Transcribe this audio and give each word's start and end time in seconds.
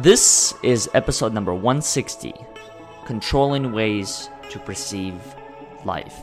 This 0.00 0.54
is 0.62 0.88
episode 0.94 1.34
number 1.34 1.52
160 1.52 2.32
Controlling 3.04 3.70
Ways 3.70 4.30
to 4.48 4.58
Perceive 4.58 5.20
Life 5.84 6.20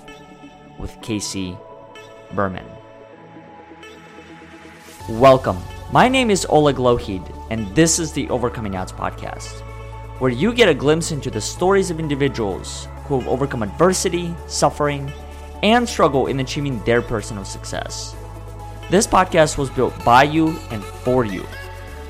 with 0.79 0.99
Casey 1.03 1.55
Berman. 2.33 2.65
Welcome. 5.07 5.59
My 5.91 6.09
name 6.09 6.31
is 6.31 6.47
Oleg 6.49 6.77
Lohid, 6.77 7.21
and 7.51 7.67
this 7.75 7.99
is 7.99 8.11
the 8.13 8.27
Overcoming 8.31 8.75
Odds 8.75 8.91
podcast, 8.91 9.59
where 10.17 10.31
you 10.31 10.53
get 10.53 10.69
a 10.69 10.73
glimpse 10.73 11.11
into 11.11 11.29
the 11.29 11.39
stories 11.39 11.91
of 11.91 11.99
individuals 11.99 12.87
who 13.05 13.19
have 13.19 13.27
overcome 13.27 13.61
adversity, 13.61 14.33
suffering, 14.47 15.13
and 15.61 15.87
struggle 15.87 16.25
in 16.25 16.39
achieving 16.39 16.83
their 16.83 17.03
personal 17.03 17.45
success. 17.45 18.15
This 18.89 19.05
podcast 19.05 19.59
was 19.59 19.69
built 19.69 19.93
by 20.03 20.23
you 20.23 20.57
and 20.71 20.83
for 20.83 21.25
you 21.25 21.45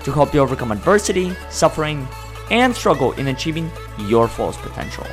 to 0.08 0.14
help 0.14 0.34
you 0.34 0.40
overcome 0.40 0.72
adversity, 0.72 1.36
suffering, 1.50 2.08
and 2.50 2.74
struggle 2.74 3.12
in 3.14 3.28
achieving 3.28 3.70
your 4.08 4.30
fullest 4.30 4.58
potential. 4.62 5.06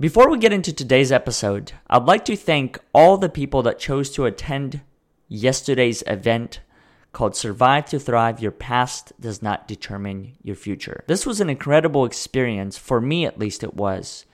Before 0.00 0.28
we 0.28 0.38
get 0.38 0.52
into 0.52 0.72
today's 0.72 1.12
episode, 1.12 1.70
I'd 1.88 2.02
like 2.02 2.24
to 2.24 2.34
thank 2.34 2.80
all 2.92 3.16
the 3.16 3.28
people 3.28 3.62
that 3.62 3.78
chose 3.78 4.10
to 4.10 4.26
attend 4.26 4.80
yesterday's 5.28 6.02
event 6.08 6.58
called 7.12 7.36
Survive 7.36 7.86
to 7.86 8.00
Thrive 8.00 8.40
Your 8.40 8.50
Past 8.50 9.12
Does 9.20 9.40
Not 9.40 9.68
Determine 9.68 10.32
Your 10.42 10.56
Future. 10.56 11.04
This 11.06 11.24
was 11.24 11.40
an 11.40 11.48
incredible 11.48 12.04
experience, 12.04 12.76
for 12.76 13.00
me 13.00 13.24
at 13.24 13.38
least, 13.38 13.62
it 13.62 13.74
was, 13.74 14.24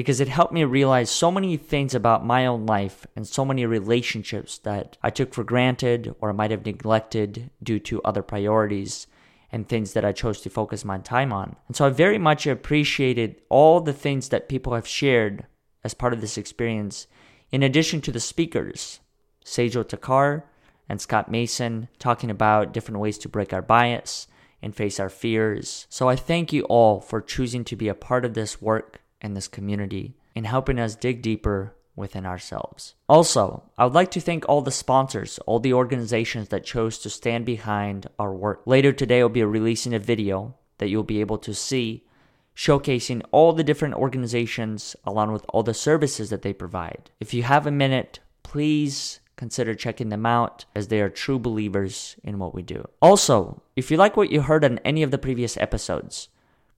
because 0.00 0.18
it 0.18 0.28
helped 0.28 0.54
me 0.54 0.64
realize 0.64 1.10
so 1.10 1.30
many 1.30 1.58
things 1.58 1.94
about 1.94 2.24
my 2.24 2.46
own 2.46 2.64
life 2.64 3.06
and 3.14 3.28
so 3.28 3.44
many 3.44 3.66
relationships 3.66 4.56
that 4.56 4.96
I 5.02 5.10
took 5.10 5.34
for 5.34 5.44
granted 5.44 6.14
or 6.22 6.32
might 6.32 6.52
have 6.52 6.64
neglected 6.64 7.50
due 7.62 7.78
to 7.80 8.00
other 8.00 8.22
priorities 8.22 9.06
and 9.52 9.68
things 9.68 9.92
that 9.92 10.02
I 10.02 10.12
chose 10.12 10.40
to 10.40 10.48
focus 10.48 10.86
my 10.86 10.96
time 11.00 11.34
on. 11.34 11.54
And 11.68 11.76
so 11.76 11.84
I 11.84 11.90
very 11.90 12.16
much 12.16 12.46
appreciated 12.46 13.42
all 13.50 13.82
the 13.82 13.92
things 13.92 14.30
that 14.30 14.48
people 14.48 14.72
have 14.72 14.86
shared 14.86 15.44
as 15.84 15.92
part 15.92 16.14
of 16.14 16.22
this 16.22 16.38
experience, 16.38 17.06
in 17.52 17.62
addition 17.62 18.00
to 18.00 18.10
the 18.10 18.20
speakers, 18.20 19.00
Seijo 19.44 19.84
Takar 19.84 20.44
and 20.88 20.98
Scott 20.98 21.30
Mason, 21.30 21.88
talking 21.98 22.30
about 22.30 22.72
different 22.72 23.00
ways 23.00 23.18
to 23.18 23.28
break 23.28 23.52
our 23.52 23.60
bias 23.60 24.28
and 24.62 24.74
face 24.74 24.98
our 24.98 25.10
fears. 25.10 25.86
So 25.90 26.08
I 26.08 26.16
thank 26.16 26.54
you 26.54 26.62
all 26.70 27.02
for 27.02 27.20
choosing 27.20 27.64
to 27.64 27.76
be 27.76 27.88
a 27.88 27.94
part 27.94 28.24
of 28.24 28.32
this 28.32 28.62
work 28.62 28.99
and 29.20 29.36
this 29.36 29.48
community 29.48 30.14
and 30.34 30.46
helping 30.46 30.78
us 30.78 30.94
dig 30.94 31.22
deeper 31.22 31.74
within 31.96 32.24
ourselves. 32.24 32.94
Also, 33.08 33.62
I 33.76 33.84
would 33.84 33.94
like 33.94 34.10
to 34.12 34.20
thank 34.20 34.48
all 34.48 34.62
the 34.62 34.70
sponsors, 34.70 35.38
all 35.40 35.60
the 35.60 35.74
organizations 35.74 36.48
that 36.48 36.64
chose 36.64 36.98
to 36.98 37.10
stand 37.10 37.44
behind 37.44 38.08
our 38.18 38.32
work. 38.32 38.62
Later 38.66 38.92
today, 38.92 39.20
I'll 39.20 39.28
be 39.28 39.44
releasing 39.44 39.94
a 39.94 39.98
video 39.98 40.54
that 40.78 40.88
you'll 40.88 41.02
be 41.02 41.20
able 41.20 41.38
to 41.38 41.54
see 41.54 42.04
showcasing 42.56 43.22
all 43.30 43.52
the 43.52 43.64
different 43.64 43.94
organizations 43.94 44.96
along 45.04 45.32
with 45.32 45.44
all 45.48 45.62
the 45.62 45.74
services 45.74 46.30
that 46.30 46.42
they 46.42 46.52
provide. 46.52 47.10
If 47.20 47.32
you 47.32 47.42
have 47.42 47.66
a 47.66 47.70
minute, 47.70 48.20
please 48.42 49.20
consider 49.36 49.74
checking 49.74 50.10
them 50.10 50.26
out 50.26 50.66
as 50.74 50.88
they 50.88 51.00
are 51.00 51.08
true 51.08 51.38
believers 51.38 52.16
in 52.22 52.38
what 52.38 52.54
we 52.54 52.62
do. 52.62 52.86
Also, 53.00 53.62
if 53.76 53.90
you 53.90 53.96
like 53.96 54.16
what 54.16 54.30
you 54.30 54.42
heard 54.42 54.64
on 54.64 54.78
any 54.84 55.02
of 55.02 55.10
the 55.10 55.18
previous 55.18 55.56
episodes, 55.56 56.28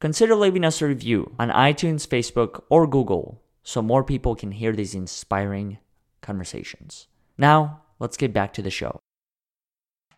consider 0.03 0.35
leaving 0.35 0.65
us 0.65 0.83
a 0.83 0.87
review 0.89 1.33
on 1.39 1.49
iTunes, 1.51 2.09
Facebook, 2.09 2.65
or 2.69 2.89
Google 2.89 3.41
so 3.63 3.81
more 3.81 4.03
people 4.03 4.35
can 4.35 4.51
hear 4.51 4.73
these 4.73 4.97
inspiring 4.97 5.79
conversations. 6.21 7.07
Now, 7.39 7.83
let's 8.01 8.17
get 8.17 8.33
back 8.33 8.53
to 8.55 8.63
the 8.63 8.71
show. 8.71 8.99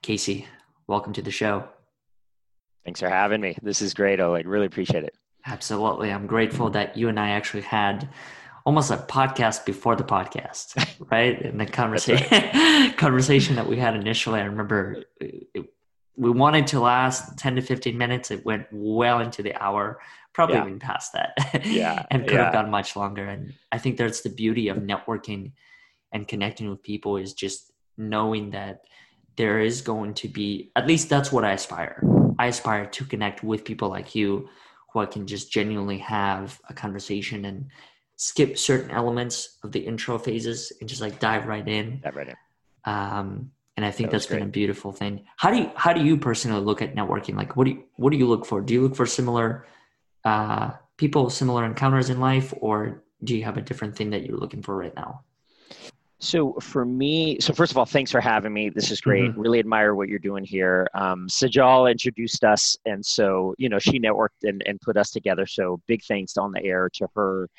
Casey, 0.00 0.46
welcome 0.86 1.12
to 1.12 1.20
the 1.20 1.30
show. 1.30 1.68
Thanks 2.82 3.00
for 3.00 3.10
having 3.10 3.42
me. 3.42 3.58
This 3.60 3.82
is 3.82 3.92
great, 3.92 4.20
Oleg. 4.20 4.46
Really 4.46 4.64
appreciate 4.64 5.04
it. 5.04 5.18
Absolutely. 5.44 6.10
I'm 6.10 6.26
grateful 6.26 6.70
that 6.70 6.96
you 6.96 7.10
and 7.10 7.20
I 7.20 7.32
actually 7.32 7.64
had 7.64 8.08
almost 8.64 8.90
a 8.90 8.96
podcast 8.96 9.66
before 9.66 9.96
the 9.96 10.04
podcast, 10.04 10.82
right? 11.10 11.38
And 11.42 11.60
the 11.60 11.66
conversation 11.66 12.26
right. 12.32 12.96
conversation 12.96 13.56
that 13.56 13.66
we 13.66 13.76
had 13.76 13.94
initially, 13.94 14.40
I 14.40 14.44
remember 14.44 15.04
it, 15.20 15.73
we 16.16 16.30
wanted 16.30 16.66
to 16.68 16.80
last 16.80 17.38
10 17.38 17.56
to 17.56 17.62
15 17.62 17.96
minutes. 17.96 18.30
It 18.30 18.44
went 18.44 18.66
well 18.70 19.20
into 19.20 19.42
the 19.42 19.54
hour 19.60 20.00
probably 20.34 20.56
yeah. 20.56 20.66
even 20.66 20.78
past 20.78 21.12
that. 21.12 21.64
Yeah. 21.64 22.04
and 22.10 22.24
could 22.24 22.34
yeah. 22.34 22.44
have 22.44 22.52
gone 22.52 22.70
much 22.70 22.96
longer. 22.96 23.24
And 23.24 23.54
I 23.72 23.78
think 23.78 23.96
that's 23.96 24.20
the 24.20 24.30
beauty 24.30 24.68
of 24.68 24.78
networking 24.78 25.52
and 26.12 26.28
connecting 26.28 26.68
with 26.68 26.82
people 26.82 27.16
is 27.16 27.32
just 27.32 27.72
knowing 27.96 28.50
that 28.50 28.82
there 29.36 29.60
is 29.60 29.80
going 29.80 30.14
to 30.14 30.28
be 30.28 30.70
at 30.76 30.86
least 30.86 31.08
that's 31.08 31.32
what 31.32 31.44
I 31.44 31.52
aspire. 31.52 32.02
I 32.38 32.46
aspire 32.46 32.86
to 32.86 33.04
connect 33.04 33.42
with 33.42 33.64
people 33.64 33.88
like 33.88 34.14
you 34.14 34.48
who 34.92 35.00
I 35.00 35.06
can 35.06 35.26
just 35.26 35.50
genuinely 35.50 35.98
have 35.98 36.60
a 36.68 36.74
conversation 36.74 37.44
and 37.44 37.66
skip 38.16 38.58
certain 38.58 38.90
elements 38.90 39.58
of 39.64 39.72
the 39.72 39.80
intro 39.80 40.18
phases 40.18 40.72
and 40.80 40.88
just 40.88 41.00
like 41.00 41.18
dive 41.18 41.46
right 41.46 41.66
in. 41.66 42.00
Dive 42.02 42.16
right 42.16 42.28
in. 42.28 42.36
Um, 42.84 43.50
and 43.76 43.84
I 43.84 43.90
think 43.90 44.10
that 44.10 44.16
has 44.16 44.26
been 44.26 44.42
a 44.42 44.46
beautiful 44.46 44.92
thing. 44.92 45.24
How 45.36 45.50
do 45.50 45.58
you 45.58 45.70
how 45.74 45.92
do 45.92 46.04
you 46.04 46.16
personally 46.16 46.60
look 46.60 46.80
at 46.80 46.94
networking? 46.94 47.34
Like, 47.34 47.56
what 47.56 47.64
do 47.64 47.72
you 47.72 47.84
what 47.96 48.10
do 48.10 48.16
you 48.16 48.26
look 48.26 48.46
for? 48.46 48.60
Do 48.60 48.72
you 48.72 48.82
look 48.82 48.94
for 48.94 49.06
similar 49.06 49.66
uh, 50.24 50.70
people, 50.96 51.28
similar 51.28 51.64
encounters 51.64 52.08
in 52.10 52.20
life, 52.20 52.54
or 52.60 53.02
do 53.24 53.36
you 53.36 53.44
have 53.44 53.56
a 53.56 53.62
different 53.62 53.96
thing 53.96 54.10
that 54.10 54.24
you're 54.24 54.38
looking 54.38 54.62
for 54.62 54.76
right 54.76 54.94
now? 54.94 55.22
So 56.20 56.54
for 56.54 56.86
me, 56.86 57.38
so 57.40 57.52
first 57.52 57.70
of 57.72 57.76
all, 57.76 57.84
thanks 57.84 58.10
for 58.10 58.20
having 58.20 58.52
me. 58.52 58.70
This 58.70 58.90
is 58.90 59.00
great. 59.00 59.30
Mm-hmm. 59.30 59.40
Really 59.40 59.58
admire 59.58 59.94
what 59.94 60.08
you're 60.08 60.18
doing 60.18 60.44
here. 60.44 60.86
Um, 60.94 61.26
Sajal 61.28 61.90
introduced 61.90 62.44
us, 62.44 62.76
and 62.86 63.04
so 63.04 63.54
you 63.58 63.68
know 63.68 63.78
she 63.78 63.98
networked 63.98 64.44
and, 64.44 64.62
and 64.66 64.80
put 64.80 64.96
us 64.96 65.10
together. 65.10 65.46
So 65.46 65.80
big 65.86 66.02
thanks 66.04 66.36
on 66.36 66.52
the 66.52 66.64
air 66.64 66.88
to 66.94 67.08
her. 67.14 67.50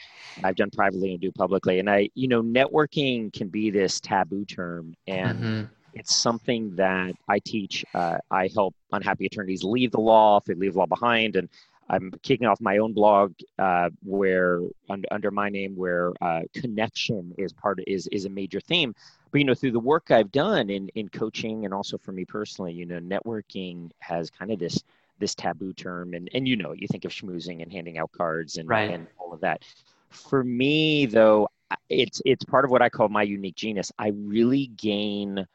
I've 0.43 0.55
done 0.55 0.71
privately 0.71 1.11
and 1.11 1.21
do 1.21 1.31
publicly, 1.33 1.79
and 1.79 1.89
I, 1.89 2.09
you 2.15 2.27
know, 2.27 2.41
networking 2.41 3.31
can 3.33 3.49
be 3.49 3.69
this 3.69 3.99
taboo 3.99 4.45
term, 4.45 4.95
and 5.05 5.39
mm-hmm. 5.39 5.63
It's 5.95 6.13
something 6.13 6.75
that 6.75 7.15
I 7.27 7.39
teach. 7.39 7.85
Uh, 7.93 8.17
I 8.29 8.49
help 8.53 8.75
unhappy 8.91 9.25
attorneys 9.25 9.63
leave 9.63 9.91
the 9.91 10.01
law 10.01 10.37
if 10.37 10.43
they 10.43 10.53
leave 10.53 10.75
law 10.75 10.85
behind, 10.85 11.37
and 11.37 11.49
I'm 11.89 12.11
kicking 12.21 12.47
off 12.47 12.59
my 12.59 12.77
own 12.79 12.93
blog 12.93 13.33
uh, 13.57 13.89
where 14.03 14.61
under, 14.89 15.07
under, 15.11 15.31
my 15.31 15.49
name 15.49 15.75
where 15.75 16.11
uh, 16.21 16.41
connection 16.53 17.33
is 17.37 17.53
part 17.53 17.79
of, 17.79 17.85
is 17.87 18.07
is 18.07 18.25
a 18.25 18.29
major 18.29 18.59
theme. 18.59 18.93
But 19.31 19.39
you 19.39 19.45
know, 19.45 19.53
through 19.53 19.71
the 19.71 19.79
work 19.79 20.11
I've 20.11 20.31
done 20.31 20.69
in 20.69 20.89
in 20.89 21.09
coaching 21.09 21.65
and 21.65 21.73
also 21.73 21.97
for 21.97 22.11
me 22.11 22.25
personally, 22.25 22.73
you 22.73 22.85
know, 22.85 22.99
networking 22.99 23.91
has 23.99 24.29
kind 24.29 24.51
of 24.51 24.59
this 24.59 24.83
this 25.19 25.33
taboo 25.33 25.73
term, 25.73 26.13
and 26.13 26.29
and 26.33 26.47
you 26.47 26.57
know, 26.57 26.73
you 26.73 26.87
think 26.87 27.05
of 27.05 27.11
schmoozing 27.11 27.61
and 27.61 27.71
handing 27.71 27.97
out 27.97 28.11
cards 28.11 28.57
and 28.57 28.67
right. 28.67 28.91
and 28.91 29.07
all 29.17 29.31
of 29.33 29.39
that. 29.41 29.63
For 30.09 30.43
me, 30.43 31.05
though, 31.05 31.47
it's 31.89 32.21
it's 32.25 32.43
part 32.43 32.65
of 32.65 32.71
what 32.71 32.81
I 32.81 32.89
call 32.89 33.07
my 33.07 33.23
unique 33.23 33.55
genius. 33.55 33.91
I 33.97 34.09
really 34.09 34.67
gain 34.67 35.45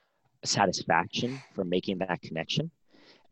satisfaction 0.44 1.40
from 1.54 1.68
making 1.68 1.98
that 1.98 2.20
connection 2.22 2.70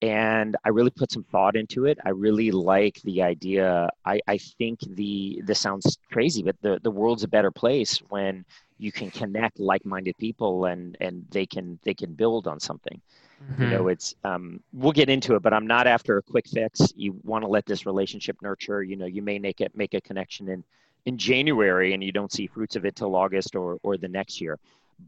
and 0.01 0.57
I 0.65 0.69
really 0.69 0.91
put 0.91 1.11
some 1.11 1.25
thought 1.25 1.57
into 1.57 1.87
it. 1.87 1.99
I 2.05 2.11
really 2.11 2.51
like 2.51 3.01
the 3.03 3.23
idea. 3.23 3.91
I, 4.05 4.21
I 4.29 4.39
think 4.39 4.81
the 4.81 5.43
this 5.45 5.59
sounds 5.59 5.99
crazy, 6.13 6.43
but 6.43 6.57
the, 6.63 6.79
the 6.83 6.91
world's 6.91 7.25
a 7.25 7.29
better 7.29 7.51
place 7.51 7.99
when 8.09 8.45
you 8.79 8.93
can 8.93 9.11
connect 9.11 9.59
like-minded 9.59 10.17
people 10.19 10.67
and 10.67 10.97
and 11.01 11.27
they 11.31 11.47
can 11.47 11.79
they 11.83 11.95
can 11.95 12.13
build 12.13 12.47
on 12.47 12.61
something. 12.61 13.01
Mm-hmm. 13.43 13.63
You 13.63 13.69
know, 13.71 13.89
it's 13.89 14.15
um, 14.25 14.61
we'll 14.73 14.93
get 14.93 15.09
into 15.09 15.35
it, 15.35 15.43
but 15.43 15.53
I'm 15.53 15.67
not 15.67 15.87
after 15.87 16.19
a 16.19 16.23
quick 16.23 16.47
fix. 16.49 16.93
You 16.97 17.19
want 17.25 17.43
to 17.43 17.49
let 17.49 17.67
this 17.67 17.87
relationship 17.87 18.37
nurture. 18.41 18.83
You 18.83 18.97
know, 18.97 19.07
you 19.07 19.23
may 19.23 19.39
make 19.39 19.61
it 19.61 19.77
make 19.77 19.95
a 19.95 20.01
connection 20.01 20.49
in 20.49 20.63
in 21.07 21.19
January 21.19 21.95
and 21.95 22.05
you 22.05 22.13
don't 22.13 22.33
see 22.33 22.47
fruits 22.47 22.77
of 22.77 22.85
it 22.85 22.95
till 22.95 23.17
August 23.17 23.57
or 23.57 23.79
or 23.83 23.97
the 23.97 24.09
next 24.09 24.41
year. 24.41 24.59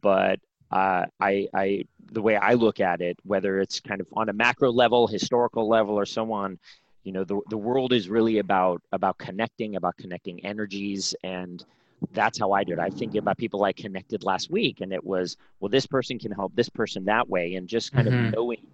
But 0.01 0.41
uh, 0.71 1.07
I, 1.21 1.49
I, 1.55 1.85
the 2.13 2.23
way 2.23 2.37
I 2.37 2.55
look 2.55 2.81
at 2.81 3.01
it, 3.01 3.19
whether 3.25 3.61
it's 3.61 3.81
kind 3.81 4.01
of 4.01 4.07
on 4.13 4.29
a 4.29 4.33
macro 4.33 4.71
level, 4.71 5.07
historical 5.07 5.69
level, 5.69 5.99
or 5.99 6.07
so 6.07 6.33
on, 6.33 6.59
you 7.05 7.13
know, 7.13 7.25
the, 7.25 7.41
the 7.49 7.57
world 7.57 7.93
is 7.93 8.09
really 8.09 8.39
about 8.39 8.83
about 8.93 9.19
connecting, 9.19 9.77
about 9.77 9.97
connecting 9.97 10.45
energies, 10.45 11.15
and 11.25 11.65
that's 12.13 12.39
how 12.39 12.53
I 12.53 12.65
do 12.65 12.73
it. 12.73 12.79
I 12.79 12.91
think 12.91 13.15
about 13.15 13.39
people 13.39 13.65
I 13.65 13.73
connected 13.73 14.23
last 14.23 14.51
week, 14.51 14.81
and 14.81 14.93
it 14.93 15.03
was, 15.03 15.37
well, 15.61 15.69
this 15.69 15.87
person 15.87 16.19
can 16.19 16.33
help 16.33 16.55
this 16.55 16.69
person 16.69 17.05
that 17.07 17.29
way, 17.29 17.55
and 17.55 17.67
just 17.69 17.93
kind 17.93 18.07
mm-hmm. 18.07 18.27
of 18.27 18.35
knowing 18.35 18.67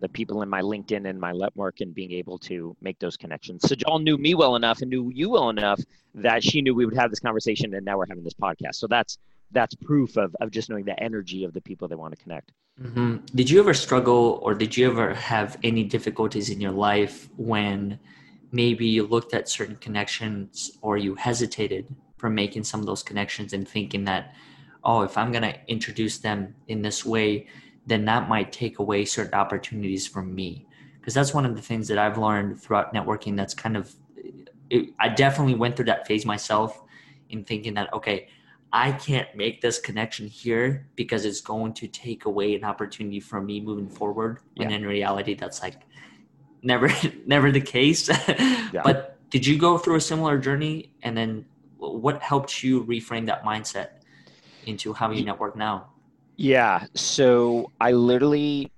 the 0.00 0.08
people 0.08 0.42
in 0.42 0.48
my 0.48 0.60
LinkedIn 0.60 1.08
and 1.08 1.18
my 1.18 1.32
network 1.32 1.80
and 1.80 1.94
being 1.94 2.12
able 2.12 2.38
to 2.38 2.76
make 2.82 2.98
those 2.98 3.16
connections. 3.16 3.62
Sajal 3.62 4.02
knew 4.02 4.18
me 4.18 4.34
well 4.34 4.56
enough 4.56 4.82
and 4.82 4.90
knew 4.90 5.10
you 5.14 5.30
well 5.30 5.48
enough 5.48 5.80
that 6.14 6.44
she 6.44 6.60
knew 6.60 6.74
we 6.74 6.84
would 6.84 6.96
have 6.96 7.10
this 7.10 7.20
conversation, 7.20 7.74
and 7.74 7.84
now 7.84 7.96
we're 7.96 8.06
having 8.06 8.24
this 8.24 8.34
podcast. 8.34 8.76
So 8.76 8.86
that's 8.86 9.18
that's 9.52 9.74
proof 9.74 10.16
of, 10.16 10.34
of 10.40 10.50
just 10.50 10.68
knowing 10.68 10.84
the 10.84 11.00
energy 11.02 11.44
of 11.44 11.52
the 11.52 11.60
people 11.60 11.88
they 11.88 11.94
want 11.94 12.16
to 12.16 12.22
connect. 12.22 12.52
Mm-hmm. 12.80 13.18
Did 13.34 13.48
you 13.48 13.60
ever 13.60 13.74
struggle 13.74 14.40
or 14.42 14.54
did 14.54 14.76
you 14.76 14.90
ever 14.90 15.14
have 15.14 15.58
any 15.62 15.84
difficulties 15.84 16.50
in 16.50 16.60
your 16.60 16.72
life 16.72 17.28
when 17.36 17.98
maybe 18.52 18.86
you 18.86 19.06
looked 19.06 19.34
at 19.34 19.48
certain 19.48 19.76
connections 19.76 20.72
or 20.82 20.96
you 20.96 21.14
hesitated 21.14 21.86
from 22.16 22.34
making 22.34 22.64
some 22.64 22.80
of 22.80 22.86
those 22.86 23.02
connections 23.02 23.52
and 23.52 23.66
thinking 23.66 24.04
that, 24.04 24.34
oh, 24.84 25.02
if 25.02 25.16
I'm 25.16 25.32
going 25.32 25.42
to 25.42 25.58
introduce 25.68 26.18
them 26.18 26.54
in 26.68 26.82
this 26.82 27.04
way, 27.04 27.46
then 27.86 28.04
that 28.06 28.28
might 28.28 28.52
take 28.52 28.78
away 28.78 29.04
certain 29.04 29.34
opportunities 29.34 30.06
from 30.06 30.34
me. 30.34 30.66
Because 30.98 31.14
that's 31.14 31.32
one 31.32 31.46
of 31.46 31.54
the 31.54 31.62
things 31.62 31.88
that 31.88 31.98
I've 31.98 32.18
learned 32.18 32.60
throughout 32.60 32.92
networking 32.92 33.36
that's 33.36 33.54
kind 33.54 33.76
of, 33.76 33.94
it, 34.70 34.90
I 34.98 35.08
definitely 35.08 35.54
went 35.54 35.76
through 35.76 35.84
that 35.86 36.06
phase 36.06 36.26
myself 36.26 36.82
in 37.30 37.44
thinking 37.44 37.74
that, 37.74 37.92
okay, 37.92 38.28
I 38.72 38.92
can't 38.92 39.34
make 39.34 39.60
this 39.60 39.78
connection 39.78 40.26
here 40.26 40.88
because 40.96 41.24
it's 41.24 41.40
going 41.40 41.72
to 41.74 41.88
take 41.88 42.24
away 42.24 42.54
an 42.54 42.64
opportunity 42.64 43.20
from 43.20 43.46
me 43.46 43.60
moving 43.60 43.88
forward. 43.88 44.40
Yeah. 44.54 44.64
And 44.64 44.74
in 44.74 44.84
reality, 44.84 45.34
that's 45.34 45.62
like 45.62 45.82
never, 46.62 46.90
never 47.26 47.50
the 47.52 47.60
case. 47.60 48.08
yeah. 48.28 48.82
But 48.84 49.18
did 49.30 49.46
you 49.46 49.58
go 49.58 49.78
through 49.78 49.96
a 49.96 50.00
similar 50.00 50.38
journey? 50.38 50.92
And 51.02 51.16
then 51.16 51.46
what 51.78 52.20
helped 52.20 52.62
you 52.62 52.84
reframe 52.84 53.26
that 53.26 53.44
mindset 53.44 53.88
into 54.66 54.92
how 54.92 55.10
you 55.10 55.24
network 55.24 55.56
now? 55.56 55.90
Yeah. 56.36 56.86
So 56.94 57.72
I 57.80 57.92
literally 57.92 58.70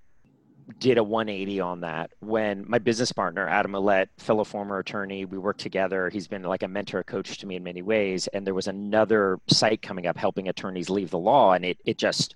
did 0.79 0.99
a 0.99 1.03
180 1.03 1.61
on 1.61 1.81
that 1.81 2.11
when 2.20 2.65
my 2.69 2.79
business 2.79 3.12
partner 3.12 3.49
adam 3.49 3.73
Millett, 3.73 4.11
fellow 4.19 4.44
former 4.44 4.79
attorney 4.79 5.25
we 5.25 5.38
worked 5.38 5.61
together. 5.61 6.09
He's 6.11 6.29
been 6.29 6.43
like 6.43 6.62
a 6.62 6.69
mentor 6.69 7.03
coach 7.03 7.38
to 7.38 7.47
me 7.47 7.56
in 7.56 7.62
many 7.62 7.82
ways. 7.82 8.26
And 8.29 8.47
there 8.47 8.55
was 8.55 8.69
another 8.69 9.41
site 9.49 9.82
coming 9.82 10.06
up 10.06 10.17
helping 10.17 10.49
attorneys 10.49 10.91
leave 10.91 11.11
the 11.11 11.19
law 11.19 11.53
and 11.53 11.65
it, 11.65 11.79
it 11.85 11.99
just 11.99 12.35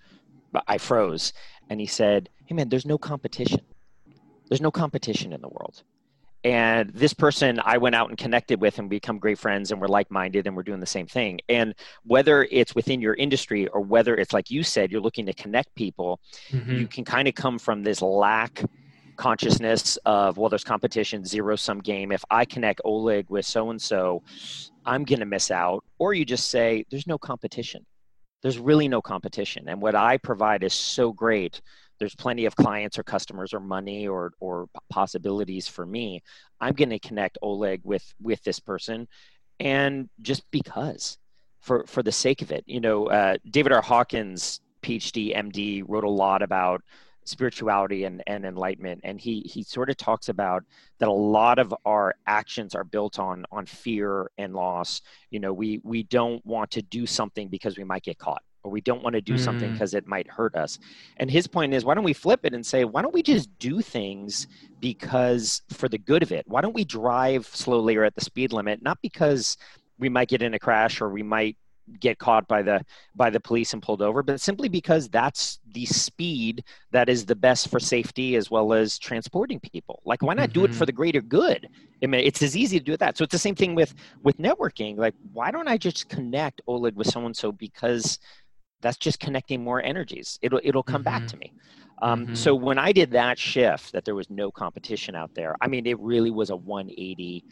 i 0.66 0.78
froze. 0.78 1.32
And 1.68 1.80
he 1.80 1.86
said 1.86 2.28
hey 2.46 2.54
man 2.54 2.68
there's 2.68 2.86
no 2.86 2.98
competition. 2.98 3.60
There's 4.48 4.60
no 4.60 4.70
competition 4.70 5.32
in 5.32 5.40
the 5.40 5.48
world 5.48 5.82
and 6.44 6.90
this 6.90 7.14
person 7.14 7.60
i 7.64 7.78
went 7.78 7.94
out 7.94 8.08
and 8.08 8.18
connected 8.18 8.60
with 8.60 8.78
and 8.78 8.90
become 8.90 9.18
great 9.18 9.38
friends 9.38 9.70
and 9.70 9.80
we're 9.80 9.88
like-minded 9.88 10.46
and 10.46 10.56
we're 10.56 10.62
doing 10.62 10.80
the 10.80 10.86
same 10.86 11.06
thing. 11.06 11.40
And 11.48 11.74
whether 12.04 12.46
it's 12.50 12.74
within 12.74 13.00
your 13.00 13.14
industry 13.14 13.68
or 13.68 13.80
whether 13.80 14.16
it's 14.16 14.32
like 14.32 14.50
you 14.50 14.62
said 14.62 14.90
you're 14.90 15.00
looking 15.00 15.26
to 15.26 15.34
connect 15.34 15.74
people 15.74 16.20
mm-hmm. 16.50 16.72
you 16.72 16.86
can 16.86 17.04
kind 17.04 17.28
of 17.28 17.34
come 17.34 17.58
from 17.58 17.82
this 17.82 18.02
lack 18.02 18.62
consciousness 19.16 19.98
of 20.04 20.36
well 20.36 20.48
there's 20.48 20.64
competition 20.64 21.24
zero 21.24 21.54
sum 21.56 21.80
game. 21.80 22.12
If 22.12 22.24
i 22.30 22.44
connect 22.44 22.80
oleg 22.84 23.26
with 23.28 23.46
so 23.46 23.70
and 23.70 23.80
so 23.80 24.22
i'm 24.84 25.04
going 25.04 25.20
to 25.20 25.26
miss 25.26 25.50
out. 25.50 25.84
Or 25.98 26.14
you 26.14 26.24
just 26.24 26.50
say 26.50 26.84
there's 26.90 27.06
no 27.06 27.18
competition. 27.18 27.86
There's 28.42 28.58
really 28.58 28.88
no 28.88 29.00
competition. 29.00 29.68
And 29.68 29.80
what 29.80 29.94
i 29.94 30.16
provide 30.16 30.64
is 30.64 30.74
so 30.74 31.12
great 31.12 31.60
there's 31.98 32.14
plenty 32.14 32.44
of 32.46 32.56
clients 32.56 32.98
or 32.98 33.02
customers 33.02 33.54
or 33.54 33.60
money 33.60 34.06
or 34.08 34.32
or 34.40 34.66
possibilities 34.90 35.68
for 35.68 35.86
me 35.86 36.22
i'm 36.60 36.74
going 36.74 36.90
to 36.90 36.98
connect 36.98 37.38
oleg 37.42 37.80
with 37.84 38.14
with 38.20 38.42
this 38.42 38.60
person. 38.60 39.08
And 39.60 40.08
just 40.22 40.42
because 40.50 41.18
for 41.60 41.84
for 41.86 42.02
the 42.02 42.12
sake 42.12 42.42
of 42.42 42.50
it 42.50 42.64
you 42.66 42.80
know 42.80 43.06
uh, 43.06 43.36
david 43.50 43.72
r. 43.72 43.82
Hawkins 43.82 44.60
phd 44.82 45.36
md 45.36 45.84
wrote 45.86 46.04
a 46.04 46.10
lot 46.10 46.42
about 46.42 46.82
spirituality 47.24 48.04
and, 48.04 48.22
and 48.26 48.44
enlightenment. 48.44 49.00
And 49.04 49.20
he 49.20 49.40
he 49.40 49.62
sort 49.62 49.90
of 49.90 49.96
talks 49.96 50.28
about 50.28 50.64
that 50.98 51.08
a 51.08 51.12
lot 51.12 51.58
of 51.58 51.74
our 51.84 52.14
actions 52.26 52.74
are 52.74 52.84
built 52.84 53.18
on 53.18 53.44
on 53.52 53.66
fear 53.66 54.30
and 54.38 54.54
loss. 54.54 55.02
You 55.30 55.40
know 55.40 55.52
we 55.52 55.80
we 55.84 56.02
don't 56.04 56.44
want 56.44 56.70
to 56.72 56.82
do 56.82 57.06
something 57.06 57.48
because 57.48 57.76
we 57.78 57.84
might 57.84 58.02
get 58.02 58.18
caught 58.18 58.42
or 58.64 58.70
we 58.70 58.80
don't 58.80 59.02
want 59.02 59.14
to 59.14 59.20
do 59.20 59.34
mm. 59.34 59.40
something 59.40 59.72
because 59.72 59.94
it 59.94 60.06
might 60.06 60.28
hurt 60.28 60.54
us. 60.54 60.78
And 61.16 61.30
his 61.30 61.46
point 61.46 61.74
is, 61.74 61.84
why 61.84 61.94
don't 61.94 62.04
we 62.04 62.12
flip 62.12 62.40
it 62.44 62.54
and 62.54 62.64
say, 62.64 62.84
why 62.84 63.02
don't 63.02 63.14
we 63.14 63.22
just 63.22 63.48
do 63.58 63.80
things 63.80 64.46
because 64.80 65.62
for 65.70 65.88
the 65.88 65.98
good 65.98 66.22
of 66.22 66.32
it? 66.32 66.44
Why 66.48 66.60
don't 66.60 66.74
we 66.74 66.84
drive 66.84 67.46
slowly 67.46 67.96
or 67.96 68.04
at 68.04 68.14
the 68.14 68.24
speed 68.24 68.52
limit, 68.52 68.82
not 68.82 68.98
because 69.02 69.56
we 69.98 70.08
might 70.08 70.28
get 70.28 70.42
in 70.42 70.54
a 70.54 70.58
crash 70.58 71.00
or 71.00 71.08
we 71.08 71.22
might 71.22 71.56
get 72.00 72.18
caught 72.18 72.46
by 72.46 72.62
the 72.62 72.84
by 73.14 73.28
the 73.28 73.40
police 73.40 73.72
and 73.72 73.82
pulled 73.82 74.02
over 74.02 74.22
but 74.22 74.40
simply 74.40 74.68
because 74.68 75.08
that's 75.08 75.58
the 75.72 75.84
speed 75.84 76.64
that 76.90 77.08
is 77.08 77.26
the 77.26 77.34
best 77.34 77.68
for 77.68 77.80
safety 77.80 78.36
as 78.36 78.50
well 78.50 78.72
as 78.72 78.98
transporting 78.98 79.58
people 79.60 80.00
like 80.04 80.22
why 80.22 80.32
not 80.32 80.50
mm-hmm. 80.50 80.60
do 80.60 80.64
it 80.64 80.68
for 80.68 80.74
mm-hmm. 80.74 80.84
the 80.86 80.92
greater 80.92 81.20
good 81.20 81.68
I 82.02 82.06
mean, 82.06 82.24
it's 82.24 82.42
as 82.42 82.56
easy 82.56 82.78
to 82.78 82.84
do 82.84 82.96
that 82.96 83.16
so 83.16 83.24
it's 83.24 83.32
the 83.32 83.38
same 83.38 83.54
thing 83.54 83.74
with 83.74 83.94
with 84.22 84.38
networking 84.38 84.96
like 84.96 85.14
why 85.32 85.50
don't 85.50 85.68
i 85.68 85.76
just 85.76 86.08
connect 86.08 86.62
oleg 86.66 86.94
with 86.94 87.08
so 87.08 87.26
and 87.26 87.36
so 87.36 87.52
because 87.52 88.18
that's 88.82 88.96
just 88.96 89.18
connecting 89.20 89.62
more 89.62 89.82
energies 89.82 90.38
it'll 90.42 90.60
it'll 90.62 90.82
come 90.82 91.02
mm-hmm. 91.02 91.18
back 91.18 91.26
to 91.26 91.36
me 91.38 91.52
um, 92.02 92.26
mm-hmm. 92.26 92.34
so 92.34 92.54
when 92.54 92.78
i 92.78 92.92
did 92.92 93.10
that 93.10 93.38
shift 93.38 93.92
that 93.92 94.04
there 94.04 94.14
was 94.14 94.28
no 94.28 94.50
competition 94.50 95.14
out 95.14 95.34
there 95.34 95.56
i 95.60 95.66
mean 95.66 95.86
it 95.86 95.98
really 96.00 96.30
was 96.30 96.50
a 96.50 96.56
180 96.56 97.44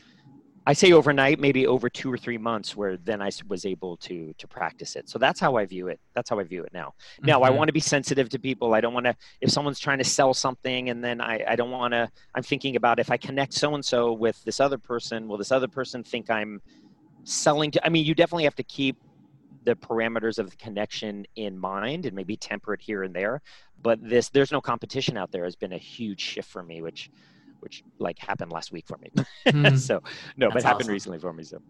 i 0.66 0.72
say 0.72 0.92
overnight 0.92 1.38
maybe 1.38 1.66
over 1.66 1.88
two 1.88 2.12
or 2.12 2.18
three 2.18 2.36
months 2.36 2.76
where 2.76 2.96
then 2.98 3.22
i 3.22 3.30
was 3.48 3.64
able 3.64 3.96
to 3.96 4.34
to 4.36 4.46
practice 4.46 4.96
it 4.96 5.08
so 5.08 5.18
that's 5.18 5.40
how 5.40 5.56
i 5.56 5.64
view 5.64 5.88
it 5.88 5.98
that's 6.14 6.28
how 6.28 6.38
i 6.38 6.42
view 6.42 6.62
it 6.62 6.72
now 6.72 6.92
now 7.22 7.36
mm-hmm. 7.36 7.44
i 7.44 7.50
want 7.50 7.68
to 7.68 7.72
be 7.72 7.80
sensitive 7.80 8.28
to 8.28 8.38
people 8.38 8.74
i 8.74 8.80
don't 8.80 8.92
want 8.92 9.06
to 9.06 9.14
if 9.40 9.50
someone's 9.50 9.78
trying 9.78 9.98
to 9.98 10.04
sell 10.04 10.34
something 10.34 10.90
and 10.90 11.02
then 11.02 11.20
i, 11.20 11.42
I 11.48 11.56
don't 11.56 11.70
want 11.70 11.92
to 11.92 12.10
i'm 12.34 12.42
thinking 12.42 12.76
about 12.76 12.98
if 12.98 13.10
i 13.10 13.16
connect 13.16 13.54
so 13.54 13.74
and 13.74 13.84
so 13.84 14.12
with 14.12 14.42
this 14.44 14.60
other 14.60 14.78
person 14.78 15.28
will 15.28 15.38
this 15.38 15.52
other 15.52 15.68
person 15.68 16.02
think 16.02 16.30
i'm 16.30 16.60
selling 17.24 17.70
to 17.70 17.86
i 17.86 17.88
mean 17.88 18.04
you 18.04 18.14
definitely 18.14 18.44
have 18.44 18.56
to 18.56 18.62
keep 18.64 18.96
the 19.64 19.76
parameters 19.76 20.38
of 20.38 20.50
the 20.50 20.56
connection 20.56 21.26
in 21.36 21.58
mind 21.58 22.06
and 22.06 22.14
maybe 22.16 22.36
temper 22.36 22.74
it 22.74 22.80
here 22.80 23.02
and 23.02 23.14
there. 23.14 23.42
But 23.82 23.98
this 24.02 24.28
there's 24.28 24.52
no 24.52 24.60
competition 24.60 25.16
out 25.16 25.30
there 25.32 25.44
has 25.44 25.56
been 25.56 25.72
a 25.72 25.78
huge 25.78 26.20
shift 26.20 26.48
for 26.48 26.62
me 26.62 26.82
which 26.82 27.10
which 27.60 27.82
like 27.98 28.18
happened 28.18 28.52
last 28.52 28.72
week 28.72 28.86
for 28.86 28.98
me. 28.98 29.10
Mm. 29.46 29.78
so 29.78 30.00
no 30.36 30.48
That's 30.50 30.54
but 30.54 30.62
happened 30.64 30.84
awesome. 30.84 30.92
recently 30.92 31.18
for 31.18 31.32
me 31.32 31.44
so. 31.44 31.60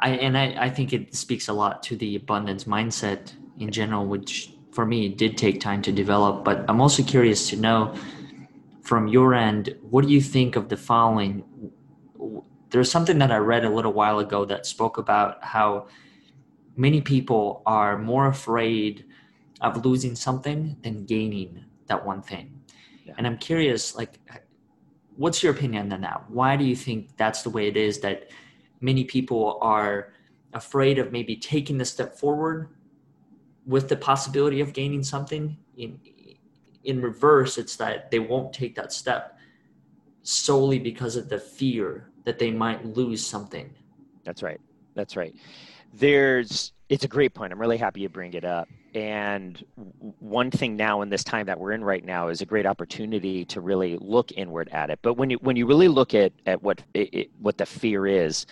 I 0.00 0.10
and 0.10 0.36
I, 0.36 0.54
I 0.66 0.70
think 0.70 0.92
it 0.92 1.14
speaks 1.14 1.48
a 1.48 1.52
lot 1.52 1.82
to 1.84 1.96
the 1.96 2.16
abundance 2.16 2.64
mindset 2.64 3.32
in 3.58 3.70
general 3.70 4.06
which 4.06 4.52
for 4.72 4.84
me 4.86 5.08
did 5.08 5.36
take 5.36 5.60
time 5.60 5.82
to 5.82 5.92
develop. 5.92 6.44
But 6.44 6.64
i'm 6.68 6.80
also 6.80 7.02
curious 7.02 7.48
to 7.50 7.56
know 7.56 7.94
from 8.82 9.08
your 9.08 9.34
end 9.34 9.74
what 9.82 10.06
do 10.06 10.12
you 10.12 10.20
think 10.20 10.56
of 10.56 10.68
the 10.68 10.76
following? 10.76 11.44
There's 12.70 12.90
something 12.90 13.18
that 13.18 13.30
i 13.30 13.36
read 13.38 13.64
a 13.64 13.70
little 13.70 13.92
while 13.92 14.18
ago 14.18 14.44
that 14.44 14.66
spoke 14.66 14.98
about 14.98 15.42
how 15.42 15.88
many 16.78 17.00
people 17.00 17.60
are 17.66 17.98
more 17.98 18.28
afraid 18.28 19.04
of 19.60 19.84
losing 19.84 20.14
something 20.14 20.76
than 20.82 21.04
gaining 21.04 21.64
that 21.88 22.06
one 22.06 22.22
thing. 22.22 22.62
Yeah. 23.04 23.14
And 23.18 23.26
I'm 23.26 23.36
curious, 23.36 23.96
like, 23.96 24.20
what's 25.16 25.42
your 25.42 25.52
opinion 25.52 25.92
on 25.92 26.00
that? 26.02 26.30
Why 26.30 26.56
do 26.56 26.64
you 26.64 26.76
think 26.76 27.16
that's 27.16 27.42
the 27.42 27.50
way 27.50 27.66
it 27.66 27.76
is 27.76 27.98
that 28.00 28.30
many 28.80 29.02
people 29.02 29.58
are 29.60 30.12
afraid 30.54 31.00
of 31.00 31.10
maybe 31.10 31.34
taking 31.34 31.78
the 31.78 31.84
step 31.84 32.16
forward 32.16 32.68
with 33.66 33.88
the 33.88 33.96
possibility 33.96 34.60
of 34.60 34.72
gaining 34.72 35.02
something? 35.02 35.58
In 35.76 35.98
in 36.84 37.02
reverse, 37.02 37.58
it's 37.58 37.76
that 37.76 38.10
they 38.10 38.20
won't 38.20 38.52
take 38.52 38.74
that 38.76 38.92
step 38.92 39.36
solely 40.22 40.78
because 40.78 41.16
of 41.16 41.28
the 41.28 41.38
fear 41.38 42.08
that 42.24 42.38
they 42.38 42.50
might 42.50 42.86
lose 42.96 43.26
something. 43.26 43.74
That's 44.24 44.42
right. 44.42 44.60
That's 44.94 45.16
right 45.16 45.34
there's 45.92 46.72
it's 46.88 47.04
a 47.04 47.08
great 47.08 47.34
point. 47.34 47.52
I'm 47.52 47.60
really 47.60 47.76
happy 47.76 48.00
you 48.00 48.08
bring 48.08 48.32
it 48.32 48.44
up. 48.44 48.68
And 48.94 49.62
one 50.18 50.50
thing 50.50 50.74
now 50.76 51.02
in 51.02 51.10
this 51.10 51.22
time 51.22 51.46
that 51.46 51.60
we're 51.60 51.72
in 51.72 51.84
right 51.84 52.02
now 52.04 52.28
is 52.28 52.40
a 52.40 52.46
great 52.46 52.64
opportunity 52.64 53.44
to 53.46 53.60
really 53.60 53.98
look 54.00 54.32
inward 54.32 54.70
at 54.72 54.88
it. 54.88 54.98
But 55.02 55.14
when 55.14 55.28
you 55.30 55.36
when 55.38 55.56
you 55.56 55.66
really 55.66 55.88
look 55.88 56.14
at 56.14 56.32
at 56.46 56.62
what 56.62 56.82
it, 56.94 57.30
what 57.40 57.58
the 57.58 57.66
fear 57.66 58.06
is, 58.06 58.46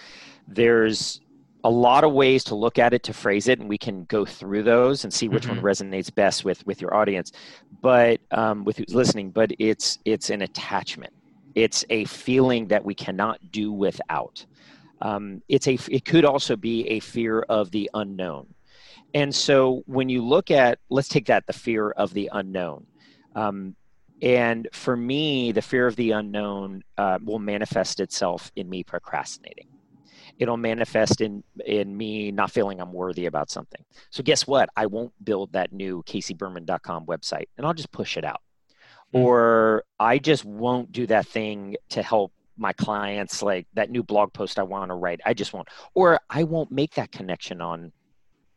there's 0.47 1.21
a 1.65 1.71
lot 1.71 2.05
of 2.05 2.13
ways 2.13 2.45
to 2.45 2.55
look 2.55 2.79
at 2.79 2.93
it 2.93 3.03
to 3.05 3.13
phrase 3.13 3.49
it, 3.49 3.59
and 3.59 3.69
we 3.69 3.79
can 3.79 4.05
go 4.05 4.25
through 4.25 4.63
those 4.63 5.05
and 5.05 5.13
see 5.13 5.29
which 5.29 5.45
mm-hmm. 5.45 5.57
one 5.57 5.65
resonates 5.65 6.15
best 6.15 6.45
with 6.45 6.65
with 6.67 6.81
your 6.81 6.95
audience, 6.95 7.33
but 7.81 8.21
um, 8.31 8.65
with 8.65 8.77
who's 8.77 8.95
listening. 8.95 9.31
But 9.31 9.53
it's 9.59 9.99
it's 10.05 10.29
an 10.29 10.43
attachment. 10.43 11.15
It's 11.55 11.87
a 11.89 12.05
feeling 12.05 12.67
that 12.69 12.85
we 12.85 12.95
cannot 12.95 13.41
do 13.51 13.73
without 13.73 14.45
um, 15.01 15.43
it's 15.49 15.69
a 15.69 15.79
it 15.91 16.05
could 16.05 16.25
also 16.25 16.57
be 16.57 16.89
a 16.89 17.01
fear 17.01 17.41
of 17.41 17.71
the 17.71 17.91
unknown. 17.95 18.55
And 19.15 19.35
so 19.35 19.83
when 19.87 20.09
you 20.09 20.25
look 20.25 20.51
at 20.51 20.79
let's 20.89 21.09
take 21.09 21.27
that 21.27 21.47
the 21.47 21.53
fear 21.53 21.91
of 21.91 22.13
the 22.13 22.31
unknown. 22.33 22.87
Um, 23.35 23.77
and 24.23 24.69
for 24.73 24.97
me 24.97 25.53
the 25.53 25.63
fear 25.63 25.87
of 25.87 25.97
the 25.97 26.13
unknown 26.13 26.83
uh, 26.97 27.19
will 27.23 27.39
manifest 27.39 28.01
itself 28.01 28.51
in 28.57 28.69
me 28.69 28.83
procrastinating. 28.83 29.69
It'll 30.39 30.57
manifest 30.57 31.21
in 31.21 31.43
in 31.65 31.97
me 31.97 32.31
not 32.31 32.51
feeling 32.51 32.81
i'm 32.81 32.93
worthy 32.93 33.27
about 33.27 33.51
something. 33.51 33.85
So 34.11 34.23
guess 34.23 34.47
what? 34.47 34.71
I 34.77 34.87
won't 34.87 35.13
build 35.23 35.53
that 35.53 35.73
new 35.73 36.03
caseyberman.com 36.05 37.07
website 37.07 37.49
and 37.57 37.67
i'll 37.67 37.75
just 37.75 37.93
push 37.93 38.17
it 38.17 38.25
out. 38.25 38.41
Mm-hmm. 39.15 39.25
or 39.25 39.85
i 40.01 40.19
just 40.19 40.45
won't 40.45 40.91
do 40.91 41.07
that 41.07 41.27
thing 41.29 41.77
to 41.91 42.03
help 42.03 42.33
my 42.57 42.73
clients 42.73 43.43
like 43.43 43.67
that 43.75 43.91
new 43.91 44.03
blog 44.03 44.33
post 44.33 44.59
I 44.59 44.63
want 44.63 44.91
to 44.91 44.95
write. 44.95 45.21
I 45.25 45.35
just 45.35 45.53
won't, 45.53 45.69
or 45.95 46.21
I 46.31 46.45
won't 46.45 46.71
make 46.71 46.95
that 46.95 47.13
connection 47.13 47.61
on 47.61 47.93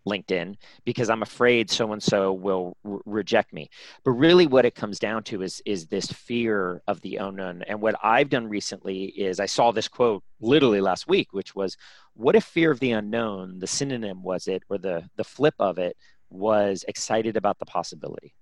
LinkedIn 0.08 0.56
because 0.86 1.10
I'm 1.10 1.22
afraid 1.22 1.70
so 1.70 1.92
and 1.92 2.02
so 2.02 2.34
will 2.34 2.78
r- 2.86 3.02
reject 3.06 3.54
me. 3.54 3.70
But 4.04 4.12
really, 4.12 4.48
what 4.48 4.66
it 4.66 4.76
comes 4.76 5.00
down 5.00 5.24
to 5.24 5.42
is 5.42 5.62
is 5.66 5.88
this 5.88 6.12
fear 6.12 6.82
of 6.88 7.02
the 7.02 7.18
unknown. 7.18 7.64
And 7.68 7.82
what 7.82 7.96
I've 8.04 8.30
done 8.30 8.48
recently 8.48 9.06
is 9.06 9.40
I 9.40 9.46
saw 9.46 9.72
this 9.72 9.88
quote 9.88 10.24
literally 10.40 10.82
last 10.82 11.08
week, 11.08 11.34
which 11.34 11.54
was, 11.56 11.78
"What 12.14 12.36
if 12.36 12.46
fear 12.46 12.72
of 12.72 12.80
the 12.80 12.92
unknown, 12.92 13.60
the 13.60 13.68
synonym 13.68 14.24
was 14.24 14.48
it, 14.48 14.64
or 14.70 14.78
the 14.78 15.10
the 15.18 15.24
flip 15.24 15.56
of 15.60 15.78
it, 15.78 15.96
was 16.30 16.86
excited 16.88 17.38
about 17.38 17.60
the 17.60 17.66
possibility. 17.66 18.34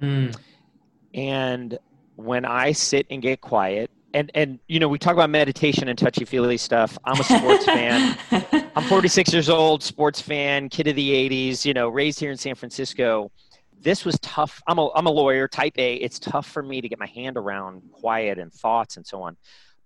Mm. 0.00 0.36
And 1.14 1.78
when 2.16 2.44
I 2.44 2.72
sit 2.72 3.06
and 3.10 3.20
get 3.20 3.40
quiet, 3.40 3.90
and 4.14 4.30
and 4.34 4.58
you 4.68 4.80
know, 4.80 4.88
we 4.88 4.98
talk 4.98 5.14
about 5.14 5.30
meditation 5.30 5.88
and 5.88 5.98
touchy 5.98 6.24
feely 6.24 6.56
stuff. 6.56 6.96
I'm 7.04 7.20
a 7.20 7.24
sports 7.24 7.64
fan. 7.64 8.18
I'm 8.76 8.84
46 8.84 9.32
years 9.32 9.48
old, 9.48 9.82
sports 9.82 10.20
fan, 10.20 10.68
kid 10.68 10.88
of 10.88 10.96
the 10.96 11.28
80s. 11.28 11.64
You 11.64 11.74
know, 11.74 11.88
raised 11.88 12.20
here 12.20 12.30
in 12.30 12.36
San 12.36 12.54
Francisco. 12.54 13.30
This 13.80 14.04
was 14.04 14.18
tough. 14.20 14.62
I'm 14.66 14.78
a 14.78 14.90
I'm 14.94 15.06
a 15.06 15.10
lawyer, 15.10 15.48
type 15.48 15.74
A. 15.78 15.94
It's 15.94 16.18
tough 16.18 16.46
for 16.46 16.62
me 16.62 16.80
to 16.80 16.88
get 16.88 16.98
my 16.98 17.06
hand 17.06 17.36
around 17.36 17.82
quiet 17.92 18.38
and 18.38 18.52
thoughts 18.52 18.96
and 18.96 19.06
so 19.06 19.22
on 19.22 19.36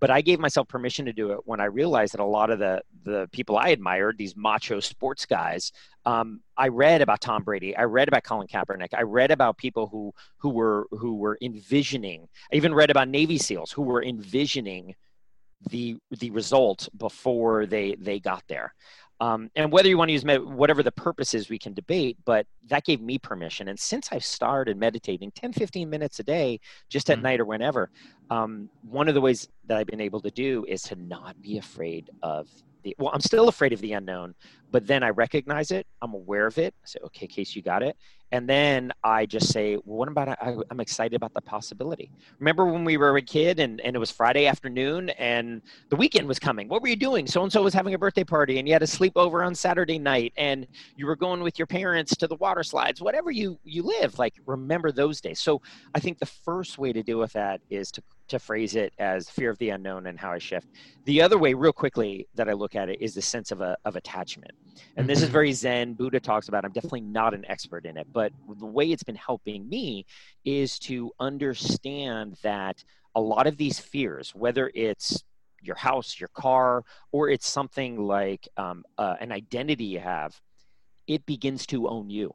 but 0.00 0.10
I 0.10 0.20
gave 0.20 0.38
myself 0.38 0.68
permission 0.68 1.06
to 1.06 1.12
do 1.12 1.32
it 1.32 1.40
when 1.44 1.60
I 1.60 1.66
realized 1.66 2.12
that 2.14 2.20
a 2.20 2.24
lot 2.24 2.50
of 2.50 2.58
the 2.58 2.82
the 3.04 3.28
people 3.32 3.56
I 3.56 3.68
admired, 3.68 4.18
these 4.18 4.36
macho 4.36 4.80
sports 4.80 5.26
guys, 5.26 5.72
um, 6.04 6.40
I 6.56 6.68
read 6.68 7.02
about 7.02 7.20
Tom 7.20 7.44
Brady, 7.44 7.76
I 7.76 7.84
read 7.84 8.08
about 8.08 8.24
Colin 8.24 8.46
Kaepernick, 8.46 8.94
I 8.94 9.02
read 9.02 9.30
about 9.30 9.56
people 9.56 9.86
who 9.86 10.12
who 10.38 10.50
were 10.50 10.86
who 10.90 11.14
were 11.14 11.38
envisioning. 11.40 12.28
I 12.52 12.56
even 12.56 12.74
read 12.74 12.90
about 12.90 13.08
Navy 13.08 13.38
SEALs 13.38 13.72
who 13.72 13.82
were 13.82 14.02
envisioning 14.02 14.94
the 15.70 15.96
the 16.10 16.30
result 16.30 16.88
before 16.96 17.66
they 17.66 17.96
they 17.98 18.20
got 18.20 18.42
there. 18.48 18.74
Um, 19.20 19.50
and 19.56 19.72
whether 19.72 19.88
you 19.88 19.96
want 19.96 20.10
to 20.10 20.12
use 20.12 20.24
med- 20.24 20.44
whatever 20.44 20.82
the 20.82 20.92
purpose 20.92 21.32
is, 21.32 21.48
we 21.48 21.58
can 21.58 21.72
debate, 21.72 22.18
but 22.24 22.46
that 22.68 22.84
gave 22.84 23.00
me 23.00 23.18
permission. 23.18 23.68
And 23.68 23.78
since 23.78 24.08
I've 24.12 24.24
started 24.24 24.76
meditating 24.76 25.32
10, 25.32 25.52
15 25.52 25.88
minutes 25.88 26.18
a 26.18 26.22
day, 26.22 26.60
just 26.88 27.08
at 27.08 27.16
mm-hmm. 27.16 27.22
night 27.24 27.40
or 27.40 27.46
whenever, 27.46 27.90
um, 28.30 28.68
one 28.82 29.08
of 29.08 29.14
the 29.14 29.20
ways 29.20 29.48
that 29.66 29.78
I've 29.78 29.86
been 29.86 30.00
able 30.00 30.20
to 30.20 30.30
do 30.30 30.64
is 30.68 30.82
to 30.84 30.96
not 30.96 31.40
be 31.40 31.58
afraid 31.58 32.10
of 32.22 32.48
the, 32.86 32.94
well, 32.98 33.10
I'm 33.12 33.20
still 33.20 33.48
afraid 33.48 33.72
of 33.72 33.80
the 33.80 33.94
unknown, 33.94 34.34
but 34.70 34.86
then 34.86 35.02
I 35.02 35.10
recognize 35.10 35.72
it. 35.72 35.88
I'm 36.02 36.14
aware 36.14 36.46
of 36.46 36.56
it. 36.56 36.72
I 36.84 36.86
say, 36.86 36.98
okay, 37.06 37.26
Case, 37.26 37.56
you 37.56 37.62
got 37.62 37.82
it. 37.82 37.96
And 38.30 38.48
then 38.48 38.92
I 39.02 39.26
just 39.26 39.52
say, 39.52 39.76
well, 39.84 39.98
what 39.98 40.08
about 40.08 40.28
I, 40.28 40.56
am 40.70 40.80
excited 40.80 41.14
about 41.14 41.34
the 41.34 41.40
possibility. 41.40 42.10
Remember 42.38 42.66
when 42.66 42.84
we 42.84 42.96
were 42.96 43.16
a 43.16 43.22
kid 43.22 43.58
and, 43.60 43.80
and 43.80 43.94
it 43.94 43.98
was 43.98 44.10
Friday 44.10 44.46
afternoon 44.46 45.10
and 45.10 45.62
the 45.90 45.96
weekend 45.96 46.28
was 46.28 46.38
coming? 46.38 46.68
What 46.68 46.82
were 46.82 46.88
you 46.88 46.96
doing? 46.96 47.26
So 47.26 47.42
and 47.42 47.52
so 47.52 47.62
was 47.62 47.74
having 47.74 47.94
a 47.94 47.98
birthday 47.98 48.24
party 48.24 48.58
and 48.58 48.66
you 48.66 48.74
had 48.74 48.82
a 48.82 48.86
sleepover 48.86 49.44
on 49.44 49.54
Saturday 49.54 49.98
night 49.98 50.32
and 50.36 50.66
you 50.96 51.06
were 51.06 51.16
going 51.16 51.40
with 51.40 51.58
your 51.58 51.66
parents 51.66 52.16
to 52.16 52.26
the 52.26 52.36
water 52.36 52.62
slides, 52.62 53.00
whatever 53.00 53.30
you, 53.30 53.58
you 53.64 53.82
live, 53.82 54.18
like 54.18 54.34
remember 54.46 54.92
those 54.92 55.20
days. 55.20 55.40
So 55.40 55.60
I 55.94 56.00
think 56.00 56.18
the 56.18 56.26
first 56.26 56.78
way 56.78 56.92
to 56.92 57.02
deal 57.02 57.18
with 57.18 57.32
that 57.32 57.60
is 57.70 57.90
to 57.92 58.02
to 58.28 58.38
phrase 58.38 58.76
it 58.76 58.92
as 58.98 59.28
fear 59.28 59.50
of 59.50 59.58
the 59.58 59.70
unknown 59.70 60.06
and 60.06 60.18
how 60.18 60.32
I 60.32 60.38
shift. 60.38 60.68
The 61.04 61.22
other 61.22 61.38
way, 61.38 61.54
real 61.54 61.72
quickly, 61.72 62.28
that 62.34 62.48
I 62.48 62.52
look 62.52 62.74
at 62.74 62.88
it 62.88 63.00
is 63.00 63.14
the 63.14 63.22
sense 63.22 63.52
of 63.52 63.60
a, 63.60 63.76
of 63.84 63.96
attachment. 63.96 64.52
And 64.96 65.08
this 65.08 65.18
is 65.18 65.24
mm-hmm. 65.24 65.32
very 65.32 65.52
Zen. 65.52 65.94
Buddha 65.94 66.20
talks 66.20 66.48
about. 66.48 66.64
I'm 66.64 66.72
definitely 66.72 67.02
not 67.02 67.34
an 67.34 67.44
expert 67.48 67.86
in 67.86 67.96
it, 67.96 68.06
but 68.12 68.32
the 68.58 68.66
way 68.66 68.90
it's 68.90 69.02
been 69.02 69.16
helping 69.16 69.68
me 69.68 70.06
is 70.44 70.78
to 70.80 71.12
understand 71.20 72.36
that 72.42 72.82
a 73.14 73.20
lot 73.20 73.46
of 73.46 73.56
these 73.56 73.78
fears, 73.78 74.34
whether 74.34 74.70
it's 74.74 75.22
your 75.62 75.76
house, 75.76 76.20
your 76.20 76.28
car, 76.28 76.84
or 77.12 77.28
it's 77.28 77.48
something 77.48 77.98
like 77.98 78.46
um, 78.56 78.84
uh, 78.98 79.16
an 79.20 79.32
identity 79.32 79.84
you 79.84 80.00
have, 80.00 80.38
it 81.06 81.24
begins 81.26 81.66
to 81.66 81.88
own 81.88 82.10
you. 82.10 82.34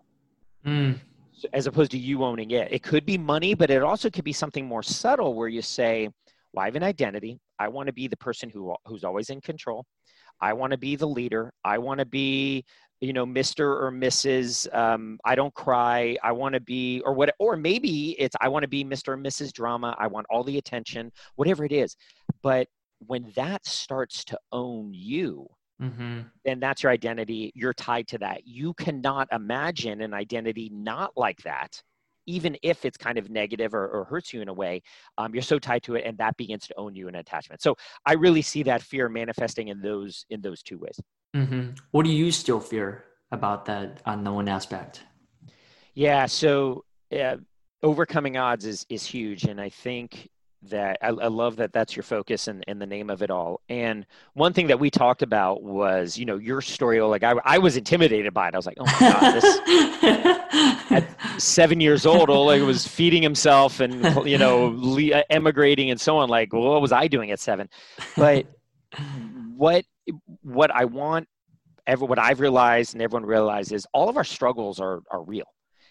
Mm 0.66 1.00
as 1.54 1.68
opposed 1.68 1.92
to 1.92 1.98
you 1.98 2.24
owning 2.24 2.52
it. 2.52 2.72
It 2.72 2.84
could 2.84 3.06
be 3.06 3.18
money, 3.18 3.54
but 3.54 3.70
it 3.70 3.84
also 3.84 4.10
could 4.10 4.24
be 4.24 4.34
something 4.34 4.66
more 4.66 4.84
subtle 4.84 5.34
where 5.34 5.48
you 5.48 5.62
say, 5.62 6.10
well, 6.54 6.64
I 6.64 6.66
have 6.66 6.76
an 6.76 6.84
identity. 6.84 7.40
I 7.60 7.68
want 7.68 7.88
to 7.88 7.94
be 7.94 8.08
the 8.08 8.18
person 8.18 8.50
who 8.50 8.76
who's 8.86 9.04
always 9.04 9.30
in 9.30 9.42
control. 9.42 9.86
I 10.42 10.54
want 10.54 10.72
to 10.72 10.78
be 10.78 10.96
the 10.96 11.08
leader. 11.08 11.54
I 11.64 11.78
want 11.78 12.00
to 12.00 12.06
be, 12.06 12.66
you 13.00 13.14
know, 13.14 13.26
Mr. 13.26 13.60
or 13.60 13.92
Mrs. 13.92 14.74
Um, 14.76 15.20
I 15.24 15.36
don't 15.36 15.54
cry. 15.54 16.18
I 16.24 16.32
want 16.32 16.54
to 16.56 16.60
be, 16.60 17.02
or 17.06 17.14
what, 17.14 17.34
or 17.40 17.56
maybe 17.56 18.16
it's 18.20 18.36
I 18.42 18.50
want 18.50 18.64
to 18.64 18.70
be 18.70 18.84
Mr. 18.84 19.10
or 19.10 19.18
Mrs. 19.18 19.54
Drama. 19.54 19.96
I 20.00 20.08
want 20.08 20.26
all 20.30 20.44
the 20.44 20.58
attention, 20.58 21.12
whatever 21.36 21.64
it 21.64 21.72
is. 21.72 21.96
But 22.42 22.68
when 23.06 23.32
that 23.36 23.66
starts 23.66 24.24
to 24.26 24.40
own 24.52 24.94
you, 24.94 25.48
mm-hmm. 25.82 26.20
then 26.46 26.60
that's 26.60 26.84
your 26.84 26.92
identity. 26.92 27.52
You're 27.56 27.74
tied 27.74 28.08
to 28.10 28.18
that. 28.20 28.46
You 28.46 28.74
cannot 28.74 29.28
imagine 29.32 30.02
an 30.02 30.14
identity 30.14 30.70
not 30.74 31.12
like 31.16 31.42
that, 31.44 31.82
even 32.26 32.58
if 32.62 32.86
it's 32.86 32.98
kind 32.98 33.18
of 33.18 33.30
negative 33.30 33.74
or, 33.74 33.88
or 33.88 34.06
hurts 34.06 34.34
you 34.34 34.42
in 34.42 34.48
a 34.48 34.54
way. 34.54 34.82
Um, 35.18 35.34
you're 35.34 35.42
so 35.42 35.60
tied 35.60 35.84
to 35.84 35.96
it, 35.96 36.06
and 36.06 36.18
that 36.18 36.38
begins 36.38 36.68
to 36.68 36.76
own 36.78 36.96
you 36.96 37.08
in 37.08 37.16
attachment. 37.16 37.62
So 37.62 37.76
I 38.06 38.14
really 38.14 38.42
see 38.42 38.64
that 38.64 38.82
fear 38.82 39.10
manifesting 39.10 39.70
in 39.70 39.82
those 39.82 40.26
in 40.30 40.42
those 40.42 40.62
two 40.62 40.78
ways. 40.78 41.00
Mm-hmm. 41.36 41.72
What 41.92 42.06
do 42.06 42.12
you 42.12 42.32
still 42.32 42.60
fear 42.60 43.06
about 43.32 43.66
that 43.66 44.02
unknown 44.06 44.48
aspect? 44.48 45.04
Yeah. 45.94 46.26
So. 46.26 46.86
Uh, 47.12 47.36
overcoming 47.84 48.38
odds 48.38 48.66
is 48.66 48.86
is 48.90 49.04
huge 49.04 49.44
and 49.46 49.60
i 49.60 49.70
think 49.70 50.30
that 50.64 50.98
I, 51.02 51.08
I, 51.08 51.28
love 51.28 51.56
that 51.56 51.74
that's 51.74 51.96
your 51.96 52.04
focus 52.04 52.48
and, 52.48 52.64
and 52.68 52.80
the 52.80 52.86
name 52.86 53.10
of 53.10 53.24
it 53.24 53.32
all. 53.32 53.62
And 53.68 54.06
one 54.34 54.54
thing 54.54 54.68
that 54.68 54.80
we 54.80 54.92
talked 54.92 55.24
about 55.24 55.64
was, 55.64 56.18
you 56.18 56.26
know, 56.26 56.38
your 56.38 56.62
story. 56.62 57.02
Like 57.02 57.24
I, 57.24 57.34
I 57.44 57.58
was 57.58 57.78
intimidated 57.78 58.34
by 58.34 58.48
it. 58.48 58.54
I 58.54 58.58
was 58.58 58.66
like, 58.66 58.78
oh 58.80 58.86
my 58.86 59.00
God, 59.00 59.34
this 59.34 59.60
at 60.92 61.42
seven 61.42 61.80
years 61.82 62.06
old, 62.06 62.30
Oleg 62.30 62.62
was 62.62 62.88
feeding 62.88 63.24
himself 63.24 63.80
and, 63.80 64.04
you 64.28 64.38
know, 64.38 64.74
le- 64.78 65.12
uh, 65.12 65.24
emigrating 65.30 65.90
and 65.90 66.00
so 66.00 66.18
on. 66.18 66.30
Like, 66.30 66.54
well, 66.54 66.64
what 66.64 66.82
was 66.82 66.92
I 66.92 67.08
doing 67.08 67.32
at 67.32 67.40
seven? 67.40 67.68
But 68.16 68.46
what, 69.56 69.86
what 70.44 70.70
I 70.72 70.86
want, 70.86 71.28
ever, 71.88 72.06
what 72.06 72.20
I've 72.20 72.40
realized 72.40 72.94
and 72.94 73.02
everyone 73.02 73.26
realizes 73.26 73.88
all 73.94 74.10
of 74.10 74.18
our 74.18 74.24
struggles 74.24 74.80
are, 74.80 75.02
are 75.10 75.24
real 75.24 75.48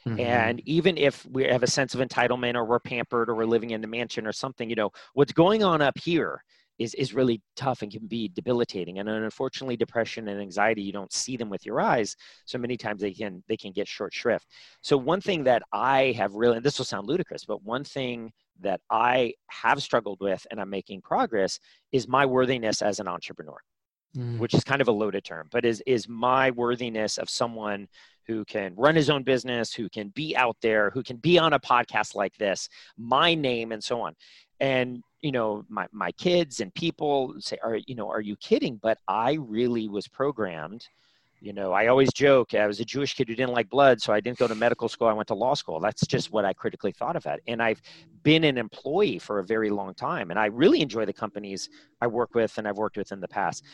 Mm-hmm. 0.07 0.21
And 0.21 0.63
even 0.67 0.97
if 0.97 1.27
we 1.27 1.45
have 1.45 1.63
a 1.63 1.67
sense 1.67 1.95
of 1.95 2.01
entitlement 2.01 2.55
or 2.55 2.65
we're 2.65 2.81
pampered 2.81 3.29
or 3.29 3.35
we're 3.35 3.45
living 3.45 3.71
in 3.71 3.81
the 3.81 3.87
mansion 3.87 4.27
or 4.27 4.33
something, 4.33 4.71
you 4.71 4.77
know, 4.77 4.91
what's 5.15 5.33
going 5.33 5.63
on 5.63 5.83
up 5.83 5.99
here 5.99 6.43
is, 6.79 6.95
is 6.95 7.13
really 7.13 7.43
tough 7.57 7.83
and 7.83 7.93
can 7.93 8.07
be 8.07 8.29
debilitating. 8.29 8.99
And 8.99 9.09
unfortunately, 9.09 9.77
depression 9.77 10.29
and 10.29 10.41
anxiety, 10.41 10.81
you 10.81 10.93
don't 10.93 11.13
see 11.13 11.37
them 11.37 11.51
with 11.51 11.67
your 11.67 11.81
eyes. 11.81 12.17
So 12.47 12.57
many 12.57 12.79
times 12.79 13.03
they 13.03 13.13
can, 13.13 13.45
they 13.49 13.57
can 13.59 13.73
get 13.73 13.87
short 13.87 14.15
shrift. 14.15 14.47
So 14.81 14.97
one 14.97 15.21
thing 15.21 15.45
that 15.45 15.63
I 15.73 16.15
have 16.17 16.35
really, 16.35 16.57
and 16.57 16.65
this 16.65 16.79
will 16.79 16.87
sound 16.87 17.07
ludicrous, 17.07 17.45
but 17.45 17.63
one 17.63 17.85
thing 17.85 18.33
that 18.61 18.81
I 18.91 19.35
have 19.49 19.83
struggled 19.83 20.19
with 20.21 20.47
and 20.51 20.59
I'm 20.59 20.71
making 20.71 21.03
progress 21.03 21.61
is 21.93 22.09
my 22.09 22.25
worthiness 22.25 22.81
as 22.81 22.99
an 22.99 23.09
entrepreneur. 23.09 23.59
Mm. 24.17 24.39
Which 24.39 24.55
is 24.55 24.65
kind 24.65 24.81
of 24.81 24.89
a 24.89 24.93
loaded 24.93 25.23
term, 25.23 25.47
but 25.53 25.65
is 25.65 25.81
is 25.87 26.09
my 26.09 26.51
worthiness 26.51 27.17
of 27.17 27.31
someone 27.31 27.87
who 28.27 28.45
can 28.45 28.75
run 28.77 28.95
his 28.95 29.11
own 29.11 29.23
business, 29.23 29.73
who 29.73 29.89
can 29.89 30.09
be 30.09 30.37
out 30.37 30.57
there, 30.63 30.91
who 30.91 31.03
can 31.03 31.17
be 31.17 31.39
on 31.39 31.53
a 31.53 31.61
podcast 31.61 32.15
like 32.15 32.37
this, 32.37 32.69
my 32.97 33.35
name 33.35 33.73
and 33.73 33.83
so 33.83 34.01
on. 34.01 34.15
And 34.61 35.03
you 35.23 35.33
know, 35.33 35.65
my 35.69 35.87
my 35.93 36.13
kids 36.13 36.61
and 36.61 36.73
people 36.75 37.35
say, 37.41 37.59
"Are 37.63 37.77
you 37.77 37.95
know, 37.95 38.09
are 38.11 38.21
you 38.21 38.37
kidding?" 38.37 38.79
But 38.83 38.99
I 39.09 39.35
really 39.35 39.89
was 39.89 40.09
programmed. 40.09 40.87
You 41.43 41.55
know, 41.55 41.73
I 41.73 41.87
always 41.87 42.13
joke 42.13 42.53
I 42.55 42.67
was 42.67 42.81
a 42.81 42.85
Jewish 42.85 43.15
kid 43.15 43.29
who 43.29 43.35
didn't 43.35 43.55
like 43.55 43.71
blood, 43.71 44.01
so 44.01 44.13
I 44.13 44.21
didn't 44.21 44.39
go 44.39 44.47
to 44.47 44.55
medical 44.55 44.89
school. 44.89 45.09
I 45.09 45.15
went 45.15 45.29
to 45.29 45.35
law 45.35 45.55
school. 45.55 45.81
That's 45.81 46.07
just 46.07 46.31
what 46.31 46.45
I 46.45 46.53
critically 46.53 46.93
thought 46.93 47.17
of 47.17 47.25
it. 47.27 47.41
And 47.47 47.63
I've 47.63 47.81
been 48.23 48.45
an 48.45 48.59
employee 48.59 49.19
for 49.19 49.39
a 49.39 49.45
very 49.45 49.71
long 49.71 49.95
time, 49.95 50.31
and 50.31 50.39
I 50.39 50.47
really 50.47 50.83
enjoy 50.83 51.07
the 51.07 51.15
companies 51.15 51.71
I 52.01 52.07
work 52.07 52.35
with 52.35 52.59
and 52.59 52.69
I've 52.69 52.77
worked 52.77 52.99
with 52.99 53.13
in 53.13 53.21
the 53.21 53.29
past 53.29 53.65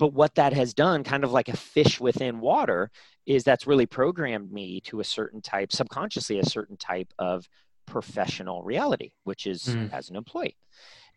but 0.00 0.14
what 0.14 0.34
that 0.34 0.54
has 0.54 0.72
done 0.72 1.04
kind 1.04 1.24
of 1.24 1.30
like 1.30 1.50
a 1.50 1.56
fish 1.56 2.00
within 2.00 2.40
water 2.40 2.90
is 3.26 3.44
that's 3.44 3.66
really 3.66 3.84
programmed 3.84 4.50
me 4.50 4.80
to 4.80 4.98
a 4.98 5.04
certain 5.04 5.42
type 5.42 5.70
subconsciously 5.70 6.40
a 6.40 6.46
certain 6.46 6.78
type 6.78 7.12
of 7.18 7.46
professional 7.86 8.62
reality 8.62 9.12
which 9.24 9.46
is 9.46 9.66
mm. 9.66 9.92
as 9.92 10.10
an 10.10 10.16
employee. 10.16 10.56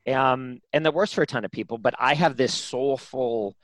Um, 0.06 0.60
and 0.74 0.86
that 0.86 0.94
works 0.94 1.14
for 1.14 1.22
a 1.22 1.26
ton 1.26 1.46
of 1.46 1.52
people 1.52 1.78
but 1.78 1.96
i 1.98 2.14
have 2.14 2.36
this 2.36 2.54
soulful 2.54 3.56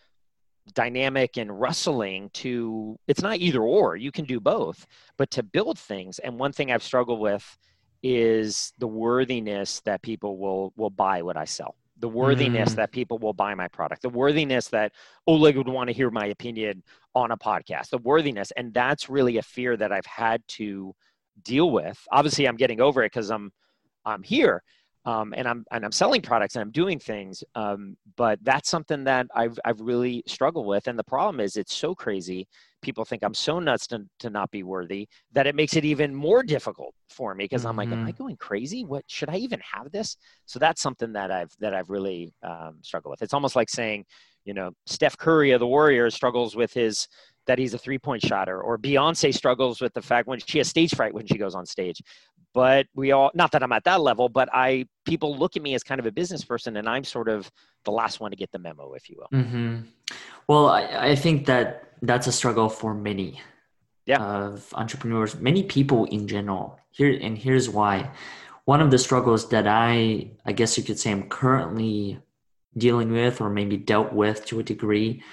dynamic 0.73 1.37
and 1.37 1.59
rustling 1.59 2.29
to 2.33 2.97
it's 3.07 3.21
not 3.21 3.37
either 3.37 3.61
or 3.61 3.97
you 3.97 4.11
can 4.11 4.25
do 4.25 4.39
both 4.39 4.87
but 5.17 5.31
to 5.31 5.43
build 5.43 5.77
things. 5.77 6.19
And 6.19 6.39
one 6.39 6.53
thing 6.53 6.71
i've 6.71 6.83
struggled 6.83 7.19
with 7.19 7.57
is 8.01 8.71
the 8.77 8.87
worthiness 8.87 9.81
that 9.81 10.01
people 10.01 10.37
will 10.37 10.71
will 10.77 10.89
buy 10.89 11.21
what 11.21 11.35
i 11.35 11.43
sell 11.43 11.75
the 11.99 12.09
worthiness 12.09 12.73
mm. 12.73 12.75
that 12.75 12.91
people 12.91 13.17
will 13.17 13.33
buy 13.33 13.53
my 13.55 13.67
product, 13.67 14.01
the 14.01 14.09
worthiness 14.09 14.67
that 14.69 14.93
Oleg 15.27 15.57
would 15.57 15.67
want 15.67 15.87
to 15.87 15.93
hear 15.93 16.09
my 16.09 16.27
opinion 16.27 16.83
on 17.13 17.31
a 17.31 17.37
podcast, 17.37 17.89
the 17.89 17.97
worthiness. 17.97 18.51
And 18.51 18.73
that's 18.73 19.09
really 19.09 19.37
a 19.37 19.41
fear 19.41 19.75
that 19.77 19.91
I've 19.91 20.05
had 20.05 20.41
to 20.49 20.95
deal 21.43 21.71
with. 21.71 21.99
Obviously, 22.11 22.47
I'm 22.47 22.55
getting 22.55 22.81
over 22.81 23.03
it 23.03 23.11
because 23.11 23.29
I'm 23.29 23.51
I'm 24.05 24.23
here. 24.23 24.63
Um, 25.05 25.33
and 25.35 25.47
I'm 25.47 25.65
and 25.71 25.85
I'm 25.85 25.91
selling 25.91 26.21
products 26.21 26.55
and 26.55 26.61
I'm 26.61 26.71
doing 26.71 26.99
things. 26.99 27.43
Um, 27.55 27.95
but 28.17 28.39
that's 28.43 28.69
something 28.69 29.05
that 29.05 29.27
I've 29.33 29.57
I've 29.63 29.79
really 29.79 30.23
struggled 30.27 30.67
with. 30.67 30.87
And 30.87 30.99
the 30.99 31.03
problem 31.03 31.39
is, 31.39 31.55
it's 31.55 31.73
so 31.73 31.95
crazy 31.95 32.47
people 32.81 33.05
think 33.05 33.23
I'm 33.23 33.33
so 33.33 33.59
nuts 33.59 33.87
to, 33.87 34.05
to 34.19 34.29
not 34.29 34.51
be 34.51 34.63
worthy 34.63 35.07
that 35.33 35.47
it 35.47 35.55
makes 35.55 35.75
it 35.75 35.85
even 35.85 36.15
more 36.15 36.43
difficult 36.43 36.93
for 37.09 37.35
me 37.35 37.45
because 37.45 37.61
mm-hmm. 37.61 37.69
I'm 37.69 37.75
like, 37.75 37.89
am 37.89 38.05
I 38.05 38.11
mm-hmm. 38.11 38.23
going 38.23 38.37
crazy? 38.37 38.85
What 38.85 39.03
should 39.07 39.29
I 39.29 39.37
even 39.37 39.59
have 39.59 39.91
this? 39.91 40.17
So 40.45 40.59
that's 40.59 40.81
something 40.81 41.13
that 41.13 41.31
I've 41.31 41.51
that 41.59 41.73
I've 41.73 41.89
really 41.89 42.33
um, 42.43 42.77
struggled 42.81 43.11
with. 43.11 43.21
It's 43.21 43.33
almost 43.33 43.55
like 43.55 43.69
saying, 43.69 44.05
you 44.45 44.53
know, 44.53 44.71
Steph 44.85 45.17
Curry 45.17 45.51
of 45.51 45.59
the 45.59 45.67
Warriors 45.67 46.15
struggles 46.15 46.55
with 46.55 46.73
his 46.73 47.07
that 47.47 47.59
he's 47.59 47.73
a 47.73 47.77
three 47.77 47.99
point 47.99 48.23
shotter, 48.23 48.61
or 48.61 48.77
Beyonce 48.77 49.33
struggles 49.33 49.81
with 49.81 49.93
the 49.93 50.01
fact 50.01 50.27
when 50.27 50.39
she 50.39 50.59
has 50.59 50.67
stage 50.67 50.95
fright 50.95 51.13
when 51.13 51.25
she 51.25 51.37
goes 51.37 51.55
on 51.55 51.65
stage. 51.65 52.01
But 52.53 52.87
we 52.95 53.11
all, 53.11 53.31
not 53.35 53.51
that 53.51 53.61
I'm 53.61 53.71
at 53.71 53.83
that 53.83 54.01
level, 54.01 54.27
but 54.27 54.49
I, 54.51 54.85
people 55.05 55.37
look 55.37 55.55
at 55.55 55.61
me 55.61 55.75
as 55.75 55.83
kind 55.83 55.99
of 55.99 56.05
a 56.05 56.11
business 56.11 56.43
person, 56.43 56.77
and 56.77 56.89
I'm 56.89 57.03
sort 57.03 57.29
of 57.29 57.49
the 57.85 57.91
last 57.91 58.19
one 58.19 58.31
to 58.31 58.37
get 58.37 58.51
the 58.51 58.59
memo, 58.59 58.93
if 58.93 59.09
you 59.09 59.17
will. 59.19 59.39
Mm-hmm. 59.39 59.77
Well, 60.47 60.67
I, 60.67 61.11
I 61.11 61.15
think 61.15 61.45
that 61.45 61.93
that's 62.01 62.27
a 62.27 62.31
struggle 62.31 62.69
for 62.69 62.93
many 62.93 63.39
yeah. 64.05 64.21
of 64.21 64.67
entrepreneurs, 64.73 65.35
many 65.35 65.63
people 65.63 66.05
in 66.05 66.27
general. 66.27 66.79
Here 66.91 67.17
and 67.21 67.37
here's 67.37 67.69
why. 67.69 68.09
One 68.65 68.81
of 68.81 68.89
the 68.89 68.97
struggles 68.97 69.49
that 69.49 69.67
I, 69.67 70.31
I 70.45 70.51
guess 70.51 70.77
you 70.77 70.83
could 70.83 70.99
say, 70.99 71.11
I'm 71.11 71.29
currently 71.29 72.19
dealing 72.77 73.11
with, 73.11 73.41
or 73.41 73.49
maybe 73.49 73.77
dealt 73.77 74.11
with 74.13 74.45
to 74.45 74.59
a 74.59 74.63
degree, 74.63 75.23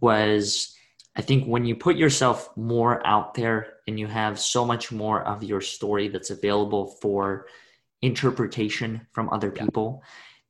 was 0.00 0.74
I 1.16 1.22
think 1.22 1.46
when 1.46 1.64
you 1.64 1.76
put 1.76 1.96
yourself 1.96 2.54
more 2.56 3.06
out 3.06 3.34
there 3.34 3.74
and 3.86 3.98
you 3.98 4.06
have 4.06 4.40
so 4.40 4.64
much 4.64 4.90
more 4.90 5.22
of 5.22 5.44
your 5.44 5.60
story 5.60 6.08
that's 6.08 6.30
available 6.30 6.86
for 7.00 7.46
interpretation 8.02 9.06
from 9.12 9.30
other 9.30 9.50
people, 9.50 10.02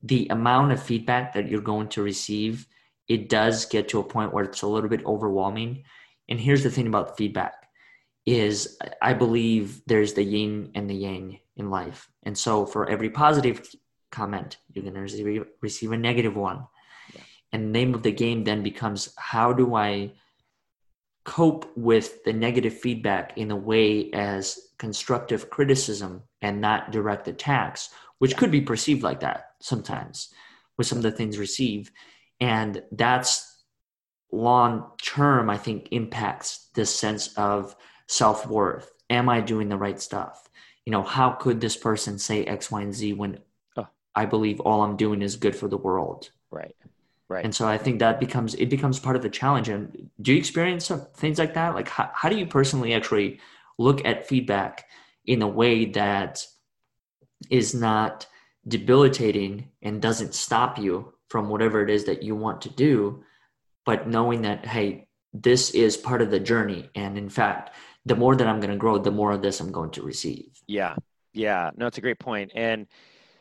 the 0.02 0.26
amount 0.28 0.72
of 0.72 0.82
feedback 0.82 1.34
that 1.34 1.48
you're 1.48 1.60
going 1.60 1.88
to 1.88 2.02
receive, 2.02 2.66
it 3.08 3.28
does 3.28 3.66
get 3.66 3.88
to 3.88 4.00
a 4.00 4.04
point 4.04 4.32
where 4.32 4.44
it's 4.44 4.62
a 4.62 4.66
little 4.66 4.88
bit 4.88 5.04
overwhelming. 5.04 5.84
And 6.28 6.40
here's 6.40 6.62
the 6.62 6.70
thing 6.70 6.86
about 6.86 7.16
feedback 7.16 7.54
is 8.24 8.78
I 9.02 9.12
believe 9.12 9.82
there's 9.86 10.14
the 10.14 10.24
yin 10.24 10.70
and 10.74 10.88
the 10.88 10.94
yang 10.94 11.40
in 11.56 11.70
life. 11.70 12.08
And 12.22 12.36
so 12.36 12.64
for 12.64 12.88
every 12.88 13.10
positive 13.10 13.68
comment, 14.10 14.56
you're 14.72 14.82
going 14.82 14.94
to 14.94 15.00
receive, 15.00 15.44
receive 15.60 15.92
a 15.92 15.96
negative 15.96 16.36
one. 16.36 16.66
Yeah. 17.14 17.20
And 17.52 17.64
the 17.64 17.78
name 17.78 17.94
of 17.94 18.02
the 18.02 18.12
game 18.12 18.44
then 18.44 18.62
becomes 18.62 19.12
how 19.18 19.52
do 19.52 19.74
I 19.74 20.12
cope 21.24 21.70
with 21.76 22.22
the 22.24 22.32
negative 22.32 22.78
feedback 22.78 23.36
in 23.36 23.50
a 23.50 23.56
way 23.56 24.10
as 24.12 24.58
constructive 24.78 25.50
criticism 25.50 26.22
and 26.42 26.60
not 26.60 26.92
direct 26.92 27.26
attacks, 27.28 27.90
which 28.18 28.36
could 28.36 28.50
be 28.50 28.60
perceived 28.60 29.02
like 29.02 29.20
that 29.20 29.52
sometimes 29.60 30.32
with 30.76 30.86
some 30.86 30.98
of 30.98 31.04
the 31.04 31.10
things 31.10 31.38
received. 31.38 31.90
And 32.40 32.82
that's 32.92 33.64
long 34.30 34.90
term, 35.02 35.48
I 35.48 35.56
think, 35.56 35.88
impacts 35.92 36.68
this 36.74 36.94
sense 36.94 37.32
of 37.36 37.74
self 38.06 38.46
worth. 38.46 38.90
Am 39.08 39.28
I 39.28 39.40
doing 39.40 39.68
the 39.68 39.78
right 39.78 40.00
stuff? 40.00 40.48
You 40.84 40.90
know, 40.90 41.02
how 41.02 41.30
could 41.30 41.60
this 41.60 41.76
person 41.76 42.18
say 42.18 42.44
X, 42.44 42.70
Y, 42.70 42.82
and 42.82 42.94
Z 42.94 43.14
when 43.14 43.38
oh. 43.76 43.86
I 44.14 44.26
believe 44.26 44.60
all 44.60 44.82
I'm 44.82 44.96
doing 44.96 45.22
is 45.22 45.36
good 45.36 45.56
for 45.56 45.68
the 45.68 45.78
world? 45.78 46.30
Right. 46.50 46.74
Right. 47.34 47.44
And 47.44 47.52
so 47.52 47.66
I 47.66 47.78
think 47.78 47.98
that 47.98 48.20
becomes 48.20 48.54
it 48.54 48.70
becomes 48.70 49.00
part 49.00 49.16
of 49.16 49.22
the 49.22 49.28
challenge. 49.28 49.68
And 49.68 50.08
do 50.22 50.32
you 50.32 50.38
experience 50.38 50.86
some 50.86 51.06
things 51.16 51.36
like 51.36 51.54
that? 51.54 51.74
Like 51.74 51.88
how, 51.88 52.08
how 52.14 52.28
do 52.28 52.36
you 52.36 52.46
personally 52.46 52.94
actually 52.94 53.40
look 53.76 54.04
at 54.04 54.28
feedback 54.28 54.86
in 55.26 55.42
a 55.42 55.48
way 55.48 55.86
that 55.86 56.46
is 57.50 57.74
not 57.74 58.28
debilitating 58.68 59.70
and 59.82 60.00
doesn't 60.00 60.32
stop 60.32 60.78
you 60.78 61.12
from 61.28 61.48
whatever 61.48 61.82
it 61.82 61.90
is 61.90 62.04
that 62.04 62.22
you 62.22 62.36
want 62.36 62.62
to 62.62 62.70
do, 62.70 63.24
but 63.84 64.06
knowing 64.06 64.42
that, 64.42 64.64
hey, 64.64 65.08
this 65.32 65.70
is 65.72 65.96
part 65.96 66.22
of 66.22 66.30
the 66.30 66.38
journey. 66.38 66.88
And 66.94 67.18
in 67.18 67.28
fact, 67.28 67.74
the 68.06 68.14
more 68.14 68.36
that 68.36 68.46
I'm 68.46 68.60
going 68.60 68.70
to 68.70 68.76
grow, 68.76 68.98
the 68.98 69.10
more 69.10 69.32
of 69.32 69.42
this 69.42 69.58
I'm 69.58 69.72
going 69.72 69.90
to 69.92 70.02
receive. 70.02 70.62
Yeah. 70.68 70.94
Yeah. 71.32 71.72
No, 71.76 71.88
it's 71.88 71.98
a 71.98 72.02
great 72.02 72.20
point. 72.20 72.52
And 72.54 72.86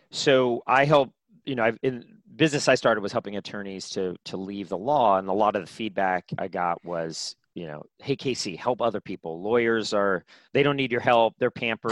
so 0.09 0.63
I 0.65 0.85
help, 0.85 1.13
you 1.45 1.53
know, 1.53 1.63
I've 1.63 1.77
in 1.83 2.12
business 2.35 2.67
I 2.67 2.75
started 2.75 3.01
was 3.01 3.11
helping 3.11 3.37
attorneys 3.37 3.89
to 3.91 4.15
to 4.25 4.37
leave 4.37 4.69
the 4.69 4.77
law. 4.77 5.17
And 5.17 5.27
a 5.27 5.33
lot 5.33 5.55
of 5.55 5.65
the 5.65 5.71
feedback 5.71 6.25
I 6.37 6.47
got 6.47 6.83
was, 6.85 7.35
you 7.53 7.67
know, 7.67 7.83
hey 7.99 8.15
Casey, 8.15 8.55
help 8.55 8.81
other 8.81 9.01
people. 9.01 9.41
Lawyers 9.41 9.93
are 9.93 10.23
they 10.53 10.63
don't 10.63 10.77
need 10.77 10.91
your 10.91 11.01
help. 11.01 11.35
They're 11.39 11.51
pampered. 11.51 11.91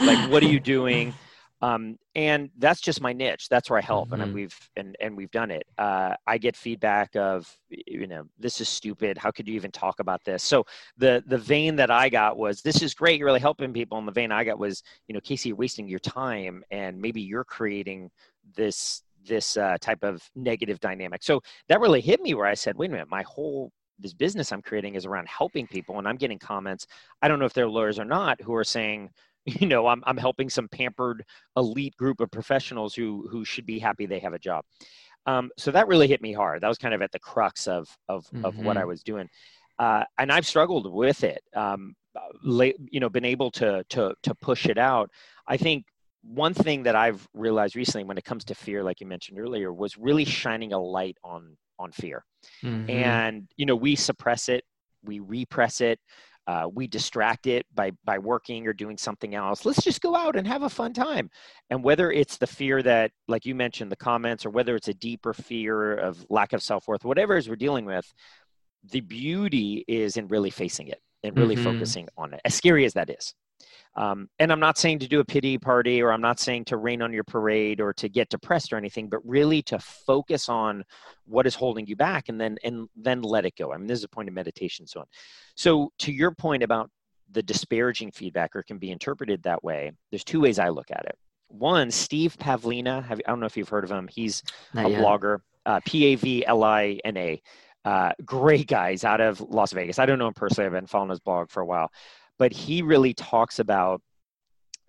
like, 0.00 0.30
what 0.30 0.42
are 0.42 0.48
you 0.48 0.60
doing? 0.76 1.14
um, 1.62 1.98
and 2.14 2.50
that's 2.58 2.80
just 2.80 3.00
my 3.00 3.12
niche 3.12 3.48
that's 3.48 3.70
where 3.70 3.78
i 3.78 3.82
help 3.82 4.10
mm-hmm. 4.10 4.20
and 4.20 4.34
we've 4.34 4.70
and, 4.76 4.96
and 5.00 5.16
we've 5.16 5.30
done 5.30 5.50
it 5.50 5.66
uh, 5.78 6.14
i 6.26 6.36
get 6.38 6.56
feedback 6.56 7.14
of 7.16 7.50
you 7.70 8.06
know 8.06 8.24
this 8.38 8.60
is 8.60 8.68
stupid 8.68 9.16
how 9.16 9.30
could 9.30 9.48
you 9.48 9.54
even 9.54 9.70
talk 9.70 10.00
about 10.00 10.22
this 10.24 10.42
so 10.42 10.64
the 10.98 11.22
the 11.26 11.38
vein 11.38 11.76
that 11.76 11.90
i 11.90 12.08
got 12.08 12.36
was 12.36 12.62
this 12.62 12.82
is 12.82 12.94
great 12.94 13.18
you're 13.18 13.26
really 13.26 13.40
helping 13.40 13.72
people 13.72 13.98
and 13.98 14.06
the 14.06 14.12
vein 14.12 14.32
i 14.32 14.44
got 14.44 14.58
was 14.58 14.82
you 15.08 15.14
know 15.14 15.20
casey 15.20 15.48
you're 15.48 15.56
wasting 15.56 15.88
your 15.88 15.98
time 15.98 16.62
and 16.70 17.00
maybe 17.00 17.20
you're 17.20 17.44
creating 17.44 18.10
this 18.54 19.02
this 19.26 19.56
uh, 19.56 19.76
type 19.80 20.02
of 20.02 20.22
negative 20.34 20.80
dynamic. 20.80 21.22
So 21.22 21.42
that 21.68 21.80
really 21.80 22.00
hit 22.00 22.20
me 22.20 22.34
where 22.34 22.46
i 22.46 22.54
said 22.54 22.76
wait 22.76 22.88
a 22.88 22.92
minute 22.92 23.10
my 23.10 23.22
whole 23.22 23.70
this 23.98 24.14
business 24.14 24.52
i'm 24.52 24.62
creating 24.62 24.94
is 24.94 25.06
around 25.06 25.28
helping 25.28 25.66
people 25.66 25.98
and 25.98 26.08
i'm 26.08 26.16
getting 26.16 26.38
comments. 26.38 26.86
I 27.22 27.28
don't 27.28 27.38
know 27.38 27.46
if 27.46 27.54
they're 27.54 27.68
lawyers 27.68 27.98
or 27.98 28.04
not 28.04 28.40
who 28.40 28.54
are 28.54 28.64
saying 28.64 29.10
you 29.44 29.66
know 29.66 29.86
i'm, 29.86 30.02
I'm 30.06 30.16
helping 30.16 30.50
some 30.50 30.68
pampered 30.68 31.24
elite 31.56 31.96
group 31.96 32.20
of 32.20 32.30
professionals 32.30 32.94
who 32.94 33.26
who 33.30 33.44
should 33.44 33.66
be 33.66 33.78
happy 33.78 34.06
they 34.06 34.20
have 34.20 34.34
a 34.34 34.38
job. 34.38 34.64
Um, 35.26 35.50
so 35.56 35.72
that 35.72 35.88
really 35.88 36.06
hit 36.06 36.22
me 36.22 36.32
hard. 36.32 36.60
That 36.62 36.68
was 36.68 36.78
kind 36.78 36.94
of 36.94 37.02
at 37.02 37.10
the 37.10 37.18
crux 37.18 37.66
of 37.66 37.88
of, 38.08 38.26
mm-hmm. 38.26 38.44
of 38.44 38.58
what 38.58 38.76
i 38.76 38.80
mm-hmm. 38.80 38.88
was 38.88 39.02
doing. 39.02 39.28
Uh, 39.78 40.04
and 40.18 40.32
i've 40.32 40.46
struggled 40.46 40.90
with 40.92 41.22
it 41.24 41.42
um, 41.54 41.94
late, 42.42 42.76
you 42.90 43.00
know 43.00 43.08
been 43.08 43.24
able 43.24 43.50
to 43.50 43.84
to 43.90 44.14
to 44.22 44.34
push 44.36 44.66
it 44.66 44.78
out. 44.78 45.10
I 45.46 45.56
think 45.56 45.84
one 46.22 46.54
thing 46.54 46.82
that 46.82 46.96
i've 46.96 47.26
realized 47.34 47.76
recently 47.76 48.04
when 48.04 48.18
it 48.18 48.24
comes 48.24 48.44
to 48.44 48.54
fear 48.54 48.82
like 48.82 49.00
you 49.00 49.06
mentioned 49.06 49.38
earlier 49.38 49.72
was 49.72 49.96
really 49.96 50.24
shining 50.24 50.72
a 50.72 50.78
light 50.78 51.16
on 51.22 51.56
on 51.78 51.92
fear 51.92 52.24
mm-hmm. 52.62 52.88
and 52.90 53.48
you 53.56 53.66
know 53.66 53.76
we 53.76 53.94
suppress 53.94 54.48
it 54.48 54.64
we 55.04 55.20
repress 55.20 55.80
it 55.80 55.98
uh, 56.46 56.68
we 56.72 56.86
distract 56.86 57.48
it 57.48 57.66
by 57.74 57.90
by 58.04 58.18
working 58.18 58.66
or 58.68 58.72
doing 58.72 58.96
something 58.96 59.34
else 59.34 59.64
let's 59.64 59.82
just 59.82 60.00
go 60.00 60.14
out 60.14 60.36
and 60.36 60.46
have 60.46 60.62
a 60.62 60.70
fun 60.70 60.92
time 60.92 61.28
and 61.70 61.82
whether 61.82 62.12
it's 62.12 62.38
the 62.38 62.46
fear 62.46 62.82
that 62.82 63.10
like 63.26 63.44
you 63.44 63.54
mentioned 63.54 63.90
the 63.90 63.96
comments 63.96 64.46
or 64.46 64.50
whether 64.50 64.76
it's 64.76 64.88
a 64.88 64.94
deeper 64.94 65.34
fear 65.34 65.94
of 65.96 66.24
lack 66.30 66.52
of 66.52 66.62
self-worth 66.62 67.04
whatever 67.04 67.34
it 67.34 67.40
is 67.40 67.48
we're 67.48 67.56
dealing 67.56 67.84
with 67.84 68.12
the 68.90 69.00
beauty 69.00 69.84
is 69.88 70.16
in 70.16 70.28
really 70.28 70.50
facing 70.50 70.86
it 70.86 71.00
and 71.24 71.36
really 71.36 71.56
mm-hmm. 71.56 71.64
focusing 71.64 72.08
on 72.16 72.32
it 72.32 72.40
as 72.44 72.54
scary 72.54 72.84
as 72.84 72.92
that 72.92 73.10
is 73.10 73.34
um, 73.96 74.28
and 74.38 74.52
I'm 74.52 74.60
not 74.60 74.76
saying 74.76 74.98
to 75.00 75.08
do 75.08 75.20
a 75.20 75.24
pity 75.24 75.56
party 75.56 76.02
or 76.02 76.12
I'm 76.12 76.20
not 76.20 76.38
saying 76.38 76.66
to 76.66 76.76
rain 76.76 77.00
on 77.00 77.12
your 77.12 77.24
parade 77.24 77.80
or 77.80 77.94
to 77.94 78.08
get 78.08 78.28
depressed 78.28 78.72
or 78.72 78.76
anything, 78.76 79.08
but 79.08 79.26
really 79.26 79.62
to 79.62 79.78
focus 79.78 80.48
on 80.48 80.84
what 81.24 81.46
is 81.46 81.54
holding 81.54 81.86
you 81.86 81.96
back 81.96 82.28
and 82.28 82.38
then 82.38 82.58
and 82.62 82.88
then 82.94 83.22
let 83.22 83.46
it 83.46 83.56
go. 83.56 83.72
I 83.72 83.78
mean, 83.78 83.86
this 83.86 83.98
is 83.98 84.04
a 84.04 84.08
point 84.08 84.28
of 84.28 84.34
meditation, 84.34 84.86
so 84.86 85.00
on. 85.00 85.06
So 85.54 85.92
to 86.00 86.12
your 86.12 86.30
point 86.30 86.62
about 86.62 86.90
the 87.32 87.42
disparaging 87.42 88.12
feedback 88.12 88.54
or 88.54 88.62
can 88.62 88.78
be 88.78 88.90
interpreted 88.90 89.42
that 89.42 89.64
way, 89.64 89.92
there's 90.10 90.24
two 90.24 90.40
ways 90.40 90.58
I 90.58 90.68
look 90.68 90.90
at 90.90 91.06
it. 91.06 91.16
One, 91.48 91.90
Steve 91.90 92.36
Pavlina, 92.38 93.02
have, 93.04 93.20
I 93.26 93.30
don't 93.30 93.40
know 93.40 93.46
if 93.46 93.56
you've 93.56 93.68
heard 93.68 93.84
of 93.84 93.90
him. 93.90 94.08
He's 94.12 94.42
not 94.74 94.86
a 94.86 94.90
yet. 94.90 95.02
blogger, 95.02 95.38
uh, 95.64 95.80
P 95.86 96.06
A 96.06 96.14
V 96.16 96.44
L 96.44 96.62
I 96.64 97.00
N 97.04 97.16
A. 97.16 97.42
Uh, 97.82 98.12
great 98.24 98.66
guys 98.66 99.04
out 99.04 99.20
of 99.20 99.40
Las 99.40 99.72
Vegas. 99.72 100.00
I 100.00 100.06
don't 100.06 100.18
know 100.18 100.26
him 100.26 100.34
personally. 100.34 100.66
I've 100.66 100.72
been 100.72 100.86
following 100.88 101.10
his 101.10 101.20
blog 101.20 101.50
for 101.50 101.62
a 101.62 101.66
while 101.66 101.90
but 102.38 102.52
he 102.52 102.82
really 102.82 103.14
talks 103.14 103.58
about 103.58 104.00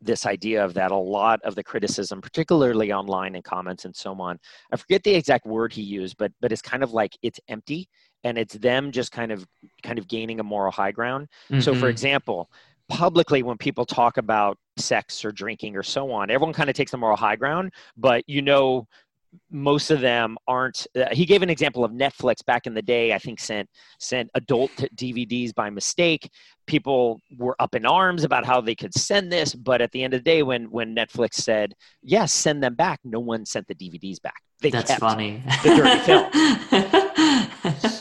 this 0.02 0.26
idea 0.26 0.64
of 0.64 0.74
that 0.76 0.92
a 0.92 0.96
lot 0.96 1.42
of 1.44 1.56
the 1.56 1.64
criticism 1.64 2.22
particularly 2.22 2.94
online 2.94 3.36
and 3.36 3.44
comments 3.44 3.86
and 3.86 3.96
so 3.96 4.14
on 4.22 4.38
i 4.72 4.78
forget 4.78 5.04
the 5.04 5.14
exact 5.14 5.46
word 5.46 5.74
he 5.74 5.82
used 5.82 6.16
but 6.18 6.32
but 6.40 6.52
it's 6.52 6.62
kind 6.62 6.84
of 6.84 6.92
like 6.92 7.18
it's 7.24 7.40
empty 7.48 7.90
and 8.24 8.38
it's 8.38 8.56
them 8.56 8.92
just 8.92 9.12
kind 9.12 9.32
of 9.32 9.46
kind 9.82 9.98
of 9.98 10.08
gaining 10.08 10.40
a 10.40 10.44
moral 10.44 10.72
high 10.72 10.92
ground 10.92 11.28
mm-hmm. 11.50 11.60
so 11.60 11.74
for 11.74 11.80
mm-hmm. 11.80 11.88
example 11.88 12.50
publicly 12.90 13.44
when 13.44 13.58
people 13.58 13.86
talk 13.86 14.18
about 14.18 14.58
sex 14.78 15.26
or 15.26 15.32
drinking 15.32 15.76
or 15.76 15.84
so 15.84 16.12
on 16.12 16.30
everyone 16.30 16.54
kind 16.54 16.70
of 16.70 16.76
takes 16.76 16.92
the 16.92 16.98
moral 16.98 17.18
high 17.18 17.36
ground 17.36 17.72
but 17.98 18.24
you 18.28 18.42
know 18.42 18.88
most 19.50 19.92
of 19.92 20.02
them 20.02 20.38
aren't 20.48 20.88
uh, 20.96 21.06
he 21.12 21.26
gave 21.26 21.42
an 21.42 21.50
example 21.50 21.84
of 21.84 21.92
netflix 21.92 22.44
back 22.46 22.68
in 22.68 22.74
the 22.74 22.82
day 22.82 23.14
i 23.14 23.18
think 23.18 23.40
sent 23.40 23.70
sent 24.00 24.30
adult 24.36 24.72
dvds 24.96 25.54
by 25.54 25.70
mistake. 25.70 26.30
People 26.66 27.22
were 27.38 27.56
up 27.62 27.76
in 27.76 27.86
arms 27.86 28.26
about 28.26 28.46
how 28.46 28.60
they 28.60 28.76
could 28.76 28.94
send 28.94 29.32
this 29.32 29.56
but 29.56 29.82
at 29.82 29.92
the 29.92 30.04
end 30.04 30.14
of 30.14 30.20
the 30.20 30.30
day 30.30 30.44
when 30.44 30.70
when 30.70 30.96
netflix 30.96 31.36
said 31.36 31.74
yes 32.04 32.34
send 32.34 32.62
them 32.62 32.76
back 32.76 33.00
no 33.06 33.20
one 33.20 33.46
sent 33.46 33.68
the 33.68 33.76
dvds 33.76 34.22
back. 34.22 34.42
They 34.62 34.72
that's 34.72 34.94
funny. 34.96 35.44
the 35.64 35.76
dirty 35.76 36.00
film 36.00 36.92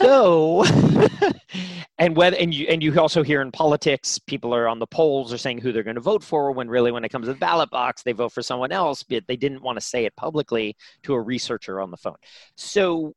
so 0.06 0.64
and 1.98 2.16
whether 2.16 2.36
and 2.36 2.54
you 2.54 2.66
and 2.68 2.82
you 2.82 2.98
also 3.00 3.22
hear 3.22 3.42
in 3.42 3.50
politics 3.50 4.18
people 4.18 4.54
are 4.54 4.68
on 4.68 4.78
the 4.78 4.86
polls 4.86 5.32
are 5.32 5.38
saying 5.38 5.58
who 5.58 5.72
they're 5.72 5.82
going 5.82 5.96
to 5.96 6.00
vote 6.00 6.22
for 6.22 6.52
when 6.52 6.68
really 6.68 6.92
when 6.92 7.04
it 7.04 7.08
comes 7.08 7.26
to 7.26 7.32
the 7.32 7.38
ballot 7.38 7.68
box 7.70 8.02
they 8.02 8.12
vote 8.12 8.30
for 8.30 8.42
someone 8.42 8.70
else 8.70 9.02
but 9.02 9.24
they 9.26 9.36
didn't 9.36 9.62
want 9.62 9.76
to 9.76 9.84
say 9.84 10.04
it 10.04 10.14
publicly 10.16 10.76
to 11.02 11.14
a 11.14 11.20
researcher 11.20 11.80
on 11.80 11.90
the 11.90 11.96
phone 11.96 12.16
so 12.56 13.12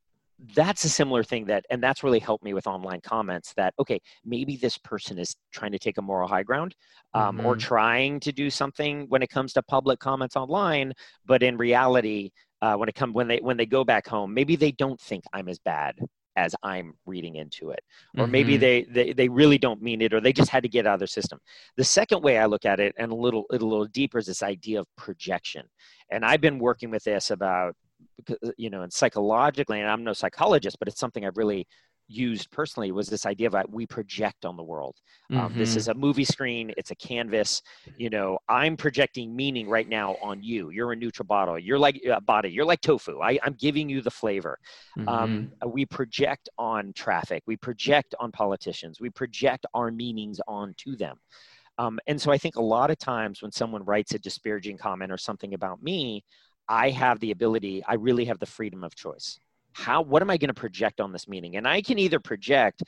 that's 0.55 0.83
a 0.85 0.89
similar 0.89 1.23
thing 1.23 1.45
that 1.45 1.65
and 1.69 1.83
that's 1.83 2.03
really 2.03 2.19
helped 2.19 2.43
me 2.43 2.53
with 2.53 2.65
online 2.65 3.01
comments 3.01 3.53
that 3.55 3.73
okay 3.77 3.99
maybe 4.25 4.55
this 4.55 4.77
person 4.77 5.19
is 5.19 5.35
trying 5.51 5.71
to 5.71 5.79
take 5.79 5.97
a 5.97 6.01
moral 6.01 6.27
high 6.27 6.43
ground 6.43 6.75
um, 7.13 7.37
mm-hmm. 7.37 7.45
or 7.45 7.55
trying 7.55 8.19
to 8.19 8.31
do 8.31 8.49
something 8.49 9.05
when 9.09 9.21
it 9.21 9.29
comes 9.29 9.53
to 9.53 9.61
public 9.63 9.99
comments 9.99 10.35
online 10.35 10.93
but 11.25 11.43
in 11.43 11.57
reality 11.57 12.31
uh, 12.61 12.75
when 12.75 12.89
it 12.89 12.95
come 12.95 13.13
when 13.13 13.27
they 13.27 13.37
when 13.39 13.57
they 13.57 13.65
go 13.65 13.83
back 13.83 14.07
home 14.07 14.33
maybe 14.33 14.55
they 14.55 14.71
don't 14.71 14.99
think 14.99 15.23
i'm 15.33 15.49
as 15.49 15.59
bad 15.59 15.93
as 16.39 16.55
i'm 16.63 16.93
reading 17.05 17.35
into 17.35 17.71
it. 17.71 17.81
Or 18.17 18.23
mm-hmm. 18.23 18.31
maybe 18.31 18.57
they, 18.57 18.83
they 18.83 19.13
they 19.13 19.29
really 19.29 19.59
don't 19.65 19.81
mean 19.81 20.01
it 20.01 20.13
or 20.13 20.21
they 20.21 20.33
just 20.41 20.49
had 20.49 20.63
to 20.63 20.69
get 20.69 20.87
out 20.87 20.95
of 20.95 20.99
their 20.99 21.15
system. 21.19 21.39
The 21.77 21.83
second 21.99 22.21
way 22.23 22.37
i 22.37 22.45
look 22.45 22.65
at 22.65 22.79
it 22.79 22.93
and 22.97 23.11
a 23.11 23.15
little 23.25 23.45
a 23.51 23.57
little 23.57 23.85
deeper 23.85 24.17
is 24.19 24.27
this 24.27 24.43
idea 24.43 24.79
of 24.79 24.87
projection. 24.95 25.65
And 26.11 26.25
i've 26.25 26.41
been 26.41 26.59
working 26.59 26.89
with 26.91 27.03
this 27.03 27.31
about 27.31 27.75
you 28.57 28.69
know 28.69 28.81
and 28.83 28.93
psychologically 28.93 29.79
and 29.81 29.89
i'm 29.89 30.03
no 30.03 30.13
psychologist 30.13 30.77
but 30.79 30.87
it's 30.87 30.99
something 30.99 31.25
i've 31.25 31.37
really 31.37 31.67
used 32.09 32.49
personally 32.51 32.91
was 32.91 33.07
this 33.07 33.25
idea 33.25 33.49
that 33.49 33.69
we 33.69 33.85
project 33.85 34.43
on 34.43 34.57
the 34.57 34.63
world. 34.63 34.97
Um, 35.31 35.37
mm-hmm. 35.37 35.59
This 35.59 35.75
is 35.75 35.87
a 35.87 35.93
movie 35.93 36.25
screen, 36.25 36.73
it's 36.75 36.91
a 36.91 36.95
canvas. 36.95 37.61
You 37.97 38.09
know, 38.09 38.39
I'm 38.49 38.75
projecting 38.75 39.35
meaning 39.35 39.69
right 39.69 39.87
now 39.87 40.17
on 40.21 40.41
you. 40.41 40.71
You're 40.71 40.91
a 40.91 40.95
NutriBottle. 40.95 41.59
You're 41.63 41.79
like 41.79 42.01
a 42.05 42.17
uh, 42.17 42.19
body. 42.19 42.49
You're 42.49 42.65
like 42.65 42.81
tofu. 42.81 43.19
I, 43.21 43.39
am 43.45 43.53
giving 43.53 43.87
you 43.87 44.01
the 44.01 44.11
flavor. 44.11 44.57
Um, 44.97 45.05
mm-hmm. 45.05 45.67
Um, 45.67 45.71
we 45.71 45.85
project 45.85 46.49
on 46.57 46.93
traffic. 46.93 47.43
We 47.45 47.55
project 47.55 48.15
on 48.19 48.31
politicians. 48.31 48.99
We 48.99 49.11
project 49.11 49.65
our 49.73 49.91
meanings 49.91 50.41
onto 50.47 50.95
them. 50.95 51.17
Um, 51.77 51.99
and 52.07 52.19
so 52.19 52.31
I 52.31 52.37
think 52.37 52.57
a 52.57 52.61
lot 52.61 52.91
of 52.91 52.97
times 52.97 53.41
when 53.41 53.51
someone 53.51 53.85
writes 53.85 54.13
a 54.13 54.19
disparaging 54.19 54.77
comment 54.77 55.11
or 55.11 55.17
something 55.17 55.53
about 55.53 55.81
me, 55.81 56.25
I 56.67 56.89
have 56.89 57.19
the 57.19 57.31
ability, 57.31 57.83
I 57.87 57.95
really 57.95 58.25
have 58.25 58.39
the 58.39 58.45
freedom 58.45 58.83
of 58.83 58.95
choice 58.95 59.39
how 59.73 60.01
what 60.01 60.21
am 60.21 60.29
i 60.29 60.37
going 60.37 60.49
to 60.49 60.53
project 60.53 60.99
on 61.01 61.11
this 61.11 61.27
meeting? 61.27 61.55
And 61.55 61.67
i 61.67 61.81
can 61.81 61.99
either 61.99 62.19
project 62.19 62.83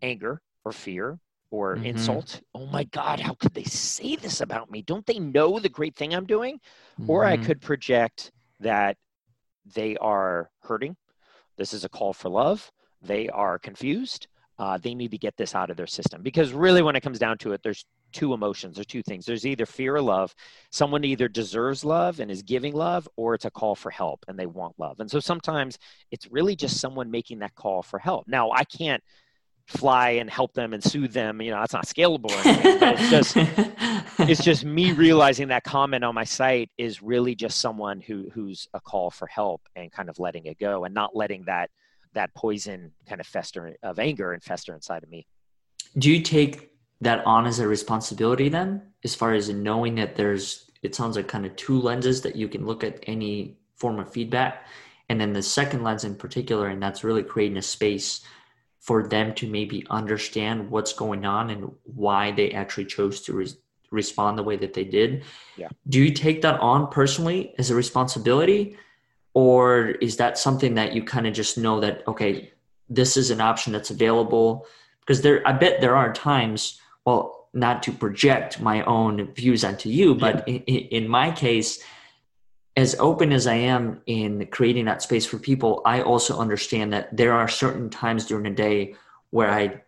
anger 0.00 0.40
or 0.64 0.72
fear 0.72 1.18
or 1.50 1.76
mm-hmm. 1.76 1.86
insult. 1.86 2.40
Oh 2.54 2.66
my 2.66 2.84
god 2.84 3.20
how 3.20 3.34
could 3.34 3.54
they 3.54 3.64
say 3.64 4.16
this 4.16 4.40
about 4.40 4.70
me? 4.70 4.82
Don't 4.82 5.06
they 5.06 5.18
know 5.18 5.58
the 5.58 5.68
great 5.68 5.94
thing 5.94 6.14
i'm 6.14 6.26
doing? 6.26 6.58
Mm-hmm. 7.00 7.10
or 7.10 7.24
i 7.24 7.36
mm-hmm. 7.36 7.46
could 7.46 7.60
project 7.60 8.32
that 8.60 8.96
they 9.74 9.96
are 9.96 10.50
hurting. 10.62 10.96
This 11.56 11.72
is 11.72 11.84
a 11.84 11.88
call 11.88 12.12
for 12.12 12.28
love. 12.28 12.70
They 13.00 13.28
are 13.28 13.58
confused. 13.58 14.26
Uh, 14.58 14.78
they 14.78 14.94
need 14.94 15.10
to 15.10 15.18
get 15.18 15.36
this 15.36 15.54
out 15.54 15.70
of 15.70 15.76
their 15.76 15.86
system. 15.86 16.22
Because 16.22 16.52
really 16.52 16.82
when 16.82 16.96
it 16.96 17.00
comes 17.00 17.18
down 17.18 17.38
to 17.38 17.52
it 17.52 17.62
there's 17.62 17.84
two 18.12 18.34
emotions 18.34 18.78
or 18.78 18.84
two 18.84 19.02
things. 19.02 19.26
There's 19.26 19.46
either 19.46 19.66
fear 19.66 19.96
or 19.96 20.02
love. 20.02 20.34
Someone 20.70 21.04
either 21.04 21.28
deserves 21.28 21.84
love 21.84 22.20
and 22.20 22.30
is 22.30 22.42
giving 22.42 22.74
love, 22.74 23.08
or 23.16 23.34
it's 23.34 23.44
a 23.44 23.50
call 23.50 23.74
for 23.74 23.90
help 23.90 24.24
and 24.28 24.38
they 24.38 24.46
want 24.46 24.78
love. 24.78 25.00
And 25.00 25.10
so 25.10 25.20
sometimes 25.20 25.78
it's 26.10 26.30
really 26.30 26.56
just 26.56 26.80
someone 26.80 27.10
making 27.10 27.40
that 27.40 27.54
call 27.54 27.82
for 27.82 27.98
help. 27.98 28.28
Now, 28.28 28.50
I 28.50 28.64
can't 28.64 29.02
fly 29.66 30.10
and 30.10 30.28
help 30.28 30.52
them 30.54 30.72
and 30.72 30.82
soothe 30.82 31.12
them. 31.12 31.40
You 31.40 31.52
know, 31.52 31.60
that's 31.60 31.72
not 31.72 31.86
scalable 31.86 32.30
anything, 32.44 32.78
it's 32.82 33.10
just 33.10 33.36
it's 34.30 34.44
just 34.44 34.64
me 34.64 34.92
realizing 34.92 35.48
that 35.48 35.64
comment 35.64 36.04
on 36.04 36.14
my 36.14 36.24
site 36.24 36.70
is 36.78 37.02
really 37.02 37.34
just 37.34 37.60
someone 37.60 38.00
who 38.00 38.28
who's 38.32 38.68
a 38.74 38.80
call 38.80 39.10
for 39.10 39.26
help 39.26 39.62
and 39.76 39.90
kind 39.90 40.08
of 40.08 40.18
letting 40.18 40.46
it 40.46 40.58
go 40.58 40.84
and 40.84 40.94
not 40.94 41.14
letting 41.16 41.44
that 41.44 41.70
that 42.14 42.34
poison 42.34 42.92
kind 43.08 43.20
of 43.20 43.26
fester 43.26 43.76
of 43.82 43.98
anger 43.98 44.32
and 44.32 44.42
fester 44.42 44.74
inside 44.74 45.02
of 45.02 45.10
me. 45.10 45.26
Do 45.96 46.10
you 46.10 46.22
take 46.22 46.71
that 47.02 47.24
on 47.26 47.46
as 47.46 47.58
a 47.58 47.68
responsibility 47.68 48.48
then 48.48 48.80
as 49.04 49.14
far 49.14 49.32
as 49.34 49.48
knowing 49.48 49.94
that 49.96 50.16
there's 50.16 50.70
it 50.82 50.94
sounds 50.94 51.16
like 51.16 51.28
kind 51.28 51.46
of 51.46 51.54
two 51.56 51.80
lenses 51.80 52.20
that 52.22 52.36
you 52.36 52.48
can 52.48 52.66
look 52.66 52.82
at 52.84 53.02
any 53.06 53.56
form 53.76 53.98
of 54.00 54.12
feedback. 54.12 54.66
And 55.08 55.20
then 55.20 55.32
the 55.32 55.42
second 55.42 55.82
lens 55.84 56.04
in 56.04 56.16
particular 56.16 56.68
and 56.68 56.82
that's 56.82 57.04
really 57.04 57.22
creating 57.22 57.56
a 57.56 57.62
space 57.62 58.22
for 58.80 59.06
them 59.06 59.32
to 59.34 59.48
maybe 59.48 59.86
understand 59.90 60.70
what's 60.70 60.92
going 60.92 61.24
on 61.24 61.50
and 61.50 61.70
why 61.84 62.32
they 62.32 62.50
actually 62.50 62.86
chose 62.86 63.20
to 63.22 63.32
re- 63.32 63.52
respond 63.92 64.36
the 64.36 64.42
way 64.42 64.56
that 64.56 64.72
they 64.72 64.84
did. 64.84 65.22
Yeah. 65.56 65.68
Do 65.88 66.02
you 66.02 66.12
take 66.12 66.42
that 66.42 66.58
on 66.60 66.88
personally 66.88 67.54
as 67.58 67.70
a 67.70 67.76
responsibility? 67.76 68.76
Or 69.34 69.90
is 70.00 70.16
that 70.16 70.36
something 70.36 70.74
that 70.74 70.94
you 70.94 71.04
kind 71.04 71.26
of 71.26 71.32
just 71.32 71.56
know 71.56 71.80
that 71.80 72.02
okay 72.08 72.52
this 72.88 73.16
is 73.16 73.30
an 73.30 73.40
option 73.40 73.72
that's 73.72 73.90
available? 73.90 74.66
Because 75.00 75.22
there 75.22 75.46
i 75.46 75.52
bet 75.52 75.80
there 75.80 75.96
are 75.96 76.12
times 76.12 76.80
well, 77.04 77.48
not 77.52 77.82
to 77.84 77.92
project 77.92 78.60
my 78.60 78.82
own 78.84 79.32
views 79.34 79.64
onto 79.64 79.88
you, 79.88 80.14
but 80.14 80.48
yeah. 80.48 80.54
in, 80.66 81.02
in 81.02 81.08
my 81.08 81.30
case, 81.30 81.82
as 82.76 82.94
open 82.98 83.32
as 83.32 83.46
I 83.46 83.54
am 83.54 84.00
in 84.06 84.46
creating 84.46 84.86
that 84.86 85.02
space 85.02 85.26
for 85.26 85.38
people, 85.38 85.82
I 85.84 86.00
also 86.02 86.38
understand 86.38 86.92
that 86.94 87.14
there 87.14 87.34
are 87.34 87.48
certain 87.48 87.90
times 87.90 88.26
during 88.26 88.44
the 88.44 88.50
day 88.50 88.94
where 89.30 89.50
I 89.50 89.82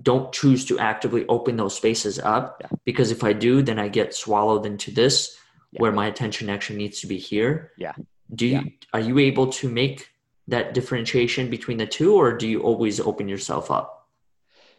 don't 0.00 0.32
choose 0.32 0.64
to 0.66 0.78
actively 0.78 1.26
open 1.26 1.56
those 1.56 1.74
spaces 1.74 2.18
up 2.18 2.58
yeah. 2.60 2.68
because 2.84 3.10
if 3.10 3.24
I 3.24 3.32
do, 3.32 3.62
then 3.62 3.78
I 3.78 3.88
get 3.88 4.14
swallowed 4.14 4.66
into 4.66 4.90
this 4.90 5.36
yeah. 5.72 5.80
where 5.80 5.92
my 5.92 6.06
attention 6.06 6.50
actually 6.50 6.76
needs 6.76 7.00
to 7.00 7.06
be 7.06 7.18
here. 7.18 7.72
Yeah. 7.76 7.94
Do 8.34 8.46
you 8.46 8.72
are 8.92 9.00
you 9.00 9.18
able 9.18 9.48
to 9.52 9.68
make 9.68 10.10
that 10.48 10.74
differentiation 10.74 11.48
between 11.48 11.78
the 11.78 11.86
two 11.86 12.14
or 12.14 12.36
do 12.36 12.48
you 12.48 12.60
always 12.60 13.00
open 13.00 13.28
yourself 13.28 13.70
up? 13.70 14.08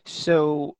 So 0.05 0.75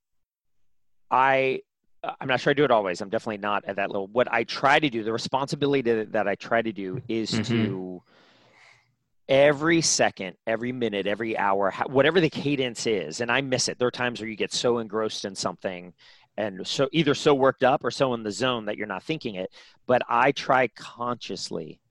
I 1.10 1.62
I'm 2.04 2.28
not 2.28 2.40
sure 2.40 2.52
I 2.52 2.54
do 2.54 2.64
it 2.64 2.72
always. 2.72 3.02
I'm 3.02 3.10
definitely 3.10 3.40
not 3.40 3.66
at 3.66 3.78
that 3.78 3.90
level. 3.90 4.08
What 4.08 4.32
I 4.32 4.44
try 4.44 4.80
to 4.80 4.90
do, 4.90 5.04
the 5.04 5.12
responsibility 5.12 6.04
that 6.04 6.28
I 6.28 6.36
try 6.36 6.62
to 6.62 6.72
do 6.72 7.02
is 7.08 7.32
mm-hmm. 7.32 7.44
to 7.44 8.04
every 9.28 9.82
second, 9.82 10.38
every 10.46 10.72
minute, 10.72 11.08
every 11.08 11.38
hour, 11.38 11.74
whatever 11.88 12.22
the 12.22 12.30
cadence 12.30 12.88
is, 12.88 13.20
and 13.20 13.32
I 13.32 13.42
miss 13.42 13.68
it. 13.68 13.78
There 13.78 13.88
are 13.88 13.92
times 13.92 14.22
where 14.22 14.30
you 14.30 14.36
get 14.36 14.54
so 14.54 14.78
engrossed 14.78 15.26
in 15.26 15.36
something 15.36 15.94
and 16.38 16.66
so 16.66 16.88
either 16.92 17.16
so 17.16 17.34
worked 17.34 17.64
up 17.64 17.84
or 17.84 17.92
so 17.92 18.14
in 18.14 18.24
the 18.24 18.32
zone 18.32 18.66
that 18.66 18.78
you're 18.78 18.88
not 18.88 19.04
thinking 19.04 19.36
it. 19.36 19.52
But 19.88 20.04
I 20.08 20.32
try 20.32 20.68
consciously 20.68 21.82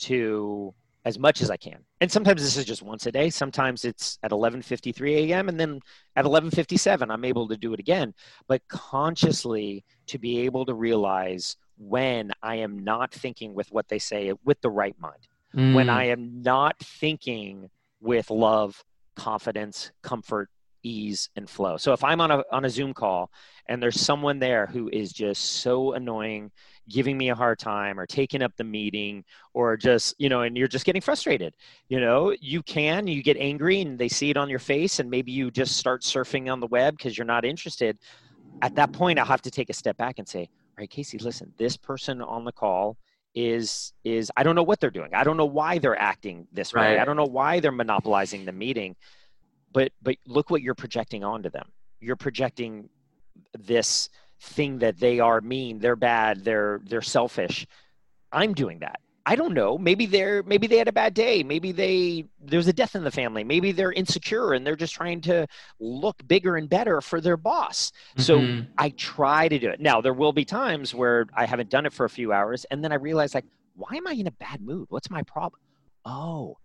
to 0.00 0.72
as 1.08 1.18
much 1.18 1.40
as 1.40 1.50
I 1.50 1.56
can. 1.56 1.78
And 2.02 2.12
sometimes 2.12 2.42
this 2.42 2.58
is 2.58 2.66
just 2.66 2.82
once 2.82 3.06
a 3.06 3.12
day. 3.12 3.30
Sometimes 3.30 3.86
it's 3.86 4.18
at 4.22 4.30
11:53 4.30 5.30
a.m. 5.30 5.48
and 5.48 5.58
then 5.58 5.80
at 6.16 6.26
11:57 6.26 7.10
I'm 7.10 7.24
able 7.24 7.48
to 7.48 7.56
do 7.56 7.72
it 7.72 7.80
again. 7.80 8.12
But 8.46 8.60
consciously 8.68 9.84
to 10.08 10.18
be 10.18 10.40
able 10.40 10.66
to 10.66 10.74
realize 10.74 11.56
when 11.78 12.30
I 12.42 12.56
am 12.56 12.84
not 12.84 13.10
thinking 13.10 13.54
with 13.54 13.72
what 13.72 13.88
they 13.88 13.98
say 13.98 14.32
with 14.44 14.60
the 14.60 14.70
right 14.70 14.96
mind. 15.00 15.26
Mm. 15.56 15.74
When 15.74 15.88
I 15.88 16.04
am 16.08 16.42
not 16.42 16.78
thinking 16.78 17.70
with 18.00 18.30
love, 18.30 18.84
confidence, 19.16 19.90
comfort, 20.02 20.50
ease 20.82 21.30
and 21.36 21.48
flow. 21.48 21.78
So 21.78 21.94
if 21.94 22.04
I'm 22.04 22.20
on 22.20 22.30
a 22.30 22.44
on 22.52 22.66
a 22.66 22.70
Zoom 22.70 22.92
call 22.92 23.30
and 23.66 23.82
there's 23.82 23.98
someone 23.98 24.38
there 24.38 24.66
who 24.66 24.90
is 24.92 25.10
just 25.10 25.42
so 25.62 25.94
annoying, 25.94 26.50
giving 26.88 27.16
me 27.16 27.30
a 27.30 27.34
hard 27.34 27.58
time 27.58 27.98
or 27.98 28.06
taking 28.06 28.42
up 28.42 28.54
the 28.56 28.64
meeting 28.64 29.24
or 29.54 29.76
just, 29.76 30.14
you 30.18 30.28
know, 30.28 30.42
and 30.42 30.56
you're 30.56 30.68
just 30.68 30.84
getting 30.84 31.02
frustrated, 31.02 31.54
you 31.88 32.00
know, 32.00 32.34
you 32.40 32.62
can, 32.62 33.06
you 33.06 33.22
get 33.22 33.36
angry 33.36 33.80
and 33.80 33.98
they 33.98 34.08
see 34.08 34.30
it 34.30 34.36
on 34.36 34.48
your 34.48 34.58
face 34.58 34.98
and 34.98 35.10
maybe 35.10 35.32
you 35.32 35.50
just 35.50 35.76
start 35.76 36.02
surfing 36.02 36.50
on 36.50 36.60
the 36.60 36.66
web 36.66 36.96
because 36.96 37.16
you're 37.16 37.24
not 37.26 37.44
interested. 37.44 37.98
At 38.62 38.74
that 38.76 38.92
point, 38.92 39.18
I'll 39.18 39.26
have 39.26 39.42
to 39.42 39.50
take 39.50 39.70
a 39.70 39.74
step 39.74 39.96
back 39.96 40.18
and 40.18 40.28
say, 40.28 40.40
all 40.40 40.74
right, 40.78 40.90
Casey, 40.90 41.18
listen, 41.18 41.52
this 41.58 41.76
person 41.76 42.20
on 42.22 42.44
the 42.44 42.52
call 42.52 42.96
is 43.34 43.92
is 44.04 44.32
I 44.36 44.42
don't 44.42 44.54
know 44.54 44.62
what 44.62 44.80
they're 44.80 44.90
doing. 44.90 45.14
I 45.14 45.22
don't 45.22 45.36
know 45.36 45.46
why 45.46 45.78
they're 45.78 46.00
acting 46.00 46.48
this 46.50 46.72
right. 46.72 46.94
way. 46.94 46.98
I 46.98 47.04
don't 47.04 47.16
know 47.16 47.26
why 47.26 47.60
they're 47.60 47.70
monopolizing 47.70 48.44
the 48.44 48.52
meeting 48.52 48.96
but 49.72 49.92
but 50.02 50.16
look 50.26 50.50
what 50.50 50.62
you're 50.62 50.74
projecting 50.74 51.24
onto 51.24 51.50
them 51.50 51.66
you're 52.00 52.16
projecting 52.16 52.88
this 53.58 54.08
thing 54.40 54.78
that 54.78 54.98
they 54.98 55.20
are 55.20 55.40
mean 55.40 55.78
they're 55.78 55.96
bad 55.96 56.44
they're 56.44 56.80
they're 56.84 57.02
selfish 57.02 57.66
i'm 58.32 58.52
doing 58.54 58.78
that. 58.80 59.00
I 59.28 59.36
don't 59.36 59.52
know. 59.52 59.76
Maybe 59.76 60.06
they're 60.06 60.42
maybe 60.44 60.66
they 60.66 60.78
had 60.78 60.88
a 60.88 60.92
bad 60.92 61.12
day. 61.12 61.42
Maybe 61.42 61.70
they 61.70 62.24
there's 62.40 62.66
a 62.66 62.72
death 62.72 62.94
in 62.94 63.04
the 63.04 63.10
family. 63.10 63.44
Maybe 63.44 63.72
they're 63.72 63.92
insecure 63.92 64.54
and 64.54 64.66
they're 64.66 64.74
just 64.74 64.94
trying 64.94 65.20
to 65.22 65.46
look 65.78 66.26
bigger 66.26 66.56
and 66.56 66.66
better 66.66 67.02
for 67.02 67.20
their 67.20 67.36
boss. 67.36 67.92
Mm-hmm. 68.16 68.22
so 68.22 68.66
i 68.78 68.88
try 68.90 69.46
to 69.46 69.58
do 69.58 69.68
it. 69.68 69.80
Now 69.80 70.00
there 70.00 70.14
will 70.14 70.32
be 70.32 70.46
times 70.46 70.94
where 70.94 71.26
i 71.34 71.44
haven't 71.44 71.68
done 71.68 71.84
it 71.84 71.92
for 71.92 72.06
a 72.06 72.08
few 72.08 72.32
hours 72.32 72.64
and 72.70 72.82
then 72.82 72.90
i 72.90 72.94
realize 72.94 73.34
like 73.34 73.44
why 73.76 73.96
am 73.96 74.06
i 74.06 74.12
in 74.12 74.26
a 74.26 74.30
bad 74.30 74.62
mood? 74.62 74.86
What's 74.88 75.10
my 75.10 75.22
problem 75.24 75.60
oh 76.06 76.56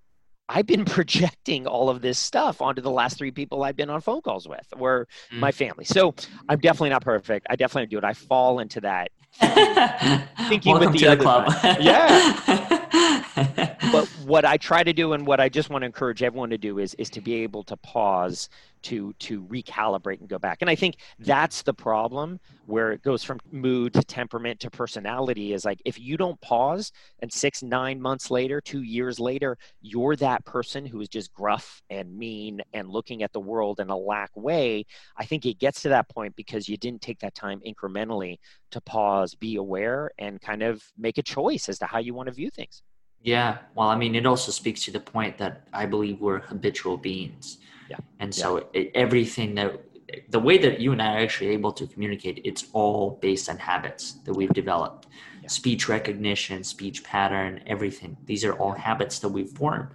I've 0.53 0.67
been 0.67 0.85
projecting 0.97 1.67
all 1.67 1.89
of 1.89 2.01
this 2.01 2.17
stuff 2.19 2.61
onto 2.61 2.81
the 2.81 2.91
last 2.91 3.17
three 3.17 3.31
people 3.31 3.63
I've 3.63 3.75
been 3.75 3.89
on 3.89 3.99
phone 4.01 4.21
calls 4.21 4.47
with 4.47 4.65
or 4.77 5.07
mm. 5.31 5.39
my 5.39 5.51
family. 5.51 5.85
So 5.85 6.13
I'm 6.47 6.59
definitely 6.59 6.91
not 6.91 7.03
perfect. 7.03 7.47
I 7.49 7.55
definitely 7.55 7.87
do 7.87 7.97
it. 7.97 8.03
I 8.03 8.13
fall 8.13 8.59
into 8.59 8.79
that 8.81 9.11
thinking, 10.47 10.77
with 10.77 10.93
the, 10.93 10.99
the 10.99 11.07
other 11.07 11.21
club. 11.21 11.51
yeah. 11.81 13.69
but 13.93 14.07
what 14.25 14.43
I 14.43 14.57
try 14.57 14.83
to 14.83 14.91
do 14.91 15.13
and 15.13 15.27
what 15.27 15.39
I 15.39 15.49
just 15.49 15.69
want 15.69 15.83
to 15.83 15.85
encourage 15.85 16.23
everyone 16.23 16.49
to 16.49 16.57
do 16.57 16.79
is 16.79 16.95
is 16.95 17.11
to 17.11 17.21
be 17.21 17.35
able 17.43 17.63
to 17.65 17.77
pause 17.77 18.49
to 18.81 19.13
to 19.19 19.43
recalibrate 19.43 20.19
and 20.19 20.27
go 20.27 20.39
back. 20.39 20.57
And 20.61 20.69
I 20.69 20.73
think 20.73 20.95
that's 21.19 21.61
the 21.61 21.75
problem 21.75 22.39
where 22.65 22.91
it 22.91 23.03
goes 23.03 23.23
from 23.23 23.39
mood 23.51 23.93
to 23.93 24.01
temperament 24.01 24.59
to 24.61 24.71
personality 24.71 25.53
is 25.53 25.63
like 25.63 25.79
if 25.85 25.99
you 25.99 26.17
don't 26.17 26.41
pause 26.41 26.91
and 27.19 27.31
6 27.31 27.61
9 27.61 28.01
months 28.01 28.31
later, 28.31 28.59
2 28.59 28.81
years 28.81 29.19
later, 29.19 29.59
you're 29.79 30.15
that 30.15 30.43
person 30.43 30.87
who 30.87 30.99
is 30.99 31.07
just 31.07 31.31
gruff 31.31 31.83
and 31.91 32.17
mean 32.17 32.61
and 32.73 32.89
looking 32.89 33.21
at 33.21 33.31
the 33.31 33.39
world 33.39 33.79
in 33.79 33.91
a 33.91 33.95
lack 33.95 34.31
way, 34.35 34.87
I 35.17 35.25
think 35.25 35.45
it 35.45 35.59
gets 35.59 35.83
to 35.83 35.89
that 35.89 36.09
point 36.09 36.35
because 36.35 36.67
you 36.67 36.77
didn't 36.77 37.03
take 37.03 37.19
that 37.19 37.35
time 37.35 37.61
incrementally 37.63 38.37
to 38.71 38.81
pause, 38.81 39.35
be 39.35 39.57
aware 39.57 40.09
and 40.17 40.41
kind 40.41 40.63
of 40.63 40.83
make 40.97 41.19
a 41.19 41.23
choice 41.23 41.69
as 41.69 41.77
to 41.77 41.85
how 41.85 41.99
you 41.99 42.15
want 42.15 42.25
to 42.27 42.33
view 42.33 42.49
things. 42.49 42.81
Yeah. 43.23 43.59
Well, 43.73 43.87
I 43.87 43.95
mean, 43.95 44.15
it 44.15 44.25
also 44.25 44.51
speaks 44.51 44.83
to 44.85 44.91
the 44.91 44.99
point 44.99 45.37
that 45.37 45.65
I 45.73 45.85
believe 45.85 46.19
we're 46.19 46.39
habitual 46.39 46.97
beings. 46.97 47.57
Yeah. 47.89 47.97
And 48.19 48.35
so 48.35 48.67
it, 48.73 48.91
everything 48.93 49.55
that 49.55 49.81
the 50.29 50.39
way 50.39 50.57
that 50.57 50.79
you 50.79 50.91
and 50.91 51.01
I 51.01 51.15
are 51.15 51.19
actually 51.19 51.49
able 51.49 51.71
to 51.73 51.87
communicate, 51.87 52.41
it's 52.43 52.65
all 52.73 53.17
based 53.21 53.49
on 53.49 53.57
habits 53.57 54.13
that 54.25 54.33
we've 54.33 54.53
developed. 54.53 55.07
Yeah. 55.41 55.47
Speech 55.47 55.87
recognition, 55.87 56.63
speech 56.63 57.03
pattern, 57.03 57.63
everything. 57.65 58.17
These 58.25 58.43
are 58.43 58.53
all 58.53 58.73
habits 58.73 59.19
that 59.19 59.29
we've 59.29 59.49
formed. 59.49 59.89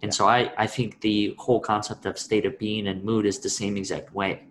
And 0.00 0.10
yeah. 0.10 0.16
so 0.16 0.26
I, 0.26 0.52
I 0.56 0.66
think 0.66 1.02
the 1.02 1.34
whole 1.38 1.60
concept 1.60 2.06
of 2.06 2.18
state 2.18 2.46
of 2.46 2.58
being 2.58 2.86
and 2.86 3.04
mood 3.04 3.26
is 3.26 3.38
the 3.38 3.50
same 3.50 3.76
exact 3.76 4.14
way. 4.14 4.44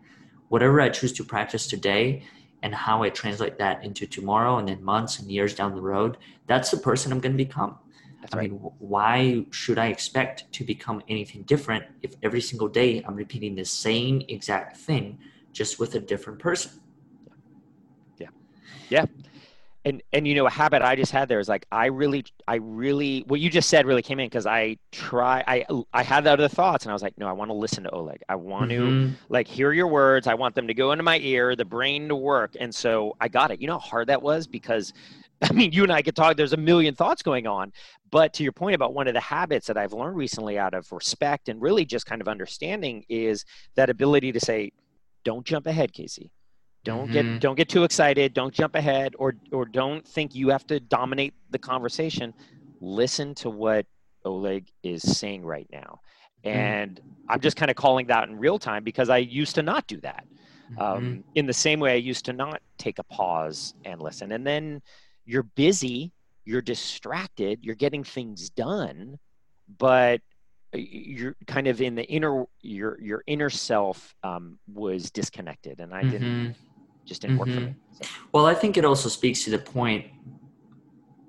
Whatever 0.50 0.80
I 0.80 0.90
choose 0.90 1.14
to 1.14 1.24
practice 1.24 1.66
today 1.66 2.24
and 2.62 2.76
how 2.76 3.02
I 3.02 3.10
translate 3.10 3.58
that 3.58 3.84
into 3.84 4.06
tomorrow 4.06 4.60
and 4.60 4.68
then 4.68 4.84
months 4.84 5.18
and 5.18 5.32
years 5.32 5.56
down 5.56 5.74
the 5.74 5.82
road, 5.82 6.18
that's 6.46 6.70
the 6.70 6.78
person 6.78 7.12
I'm 7.12 7.20
going 7.20 7.36
to 7.36 7.44
become. 7.44 7.80
That's 8.22 8.34
I 8.34 8.38
right. 8.38 8.52
mean, 8.52 8.60
why 8.80 9.46
should 9.52 9.80
I 9.80 9.88
expect 9.88 10.52
to 10.54 10.64
become 10.64 11.02
anything 11.10 11.42
different 11.44 11.86
if 12.02 12.16
every 12.22 12.42
single 12.42 12.68
day 12.68 13.04
I'm 13.06 13.16
repeating 13.16 13.56
the 13.56 13.66
same 13.66 14.22
exact 14.28 14.78
thing 14.78 15.18
just 15.52 15.80
with 15.80 15.96
a 15.96 16.00
different 16.00 16.40
person? 16.40 16.72
Yeah. 18.20 18.28
Yeah. 18.90 19.06
And 19.84 20.04
and 20.14 20.28
you 20.28 20.36
know 20.36 20.46
a 20.46 20.52
habit 20.52 20.84
I 20.84 20.96
just 20.96 21.12
had 21.12 21.28
there 21.28 21.40
is 21.40 21.50
like 21.50 21.66
I 21.72 21.88
really 21.88 22.24
I 22.48 22.58
really 22.58 23.24
what 23.26 23.40
you 23.40 23.50
just 23.50 23.68
said 23.68 23.88
really 23.88 24.04
came 24.04 24.20
in 24.20 24.28
because 24.28 24.46
I 24.46 24.78
try 24.92 25.44
I 25.48 25.66
I 25.92 26.04
had 26.04 26.28
other 26.28 26.48
thoughts 26.48 26.86
and 26.86 26.92
I 26.92 26.94
was 26.94 27.02
like 27.02 27.18
no 27.18 27.28
I 27.28 27.32
want 27.32 27.50
to 27.50 27.56
listen 27.56 27.86
to 27.86 27.90
Oleg 27.90 28.22
I 28.30 28.36
want 28.36 28.70
mm-hmm. 28.70 29.08
to 29.08 29.14
like 29.30 29.48
hear 29.48 29.74
your 29.74 29.88
words 29.88 30.28
I 30.28 30.36
want 30.36 30.54
them 30.54 30.68
to 30.68 30.76
go 30.76 30.92
into 30.92 31.04
my 31.04 31.18
ear 31.18 31.56
the 31.56 31.66
brain 31.66 32.10
to 32.10 32.16
work 32.16 32.56
and 32.60 32.76
so 32.76 33.18
I 33.20 33.28
got 33.28 33.50
it 33.50 33.60
you 33.60 33.66
know 33.66 33.80
how 33.80 33.90
hard 33.90 34.10
that 34.10 34.22
was 34.22 34.46
because 34.46 34.94
I 35.50 35.54
mean, 35.54 35.72
you 35.72 35.84
and 35.84 35.92
I 35.92 36.02
could 36.02 36.16
talk, 36.16 36.38
there's 36.38 36.54
a 36.54 36.58
million 36.58 36.94
thoughts 36.94 37.24
going 37.24 37.48
on. 37.48 37.72
But 38.12 38.34
to 38.36 38.44
your 38.44 38.52
point 38.52 38.76
about 38.76 38.94
one 38.94 39.08
of 39.08 39.14
the 39.14 39.22
habits 39.22 39.68
that 39.68 39.78
I've 39.78 39.94
learned 39.94 40.16
recently 40.16 40.60
out 40.60 40.74
of 40.74 40.92
respect 40.92 41.50
and 41.50 41.62
really 41.62 41.86
just 41.86 42.06
kind 42.06 42.22
of 42.22 42.28
understanding 42.28 43.04
is 43.10 43.46
that 43.76 43.90
ability 43.90 44.32
to 44.34 44.40
say, 44.40 44.72
don't 45.24 45.46
jump 45.46 45.68
ahead, 45.68 45.94
Casey. 45.94 46.32
Don't 46.84 47.12
mm-hmm. 47.12 47.14
get 47.14 47.40
don't 47.40 47.56
get 47.56 47.70
too 47.70 47.84
excited. 47.84 48.34
Don't 48.34 48.54
jump 48.54 48.76
ahead 48.76 49.14
or 49.20 49.36
or 49.52 49.66
don't 49.66 50.08
think 50.08 50.34
you 50.34 50.50
have 50.50 50.66
to 50.68 50.80
dominate 50.80 51.34
the 51.52 51.60
conversation. 51.60 52.34
Listen 52.80 53.36
to 53.36 53.50
what 53.52 53.86
Oleg 54.26 54.68
is 54.82 55.04
saying 55.04 55.46
right 55.46 55.68
now. 55.72 56.00
Mm-hmm. 56.44 56.58
And 56.58 56.96
mm-hmm. 56.96 57.32
I'm 57.32 57.40
just 57.40 57.56
kind 57.56 57.70
of 57.70 57.78
calling 57.78 58.08
that 58.08 58.28
in 58.30 58.38
real 58.38 58.58
time 58.58 58.84
because 58.84 59.10
I 59.10 59.18
used 59.18 59.56
to 59.56 59.64
not 59.64 59.88
do 59.88 60.02
that. 60.02 60.26
Mm-hmm. 60.72 60.82
Um, 60.82 61.24
in 61.36 61.46
the 61.46 61.54
same 61.54 61.80
way 61.80 61.92
I 61.92 61.98
used 61.98 62.26
to 62.26 62.34
not 62.34 62.62
take 62.78 62.98
a 62.98 63.04
pause 63.04 63.76
and 63.86 64.02
listen. 64.02 64.32
And 64.32 64.48
then 64.48 64.82
you're 65.26 65.44
busy, 65.44 66.12
you're 66.46 66.62
distracted, 66.62 67.60
you're 67.64 67.76
getting 67.76 68.04
things 68.04 68.50
done, 68.50 69.18
but 69.78 70.22
you're 70.74 71.36
kind 71.48 71.68
of 71.68 71.82
in 71.82 71.96
the 71.96 72.04
inner 72.06 72.46
your 72.62 73.00
your 73.02 73.24
inner 73.28 73.50
self 73.50 74.16
um, 74.24 74.58
was 74.74 75.12
disconnected, 75.12 75.80
and 75.80 75.94
I 75.94 76.04
didn't 76.04 76.22
mm-hmm. 76.22 76.52
just 77.06 77.22
didn't 77.22 77.38
mm-hmm. 77.38 77.50
work 77.50 77.50
for 77.50 77.66
me. 77.66 77.68
Mm-hmm. 77.68 78.04
So. 78.04 78.10
Well, 78.32 78.46
I 78.46 78.54
think 78.54 78.78
it 78.78 78.86
also 78.86 79.10
speaks 79.10 79.44
to 79.46 79.50
the 79.52 79.60
point 79.60 80.06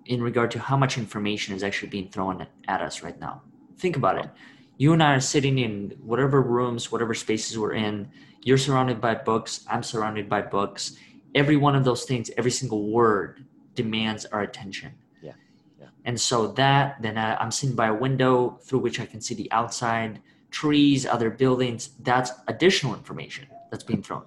in 0.06 0.22
regard 0.22 0.50
to 0.52 0.58
how 0.58 0.76
much 0.76 0.98
information 0.98 1.54
is 1.54 1.62
actually 1.62 1.88
being 1.88 2.08
thrown 2.08 2.46
at 2.68 2.80
us 2.80 3.02
right 3.02 3.18
now. 3.20 3.42
Think 3.78 3.96
about 3.96 4.24
it. 4.24 4.30
You 4.78 4.92
and 4.92 5.02
I 5.02 5.14
are 5.14 5.20
sitting 5.20 5.58
in 5.58 5.96
whatever 6.02 6.40
rooms, 6.40 6.90
whatever 6.90 7.14
spaces 7.14 7.58
we're 7.58 7.74
in. 7.74 8.10
You're 8.42 8.58
surrounded 8.58 9.00
by 9.00 9.14
books. 9.14 9.64
I'm 9.70 9.82
surrounded 9.82 10.28
by 10.28 10.42
books. 10.42 10.96
Every 11.34 11.56
one 11.56 11.76
of 11.76 11.84
those 11.84 12.04
things, 12.04 12.30
every 12.36 12.50
single 12.50 12.90
word 12.90 13.44
demands 13.74 14.24
our 14.26 14.42
attention. 14.42 14.92
Yeah. 15.22 15.32
yeah. 15.80 15.86
And 16.04 16.20
so 16.20 16.48
that, 16.52 17.00
then 17.02 17.18
I, 17.18 17.36
I'm 17.36 17.50
sitting 17.50 17.76
by 17.76 17.88
a 17.88 17.94
window 17.94 18.58
through 18.62 18.80
which 18.80 19.00
I 19.00 19.06
can 19.06 19.20
see 19.20 19.34
the 19.34 19.50
outside, 19.52 20.20
trees, 20.50 21.06
other 21.06 21.30
buildings. 21.30 21.90
That's 22.00 22.32
additional 22.48 22.94
information 22.94 23.46
that's 23.70 23.84
being 23.84 24.02
thrown. 24.02 24.24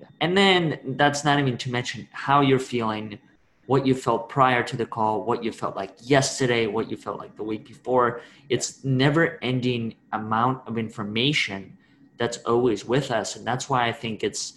Yeah. 0.00 0.06
And 0.20 0.36
then 0.36 0.80
that's 0.96 1.24
not 1.24 1.38
even 1.38 1.56
to 1.58 1.70
mention 1.70 2.08
how 2.12 2.40
you're 2.40 2.58
feeling, 2.58 3.18
what 3.66 3.86
you 3.86 3.94
felt 3.94 4.28
prior 4.28 4.62
to 4.64 4.76
the 4.76 4.86
call, 4.86 5.24
what 5.24 5.44
you 5.44 5.52
felt 5.52 5.76
like 5.76 5.92
yesterday, 6.02 6.66
what 6.66 6.90
you 6.90 6.96
felt 6.96 7.18
like 7.18 7.36
the 7.36 7.44
week 7.44 7.66
before. 7.66 8.20
It's 8.48 8.84
never 8.84 9.38
ending 9.42 9.94
amount 10.12 10.66
of 10.66 10.76
information 10.76 11.78
that's 12.18 12.38
always 12.38 12.84
with 12.84 13.10
us. 13.10 13.36
And 13.36 13.46
that's 13.46 13.70
why 13.70 13.86
I 13.86 13.92
think 13.92 14.24
it's, 14.24 14.54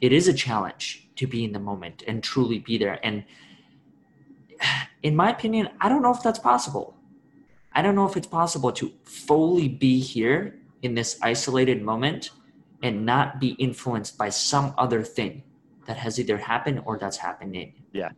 it 0.00 0.12
is 0.12 0.28
a 0.28 0.32
challenge 0.32 1.08
to 1.16 1.26
be 1.26 1.44
in 1.44 1.52
the 1.52 1.58
moment 1.58 2.02
and 2.06 2.22
truly 2.22 2.58
be 2.58 2.78
there. 2.78 2.98
And 3.04 3.24
in 5.02 5.16
my 5.16 5.30
opinion, 5.30 5.68
I 5.80 5.88
don't 5.88 6.02
know 6.02 6.12
if 6.12 6.22
that's 6.22 6.38
possible. 6.38 6.96
I 7.72 7.82
don't 7.82 7.94
know 7.94 8.06
if 8.06 8.16
it's 8.16 8.26
possible 8.26 8.72
to 8.72 8.92
fully 9.04 9.68
be 9.68 10.00
here 10.00 10.58
in 10.82 10.94
this 10.94 11.18
isolated 11.22 11.82
moment 11.82 12.30
and 12.82 13.04
not 13.04 13.40
be 13.40 13.50
influenced 13.52 14.16
by 14.16 14.28
some 14.28 14.74
other 14.78 15.02
thing 15.02 15.42
that 15.86 15.96
has 15.96 16.18
either 16.20 16.36
happened 16.36 16.82
or 16.84 16.98
that's 16.98 17.16
happening. 17.16 17.72
Yeah. 17.92 18.10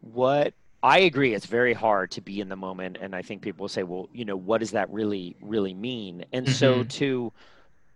What 0.00 0.54
I 0.82 1.00
agree, 1.00 1.34
it's 1.34 1.46
very 1.46 1.72
hard 1.72 2.10
to 2.12 2.20
be 2.20 2.40
in 2.40 2.48
the 2.48 2.56
moment, 2.56 2.98
and 3.00 3.14
I 3.14 3.22
think 3.22 3.42
people 3.42 3.64
will 3.64 3.68
say, 3.68 3.82
"Well, 3.82 4.08
you 4.12 4.24
know, 4.24 4.36
what 4.36 4.58
does 4.58 4.70
that 4.72 4.88
really, 4.90 5.36
really 5.40 5.74
mean?" 5.74 6.24
And 6.32 6.46
mm-hmm. 6.46 6.54
so 6.54 6.84
to 6.84 7.32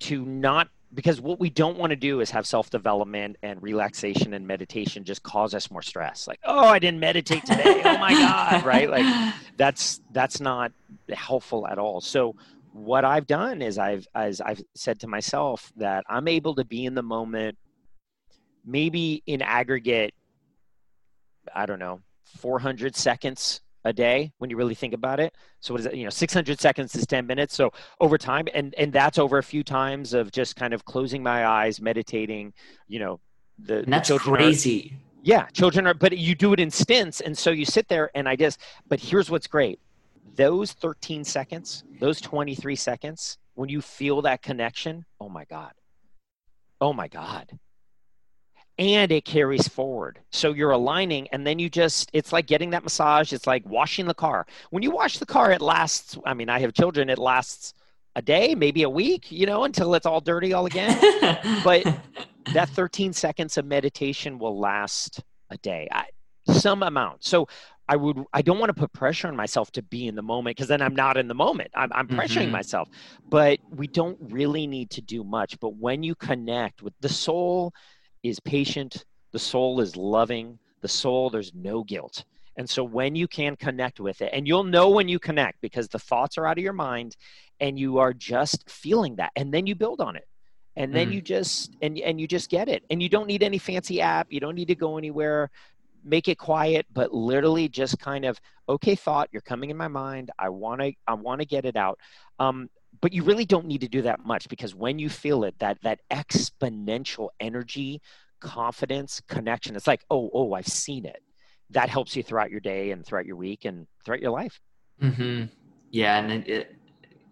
to 0.01 0.25
not 0.25 0.69
because 0.95 1.21
what 1.21 1.41
we 1.41 1.51
don't 1.51 1.79
want 1.79 1.91
to 1.91 1.97
do 1.97 2.21
is 2.21 2.31
have 2.31 2.47
self 2.47 2.71
development 2.71 3.37
and 3.43 3.63
relaxation 3.63 4.35
and 4.35 4.47
meditation 4.47 5.05
just 5.05 5.23
cause 5.23 5.55
us 5.55 5.71
more 5.71 5.83
stress. 5.83 6.29
Like, 6.29 6.41
oh, 6.45 6.67
I 6.67 6.79
didn't 6.79 7.01
meditate 7.01 7.45
today. 7.45 7.83
oh 7.85 7.99
my 7.99 8.13
god, 8.13 8.65
right? 8.65 8.91
Like 8.91 9.35
that's 9.57 10.01
that's 10.13 10.41
not 10.41 10.73
helpful 11.13 11.67
at 11.67 11.79
all. 11.79 12.01
So 12.01 12.37
what 12.73 13.05
I've 13.05 13.27
done 13.27 13.63
is 13.63 13.79
I've 13.79 14.07
as 14.15 14.41
I've 14.41 14.63
said 14.75 15.01
to 15.01 15.07
myself 15.07 15.73
that 15.77 16.05
I'm 16.09 16.29
able 16.29 16.55
to 16.57 16.65
be 16.65 16.85
in 16.85 16.95
the 16.95 17.03
moment 17.03 17.59
maybe 18.65 19.23
in 19.27 19.43
aggregate 19.43 20.15
I 21.55 21.67
don't 21.67 21.81
know, 21.81 22.01
400 22.39 22.95
seconds 22.95 23.61
a 23.85 23.93
day 23.93 24.33
when 24.39 24.51
you 24.51 24.57
really 24.57 24.75
think 24.75 24.95
about 24.95 25.21
it. 25.21 25.35
So 25.61 25.75
what 25.75 25.81
is 25.81 25.87
it? 25.87 25.95
You 25.95 26.05
know, 26.05 26.11
600 26.11 26.61
seconds 26.61 26.95
is 26.95 27.07
10 27.07 27.27
minutes. 27.27 27.55
So 27.55 27.73
over 28.01 28.19
time, 28.19 28.49
and 28.55 28.75
and 28.77 28.93
that's 28.93 29.19
over 29.19 29.39
a 29.39 29.43
few 29.43 29.65
times 29.65 30.15
of 30.15 30.33
just 30.33 30.57
kind 30.57 30.75
of 30.75 30.85
closing 30.85 31.23
my 31.23 31.47
eyes, 31.47 31.81
meditating. 31.81 32.53
You 32.89 33.01
know, 33.01 33.21
the, 33.59 33.79
and 33.79 33.93
that's 33.93 34.09
the 34.09 34.19
crazy. 34.19 34.93
Are, 34.95 34.99
yeah, 35.25 35.47
children 35.47 35.87
are, 35.87 35.95
but 35.95 36.17
you 36.17 36.35
do 36.35 36.53
it 36.53 36.61
in 36.61 36.71
stints, 36.71 37.21
and 37.21 37.37
so 37.37 37.51
you 37.51 37.65
sit 37.65 37.89
there, 37.89 38.11
and 38.15 38.29
I 38.29 38.37
just. 38.37 38.61
But 38.89 39.01
here's 39.01 39.31
what's 39.31 39.47
great: 39.47 39.81
those 40.37 40.73
13 40.73 41.25
seconds, 41.25 41.85
those 42.01 42.21
23 42.21 42.77
seconds, 42.77 43.39
when 43.55 43.69
you 43.69 43.81
feel 43.81 44.23
that 44.23 44.43
connection, 44.43 45.05
oh 45.21 45.29
my 45.29 45.45
god, 45.45 45.73
oh 46.81 46.93
my 46.93 47.09
god 47.09 47.59
and 48.79 49.13
it 49.13 49.25
carries 49.25 49.69
forward. 49.69 50.19
So 50.31 50.53
you're 50.53 50.71
aligning, 50.71 51.29
and 51.29 51.47
then 51.47 51.59
you 51.59 51.69
just, 51.69 52.11
it's 52.13 52.33
like 52.33 52.47
getting 52.47 52.71
that 52.71 52.83
massage. 52.83 53.33
It's 53.33 53.47
like 53.47 53.65
washing 53.67 54.07
the 54.07 54.15
car. 54.15 54.47
When 54.71 54.83
you 54.83 54.91
wash 54.91 55.19
the 55.19 55.27
car, 55.27 55.53
it 55.53 55.61
lasts, 55.61 56.17
I 56.25 56.35
mean, 56.35 56.49
I 56.49 56.59
have 56.61 56.73
children, 56.73 57.11
it 57.11 57.19
lasts 57.19 57.75
a 58.17 58.23
day, 58.23 58.55
maybe 58.55 58.83
a 58.83 58.91
week, 58.91 59.31
you 59.31 59.47
know, 59.47 59.65
until 59.65 59.95
it's 59.95 60.07
all 60.07 60.21
dirty 60.21 60.53
all 60.53 60.67
again. 60.67 60.99
but 61.65 61.85
that 62.55 62.69
13 62.71 63.13
seconds 63.13 63.57
of 63.59 63.65
meditation 63.65 64.39
will 64.39 64.59
last 64.59 65.23
a 65.51 65.59
day, 65.59 65.89
I, 65.91 66.07
some 66.49 66.83
amount. 66.83 67.25
So 67.25 67.49
I 67.89 67.97
would, 67.97 68.25
I 68.33 68.43
don't 68.43 68.59
want 68.59 68.71
to 68.71 68.81
put 68.81 68.93
pressure 68.93 69.29
on 69.29 69.37
myself 69.37 69.71
to 69.73 69.83
be 69.83 70.07
in 70.07 70.15
the 70.15 70.23
moment 70.23 70.57
because 70.57 70.69
then 70.69 70.81
I'm 70.81 70.95
not 70.95 71.17
in 71.17 71.29
the 71.29 71.35
moment. 71.35 71.71
I'm, 71.75 71.91
I'm 71.93 72.09
pressuring 72.09 72.45
mm-hmm. 72.45 72.53
myself. 72.53 72.89
But 73.29 73.59
we 73.71 73.87
don't 73.87 74.19
really 74.21 74.67
need 74.67 74.91
to 74.91 75.03
do 75.03 75.25
much. 75.25 75.59
But 75.61 75.77
when 75.77 76.03
you 76.03 76.15
connect 76.15 76.83
with 76.83 76.95
the 77.01 77.09
soul, 77.09 77.75
is 78.23 78.41
patient, 78.41 79.05
the 79.33 79.39
soul 79.39 79.81
is 79.81 79.97
loving, 79.97 80.59
the 80.81 80.89
soul, 80.89 81.31
there's 81.31 81.53
no 81.55 81.83
guilt. 81.85 82.25
And 82.57 82.69
so 82.69 82.85
when 82.85 83.15
you 83.15 83.27
can 83.27 83.57
connect 83.57 83.99
with 83.99 84.21
it, 84.21 84.31
and 84.33 84.47
you'll 84.47 84.65
know 84.65 84.91
when 84.91 85.09
you 85.09 85.19
connect 85.19 85.61
because 85.61 85.89
the 85.89 85.99
thoughts 85.99 86.37
are 86.37 86.47
out 86.47 86.59
of 86.59 86.65
your 86.65 86.75
mind 86.75 87.17
and 87.61 87.79
you 87.79 87.99
are 87.99 88.13
just 88.13 88.69
feeling 88.69 89.17
that. 89.17 89.33
And 89.37 89.53
then 89.53 89.67
you 89.67 89.75
build 89.75 90.01
on 90.01 90.17
it. 90.17 90.27
And 90.77 90.95
then 90.95 91.11
mm. 91.11 91.15
you 91.15 91.21
just 91.21 91.77
and 91.83 91.99
and 91.99 92.19
you 92.19 92.27
just 92.27 92.49
get 92.49 92.69
it. 92.69 92.83
And 92.89 93.03
you 93.03 93.09
don't 93.09 93.27
need 93.27 93.43
any 93.43 93.59
fancy 93.59 94.01
app. 94.01 94.29
You 94.31 94.41
don't 94.41 94.55
need 94.55 94.69
to 94.69 94.75
go 94.75 94.97
anywhere. 94.97 95.51
Make 96.03 96.29
it 96.29 96.39
quiet, 96.39 96.87
but 96.93 97.13
literally 97.13 97.69
just 97.69 97.99
kind 97.99 98.25
of, 98.25 98.41
okay, 98.69 98.95
thought, 98.95 99.29
you're 99.33 99.43
coming 99.43 99.71
in 99.71 99.77
my 99.77 99.89
mind. 99.89 100.31
I 100.39 100.49
wanna 100.49 100.93
I 101.07 101.15
wanna 101.15 101.45
get 101.45 101.67
it 101.67 101.77
out. 101.77 101.99
Um, 102.39 102.71
but 103.03 103.13
you 103.13 103.23
really 103.25 103.45
don't 103.45 103.67
need 103.67 103.83
to 103.83 103.89
do 103.89 104.01
that 104.03 104.25
much 104.25 104.49
because 104.49 104.75
when 104.75 104.99
you 104.99 105.11
feel 105.11 105.45
it 105.45 105.55
that 105.59 105.77
that 105.83 106.01
exponential 106.11 107.29
energy 107.41 108.01
confidence 108.41 109.21
connection 109.29 109.77
it's 109.77 109.87
like 109.87 110.03
oh 110.11 110.31
oh 110.33 110.55
i've 110.55 110.67
seen 110.67 111.05
it 111.05 111.23
that 111.69 111.89
helps 111.89 112.17
you 112.17 112.23
throughout 112.23 112.51
your 112.51 112.61
day 112.61 112.93
and 112.93 113.05
throughout 113.05 113.27
your 113.27 113.37
week 113.37 113.65
and 113.67 113.87
throughout 114.05 114.21
your 114.21 114.31
life 114.31 114.59
mm-hmm. 115.03 115.45
yeah 115.91 116.19
and 116.19 116.33
it, 116.33 116.49
it, 116.49 116.77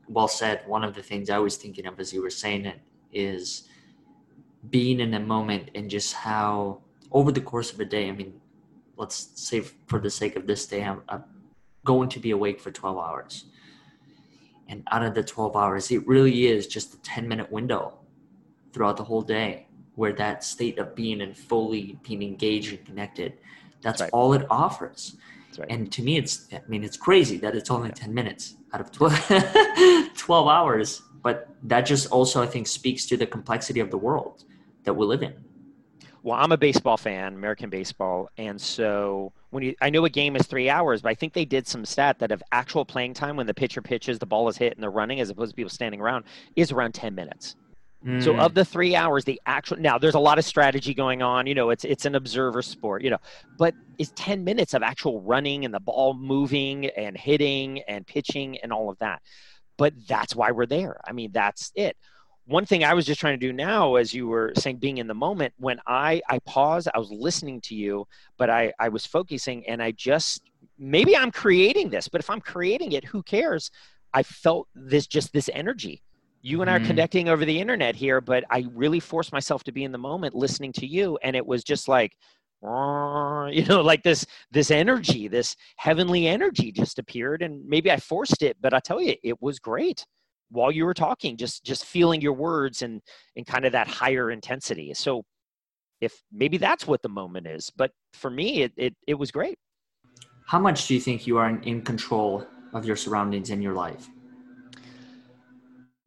well 0.09 0.29
said 0.29 0.63
one 0.67 0.85
of 0.85 0.95
the 0.95 1.03
things 1.03 1.31
i 1.31 1.39
was 1.39 1.57
thinking 1.57 1.87
of 1.87 1.99
as 1.99 2.13
you 2.13 2.21
were 2.21 2.31
saying 2.31 2.67
it 2.67 2.81
is 3.13 3.69
being 4.69 5.01
in 5.01 5.15
a 5.15 5.21
moment 5.21 5.71
and 5.75 5.89
just 5.89 6.13
how 6.13 6.79
over 7.13 7.33
the 7.33 7.41
course 7.41 7.73
of 7.73 7.81
a 7.81 7.85
day 7.85 8.09
i 8.09 8.13
mean 8.13 8.33
let's 8.97 9.31
say 9.35 9.61
for 9.61 9.99
the 9.99 10.11
sake 10.11 10.37
of 10.37 10.47
this 10.47 10.67
day 10.67 10.85
i'm, 10.85 11.03
I'm 11.09 11.25
going 11.85 12.09
to 12.11 12.19
be 12.19 12.31
awake 12.31 12.61
for 12.61 12.71
12 12.71 12.99
hours. 12.99 13.45
And 14.71 14.85
out 14.93 15.03
of 15.03 15.15
the 15.15 15.23
12 15.25 15.57
hours, 15.57 15.91
it 15.91 16.07
really 16.07 16.47
is 16.47 16.69
just 16.69 16.95
a 16.95 16.99
10 16.99 17.27
minute 17.27 17.51
window 17.51 17.99
throughout 18.73 18.97
the 18.97 19.03
whole 19.03 19.21
day 19.21 19.67
where 19.97 20.13
that 20.13 20.45
state 20.45 20.79
of 20.79 20.95
being 20.95 21.21
and 21.23 21.37
fully 21.37 21.99
being 22.07 22.23
engaged 22.23 22.73
and 22.73 22.87
connected, 22.87 23.35
that's 23.83 24.01
right. 24.01 24.11
all 24.13 24.33
it 24.33 24.47
offers. 24.49 25.17
Right. 25.59 25.69
And 25.69 25.91
to 25.91 26.03
me, 26.03 26.17
it's, 26.17 26.47
I 26.53 26.61
mean, 26.69 26.85
it's 26.85 26.97
crazy 26.97 27.37
that 27.39 27.57
it's 27.57 27.69
only 27.69 27.91
10 27.91 28.15
minutes 28.15 28.55
out 28.73 28.81
of 28.81 28.93
12, 28.93 30.15
12 30.17 30.49
hours. 30.49 31.03
But 31.21 31.49
that 31.65 31.83
just 31.83 32.11
also, 32.13 32.41
I 32.41 32.47
think, 32.47 32.69
speaks 32.69 33.07
to 33.07 33.17
the 33.17 33.27
complexity 33.27 33.81
of 33.81 33.91
the 33.91 33.99
world 33.99 34.45
that 34.85 34.95
we 34.95 35.05
live 35.05 35.25
in. 35.25 35.35
Well, 36.23 36.39
I'm 36.39 36.53
a 36.53 36.59
baseball 36.59 36.97
fan, 36.97 37.35
American 37.35 37.71
baseball, 37.71 38.29
and 38.37 38.61
so 38.61 39.33
when 39.51 39.63
you, 39.63 39.75
I 39.81 39.91
know 39.91 40.05
a 40.05 40.11
game 40.11 40.37
is 40.37 40.47
three 40.47 40.69
hours, 40.69 41.03
but 41.03 41.09
I 41.09 41.15
think 41.15 41.33
they 41.33 41.45
did 41.45 41.67
some 41.67 41.85
stat 41.85 42.19
that 42.19 42.31
of 42.31 42.43
actual 42.53 42.85
playing 42.85 43.15
time 43.15 43.37
when 43.37 43.47
the 43.47 43.55
pitcher 43.55 43.81
pitches, 43.81 44.19
the 44.19 44.27
ball 44.27 44.49
is 44.49 44.57
hit, 44.57 44.75
and 44.75 44.83
they're 44.83 44.91
running, 44.91 45.21
as 45.21 45.31
opposed 45.31 45.53
to 45.53 45.57
people 45.57 45.71
standing 45.71 46.01
around, 46.01 46.25
is 46.57 46.73
around 46.73 46.93
ten 46.93 47.15
minutes. 47.15 47.57
Mm. 48.05 48.23
So 48.23 48.37
of 48.37 48.55
the 48.55 48.65
three 48.65 48.97
hours, 48.97 49.25
the 49.25 49.41
actual 49.47 49.77
now 49.79 49.99
there's 49.99 50.15
a 50.15 50.21
lot 50.21 50.39
of 50.39 50.45
strategy 50.45 50.95
going 50.95 51.23
on. 51.23 51.47
You 51.47 51.55
know, 51.55 51.71
it's 51.71 51.85
it's 51.85 52.07
an 52.07 52.15
observer 52.15 52.63
sport. 52.63 53.03
You 53.03 53.11
know, 53.11 53.19
but 53.59 53.75
it's 53.99 54.13
ten 54.15 54.45
minutes 54.45 54.75
of 54.75 54.83
actual 54.83 55.21
running 55.21 55.65
and 55.65 55.75
the 55.75 55.81
ball 55.81 56.15
moving 56.15 56.87
and 56.87 57.17
hitting 57.17 57.83
and 57.89 58.07
pitching 58.07 58.59
and 58.63 58.73
all 58.73 58.89
of 58.89 58.99
that. 58.99 59.21
But 59.77 59.95
that's 60.07 60.35
why 60.35 60.51
we're 60.51 60.67
there. 60.67 61.01
I 61.07 61.13
mean, 61.13 61.33
that's 61.33 61.73
it 61.75 61.97
one 62.47 62.67
thing 62.67 62.85
I 62.85 62.95
was 62.95 63.07
just 63.07 63.21
trying 63.21 63.39
to 63.39 63.47
do 63.47 63.53
now, 63.53 63.95
as 63.97 64.13
you 64.13 64.27
were 64.27 64.53
saying, 64.57 64.77
being 64.77 64.99
in 64.99 65.07
the 65.07 65.15
moment, 65.15 65.55
when 65.59 65.81
I 65.87 66.21
I 66.29 66.39
paused, 66.41 66.89
I 66.95 66.99
was 66.99 67.11
listening 67.11 67.61
to 67.63 67.75
you, 67.75 68.07
but 68.39 68.51
I 68.51 68.73
I 68.79 68.89
was 68.89 69.07
focusing, 69.07 69.67
and 69.69 69.83
I 69.83 69.93
just 69.93 70.43
maybe 70.79 71.17
I'm 71.17 71.31
creating 71.31 71.91
this, 71.91 72.09
but 72.09 72.21
if 72.21 72.31
I'm 72.31 72.41
creating 72.41 72.93
it, 72.93 73.05
who 73.05 73.23
cares? 73.23 73.71
I 74.13 74.23
felt 74.23 74.69
this 74.75 75.07
just 75.07 75.33
this 75.33 75.51
energy. 75.53 76.03
You 76.43 76.63
and 76.63 76.71
I 76.71 76.77
are 76.77 76.79
mm-hmm. 76.79 76.89
connecting 76.89 77.29
over 77.29 77.45
the 77.45 77.61
internet 77.61 77.95
here, 77.95 78.21
but 78.21 78.45
I 78.51 78.67
really 78.75 79.01
forced 79.01 79.33
myself 79.33 79.63
to 79.65 79.73
be 79.73 79.85
in 79.85 79.93
the 79.93 79.99
moment, 79.99 80.35
listening 80.35 80.73
to 80.75 80.87
you, 80.87 81.19
and 81.23 81.37
it 81.37 81.47
was 81.47 81.63
just 81.63 81.87
like, 81.87 82.17
you 82.63 83.65
know, 83.65 83.83
like 83.83 84.03
this 84.03 84.27
this 84.51 84.71
energy, 84.71 85.29
this 85.29 85.57
heavenly 85.77 86.27
energy 86.27 86.73
just 86.73 86.99
appeared, 86.99 87.43
and 87.43 87.65
maybe 87.67 87.91
I 87.91 87.97
forced 87.99 88.43
it, 88.43 88.57
but 88.61 88.75
I 88.75 88.81
tell 88.81 89.01
you, 89.01 89.15
it 89.23 89.41
was 89.41 89.59
great 89.59 90.05
while 90.51 90.71
you 90.71 90.85
were 90.85 90.95
talking 90.95 91.37
just 91.37 91.65
just 91.65 91.85
feeling 91.85 92.21
your 92.21 92.33
words 92.33 92.83
and 92.83 93.01
and 93.37 93.47
kind 93.47 93.65
of 93.65 93.73
that 93.73 93.89
higher 93.89 94.31
intensity. 94.31 94.93
So 94.95 95.25
if 96.01 96.15
maybe 96.33 96.57
that's 96.57 96.87
what 96.87 97.03
the 97.03 97.09
moment 97.09 97.47
is 97.47 97.71
but 97.77 97.91
for 98.15 98.31
me 98.31 98.63
it 98.63 98.73
it, 98.77 98.95
it 99.07 99.15
was 99.15 99.31
great. 99.31 99.59
How 100.47 100.59
much 100.59 100.89
do 100.89 100.95
you 100.95 101.01
think 101.01 101.27
you 101.27 101.39
are 101.39 101.49
in, 101.49 101.83
control 101.83 102.45
of 102.73 102.85
your 102.85 102.97
surroundings 102.97 103.51
in 103.51 103.63
your 103.63 103.75
life? 103.75 104.09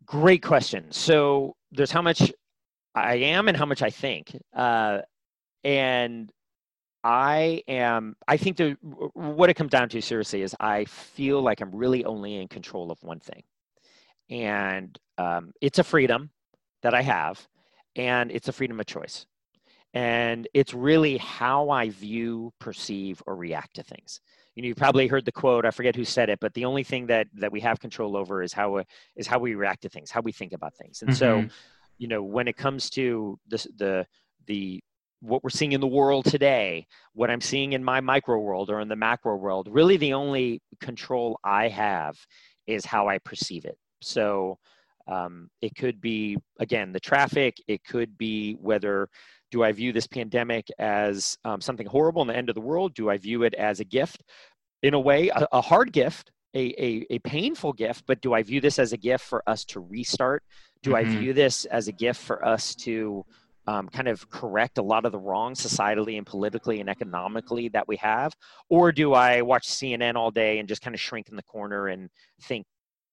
Great 0.06 0.44
question. 0.44 0.92
So 0.92 1.56
there's 1.72 1.92
how 1.92 2.02
much 2.02 2.32
i 2.96 3.16
am 3.16 3.48
and 3.48 3.58
how 3.58 3.66
much 3.66 3.82
i 3.82 3.90
think. 3.90 4.38
Uh, 4.56 5.00
and 5.64 6.32
I 7.06 7.64
am, 7.68 8.16
I 8.28 8.38
think 8.38 8.58
the, 8.58 8.78
what 9.14 9.50
it 9.50 9.56
comes 9.56 9.72
down 9.72 9.90
to 9.90 10.02
seriously 10.02 10.42
is 10.42 10.56
I 10.60 10.86
feel 10.86 11.42
like 11.42 11.60
I'm 11.60 11.76
really 11.76 12.06
only 12.06 12.38
in 12.38 12.48
control 12.48 12.92
of 12.92 13.04
one 13.04 13.20
thing 13.20 13.44
and 14.30 14.98
um, 15.18 15.52
it's 15.62 15.80
a 15.80 15.84
freedom 15.84 16.32
that 16.82 16.94
I 16.94 17.02
have, 17.02 17.46
and 17.96 18.32
it's 18.32 18.48
a 18.48 18.54
freedom 18.54 18.80
of 18.80 18.86
choice. 18.86 19.26
And 19.94 20.48
it's 20.54 20.74
really 20.74 21.18
how 21.18 21.70
I 21.70 21.90
view, 21.90 22.52
perceive, 22.60 23.22
or 23.28 23.36
react 23.36 23.76
to 23.76 23.84
things. 23.84 24.22
You 24.56 24.64
know, 24.64 24.68
you 24.68 24.76
probably 24.76 25.08
heard 25.08 25.26
the 25.26 25.32
quote. 25.32 25.66
I 25.66 25.72
forget 25.72 25.96
who 25.96 26.06
said 26.06 26.30
it, 26.30 26.40
but 26.40 26.54
the 26.54 26.66
only 26.66 26.84
thing 26.84 27.08
that 27.08 27.28
that 27.36 27.52
we 27.52 27.60
have 27.62 27.80
control 27.80 28.18
over 28.18 28.42
is 28.42 28.54
how 28.54 28.84
is 29.16 29.28
how 29.28 29.40
we 29.40 29.56
react 29.56 29.84
to 29.84 29.90
things, 29.90 30.10
how 30.12 30.22
we 30.22 30.32
think 30.32 30.54
about 30.54 30.76
things. 30.76 31.02
And 31.02 31.12
mm-hmm. 31.12 31.48
so, 31.48 31.54
you 31.98 32.08
know, 32.08 32.24
when 32.24 32.48
it 32.48 32.58
comes 32.58 32.90
to 32.92 33.38
the 33.48 33.68
the 33.78 34.08
the 34.48 34.84
what 35.22 35.44
we're 35.44 35.50
seeing 35.50 35.72
in 35.72 35.82
the 35.82 35.88
world 35.88 36.26
today, 36.26 36.86
what 37.14 37.32
I'm 37.32 37.42
seeing 37.42 37.74
in 37.74 37.84
my 37.84 38.02
micro 38.02 38.38
world 38.40 38.70
or 38.70 38.82
in 38.82 38.90
the 38.90 38.96
macro 38.96 39.38
world, 39.38 39.70
really 39.72 39.98
the 39.98 40.14
only 40.14 40.62
control 40.82 41.40
I 41.44 41.70
have 41.70 42.18
is 42.68 42.86
how 42.86 43.08
I 43.08 43.20
perceive 43.20 43.66
it. 43.66 43.78
So 44.04 44.58
um, 45.08 45.50
it 45.62 45.76
could 45.76 46.00
be, 46.00 46.38
again, 46.60 46.92
the 46.92 47.00
traffic. 47.00 47.56
It 47.68 47.84
could 47.84 48.18
be 48.18 48.54
whether 48.54 49.10
do 49.52 49.64
I 49.64 49.72
view 49.72 49.94
this 49.94 50.08
pandemic 50.08 50.68
as 50.80 51.38
um, 51.46 51.62
something 51.62 51.86
horrible 51.86 52.22
and 52.22 52.30
the 52.30 52.36
end 52.36 52.50
of 52.50 52.56
the 52.56 52.62
world? 52.62 52.96
Do 52.96 53.10
I 53.10 53.18
view 53.18 53.44
it 53.44 53.54
as 53.54 53.80
a 53.80 53.86
gift? 53.86 54.24
In 54.82 54.96
a 54.96 55.00
way, 55.00 55.30
a, 55.30 55.48
a 55.52 55.62
hard 55.62 55.94
gift, 55.94 56.32
a, 56.56 56.74
a, 56.84 57.06
a, 57.12 57.20
painful 57.20 57.74
gift, 57.74 58.04
but 58.08 58.20
do 58.22 58.34
I 58.34 58.42
view 58.42 58.60
this 58.62 58.80
as 58.80 58.94
a 58.94 58.98
gift 58.98 59.24
for 59.24 59.48
us 59.48 59.64
to 59.66 59.80
restart? 59.80 60.44
Do 60.82 60.92
mm-hmm. 60.92 61.08
I 61.08 61.18
view 61.18 61.34
this 61.34 61.66
as 61.66 61.88
a 61.88 61.92
gift 61.92 62.20
for 62.20 62.44
us 62.44 62.74
to 62.78 63.24
um, 63.68 63.88
kind 63.90 64.08
of 64.08 64.28
correct 64.30 64.78
a 64.78 64.84
lot 64.84 65.06
of 65.06 65.12
the 65.12 65.20
wrongs 65.20 65.62
societally 65.62 66.18
and 66.18 66.26
politically 66.26 66.80
and 66.80 66.90
economically 66.90 67.70
that 67.70 67.88
we 67.88 67.96
have? 67.98 68.34
Or 68.70 68.92
do 68.92 69.14
I 69.14 69.42
watch 69.42 69.68
CNN 69.68 70.16
all 70.16 70.32
day 70.32 70.60
and 70.60 70.68
just 70.68 70.82
kind 70.82 70.96
of 70.96 71.00
shrink 71.00 71.30
in 71.30 71.36
the 71.36 71.44
corner 71.44 71.88
and 71.88 72.10
think 72.42 72.66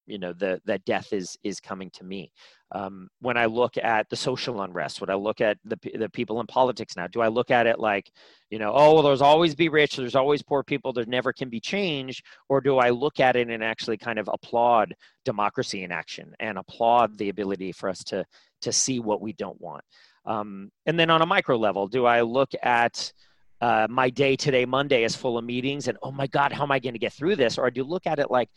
you 0.07 0.19
know 0.19 0.33
the 0.33 0.61
that 0.65 0.85
death 0.85 1.13
is 1.13 1.37
is 1.43 1.61
coming 1.61 1.91
to 1.91 2.05
me. 2.05 2.33
Um, 2.73 3.09
when 3.21 3.37
i 3.37 3.47
look 3.47 3.77
at 3.79 4.09
the 4.11 4.17
social 4.17 4.63
unrest 4.63 5.01
when 5.01 5.11
i 5.11 5.15
look 5.15 5.41
at 5.41 5.59
the, 5.65 5.77
the 5.99 6.09
people 6.09 6.39
in 6.41 6.47
politics 6.47 6.95
now 6.97 7.09
do 7.09 7.21
i 7.21 7.27
look 7.27 7.51
at 7.51 7.67
it 7.67 7.81
like 7.81 8.13
you 8.49 8.61
know 8.61 8.73
oh 8.73 8.95
well, 8.95 9.03
there's 9.03 9.21
always 9.21 9.57
be 9.57 9.69
rich 9.69 9.97
there's 9.97 10.15
always 10.15 10.41
poor 10.41 10.63
people 10.63 10.93
there 10.93 11.05
never 11.07 11.33
can 11.33 11.49
be 11.49 11.59
change? 11.59 12.23
Or 12.49 12.61
do 12.61 12.79
i 12.79 12.91
look 12.91 13.19
at 13.19 13.35
it 13.35 13.49
and 13.49 13.65
actually 13.65 13.97
kind 13.97 14.21
of 14.21 14.29
applaud 14.33 14.95
democracy 15.25 15.83
in 15.83 15.91
action 15.91 16.33
and 16.39 16.59
applaud 16.59 17.19
the 17.19 17.31
ability 17.31 17.73
for 17.73 17.89
us 17.89 18.05
to 18.05 18.25
to 18.63 18.73
see 18.73 19.01
what 19.01 19.21
we 19.21 19.33
don't 19.33 19.61
want? 19.61 19.83
Um, 20.25 20.71
and 20.87 20.97
then 20.99 21.11
on 21.11 21.23
a 21.23 21.27
micro 21.27 21.57
level 21.57 21.89
do 21.89 22.07
i 22.07 22.21
look 22.21 22.51
at 22.63 23.13
uh, 23.61 23.87
my 23.91 24.11
day 24.11 24.37
today 24.37 24.65
monday 24.65 25.03
is 25.03 25.17
full 25.17 25.37
of 25.37 25.45
meetings 25.45 25.89
and 25.89 25.99
oh 26.03 26.13
my 26.13 26.29
god 26.29 26.53
how 26.53 26.63
am 26.63 26.71
i 26.71 26.79
going 26.79 26.95
to 26.95 27.01
get 27.01 27.13
through 27.13 27.35
this? 27.35 27.59
Or 27.59 27.69
do 27.71 27.81
you 27.81 27.85
look 27.85 28.07
at 28.07 28.21
it 28.21 28.31
like 28.31 28.49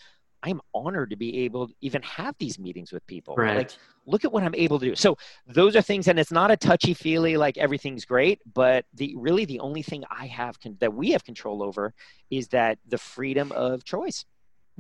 I'm 0.44 0.62
honored 0.74 1.10
to 1.12 1.16
be 1.16 1.40
able 1.46 1.70
to 1.70 1.74
even 1.82 2.02
have 2.02 2.36
these 2.38 2.60
meetings 2.60 2.92
with 2.92 3.06
people. 3.08 3.36
Right. 3.36 3.58
Like, 3.58 3.72
look 4.06 4.26
at 4.26 4.32
what 4.34 4.44
I'm 4.44 4.54
able 4.56 4.78
to 4.80 4.88
do. 4.88 4.96
So 4.96 5.18
those 5.48 5.76
are 5.76 5.82
things, 5.82 6.08
and 6.08 6.20
it's 6.20 6.32
not 6.32 6.52
a 6.52 6.58
touchy 6.58 6.94
feely 6.94 7.38
like 7.38 7.58
everything's 7.58 8.04
great, 8.04 8.42
but 8.54 8.86
the 8.94 9.16
really 9.18 9.46
the 9.46 9.62
only 9.62 9.82
thing 9.82 10.04
I 10.12 10.28
have 10.28 10.60
con- 10.60 10.78
that 10.82 10.94
we 10.94 11.12
have 11.12 11.24
control 11.24 11.64
over 11.64 11.94
is 12.30 12.50
that 12.50 12.78
the 12.86 12.98
freedom 12.98 13.52
of 13.54 13.86
choice. 13.86 14.26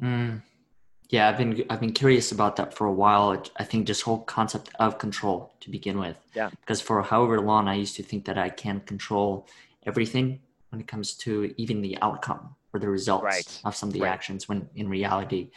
Mm. 0.01 0.41
Yeah, 1.09 1.29
I've 1.29 1.37
been 1.37 1.63
I've 1.69 1.79
been 1.79 1.93
curious 1.93 2.31
about 2.31 2.55
that 2.57 2.73
for 2.73 2.87
a 2.87 2.93
while. 2.93 3.41
I 3.57 3.63
think 3.63 3.87
this 3.87 4.01
whole 4.01 4.19
concept 4.19 4.69
of 4.79 4.97
control 4.97 5.53
to 5.61 5.69
begin 5.69 5.97
with. 5.97 6.17
Yeah. 6.35 6.49
Because 6.49 6.81
for 6.81 7.01
however 7.03 7.39
long 7.39 7.67
I 7.67 7.75
used 7.75 7.95
to 7.97 8.03
think 8.03 8.25
that 8.25 8.37
I 8.37 8.49
can 8.49 8.81
control 8.81 9.47
everything 9.85 10.39
when 10.69 10.81
it 10.81 10.87
comes 10.87 11.13
to 11.13 11.53
even 11.57 11.81
the 11.81 11.97
outcome 12.01 12.55
or 12.73 12.79
the 12.79 12.89
results 12.89 13.23
right. 13.23 13.61
of 13.63 13.75
some 13.75 13.89
of 13.89 13.93
the 13.93 14.01
right. 14.01 14.11
actions 14.11 14.49
when 14.49 14.67
in 14.75 14.89
reality 14.89 15.51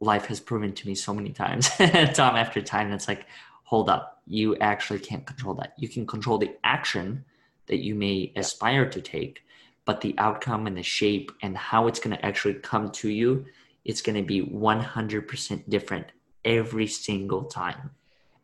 life 0.00 0.26
has 0.26 0.40
proven 0.40 0.72
to 0.72 0.86
me 0.86 0.94
so 0.94 1.12
many 1.12 1.30
times 1.30 1.68
time 1.76 2.36
after 2.36 2.60
time 2.62 2.92
it's 2.92 3.08
like 3.08 3.26
hold 3.64 3.88
up 3.88 4.22
you 4.26 4.56
actually 4.56 4.98
can't 4.98 5.26
control 5.26 5.54
that 5.54 5.74
you 5.76 5.88
can 5.88 6.06
control 6.06 6.38
the 6.38 6.54
action 6.64 7.24
that 7.66 7.78
you 7.78 7.94
may 7.94 8.32
yeah. 8.34 8.40
aspire 8.40 8.88
to 8.88 9.00
take 9.00 9.42
but 9.84 10.00
the 10.00 10.14
outcome 10.18 10.66
and 10.66 10.76
the 10.76 10.82
shape 10.82 11.30
and 11.42 11.56
how 11.56 11.86
it's 11.86 11.98
going 11.98 12.16
to 12.16 12.24
actually 12.24 12.54
come 12.54 12.90
to 12.90 13.08
you 13.08 13.44
it's 13.84 14.00
going 14.00 14.16
to 14.16 14.22
be 14.22 14.42
100% 14.42 15.68
different 15.68 16.06
every 16.44 16.86
single 16.86 17.44
time 17.44 17.90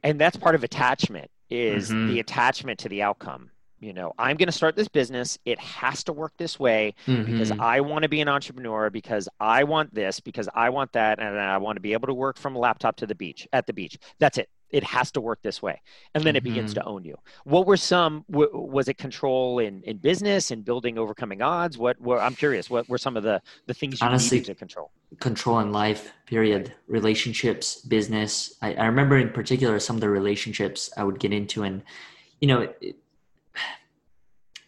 and 0.03 0.21
that's 0.21 0.37
part 0.37 0.55
of 0.55 0.65
attachment 0.65 1.31
is 1.51 1.91
mm-hmm. 1.91 2.09
the 2.09 2.21
attachment 2.21 2.79
to 2.79 2.89
the 2.89 3.03
outcome 3.03 3.50
you 3.81 3.93
know 3.93 4.13
i'm 4.19 4.37
going 4.37 4.47
to 4.47 4.53
start 4.53 4.77
this 4.77 4.89
business. 4.89 5.39
It 5.45 5.59
has 5.59 6.05
to 6.05 6.13
work 6.13 6.33
this 6.37 6.59
way 6.61 6.95
mm-hmm. 7.07 7.31
because 7.31 7.51
i 7.53 7.81
want 7.81 8.03
to 8.03 8.09
be 8.09 8.21
an 8.21 8.29
entrepreneur 8.29 8.91
because 8.91 9.29
i 9.41 9.65
want 9.65 9.93
this 9.95 10.21
because 10.21 10.49
i 10.55 10.69
want 10.69 10.93
that 10.93 11.19
and 11.19 11.39
i 11.39 11.59
want 11.59 11.77
to 11.77 11.81
be 11.81 11.93
able 11.93 12.07
to 12.07 12.15
work 12.15 12.39
from 12.39 12.55
a 12.57 12.59
laptop 12.59 12.97
to 12.97 13.07
the 13.07 13.15
beach 13.15 13.49
at 13.53 13.67
the 13.67 13.73
beach. 13.73 13.99
That's 14.19 14.39
it. 14.39 14.49
It 14.69 14.85
has 14.85 15.11
to 15.13 15.21
work 15.21 15.41
this 15.43 15.61
way 15.61 15.81
and 16.15 16.23
then 16.23 16.33
mm-hmm. 16.33 16.37
it 16.37 16.45
begins 16.45 16.75
mm-hmm. 16.75 16.83
to 16.83 16.87
own 16.87 17.05
you. 17.05 17.17
What 17.45 17.67
were 17.67 17.77
some 17.77 18.25
w- 18.31 18.51
was 18.53 18.89
it 18.89 18.99
control 18.99 19.59
in 19.59 19.83
in 19.83 19.97
business 19.97 20.51
and 20.51 20.65
building 20.65 20.99
overcoming 20.99 21.43
odds? 21.43 21.79
What 21.79 22.01
were 22.01 22.21
i'm 22.21 22.35
curious 22.35 22.69
what 22.71 22.89
were 22.89 22.99
some 22.99 23.17
of 23.17 23.23
the 23.23 23.41
the 23.67 23.75
things 23.75 24.01
you 24.01 24.07
Honestly, 24.07 24.39
needed 24.39 24.53
to 24.53 24.59
control? 24.59 24.91
control 25.19 25.59
in 25.61 25.73
life 25.73 26.13
period. 26.27 26.73
Relationships 26.87 27.77
business. 27.77 28.55
I, 28.63 28.75
I 28.75 28.87
remember 28.87 29.17
in 29.19 29.31
particular 29.31 29.79
some 29.81 29.97
of 29.97 30.01
the 30.01 30.11
relationships 30.11 30.91
i 30.97 31.03
would 31.03 31.19
get 31.19 31.33
into 31.33 31.63
and 31.63 31.83
you 32.41 32.49
know 32.49 32.61
it, 32.81 32.97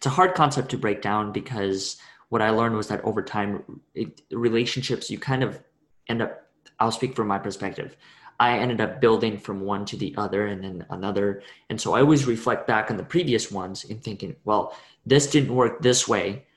it's 0.03 0.07
a 0.07 0.09
hard 0.09 0.33
concept 0.35 0.69
to 0.69 0.77
break 0.77 1.01
down 1.01 1.31
because 1.31 1.95
what 2.27 2.41
I 2.41 2.49
learned 2.49 2.75
was 2.75 2.89
that 2.89 3.01
over 3.05 3.21
time, 3.21 3.63
it, 3.95 4.21
relationships, 4.31 5.09
you 5.09 5.17
kind 5.17 5.41
of 5.41 5.61
end 6.09 6.21
up, 6.21 6.45
I'll 6.77 6.91
speak 6.91 7.15
from 7.15 7.27
my 7.29 7.39
perspective. 7.39 7.95
I 8.37 8.57
ended 8.57 8.81
up 8.81 8.99
building 8.99 9.37
from 9.37 9.61
one 9.61 9.85
to 9.85 9.95
the 9.95 10.13
other 10.17 10.47
and 10.47 10.61
then 10.61 10.85
another. 10.89 11.41
And 11.69 11.79
so 11.79 11.93
I 11.93 12.01
always 12.01 12.25
reflect 12.25 12.67
back 12.67 12.91
on 12.91 12.97
the 12.97 13.03
previous 13.05 13.49
ones 13.49 13.85
in 13.85 13.99
thinking, 13.99 14.35
well, 14.43 14.75
this 15.05 15.27
didn't 15.27 15.55
work 15.55 15.81
this 15.81 16.05
way. 16.05 16.47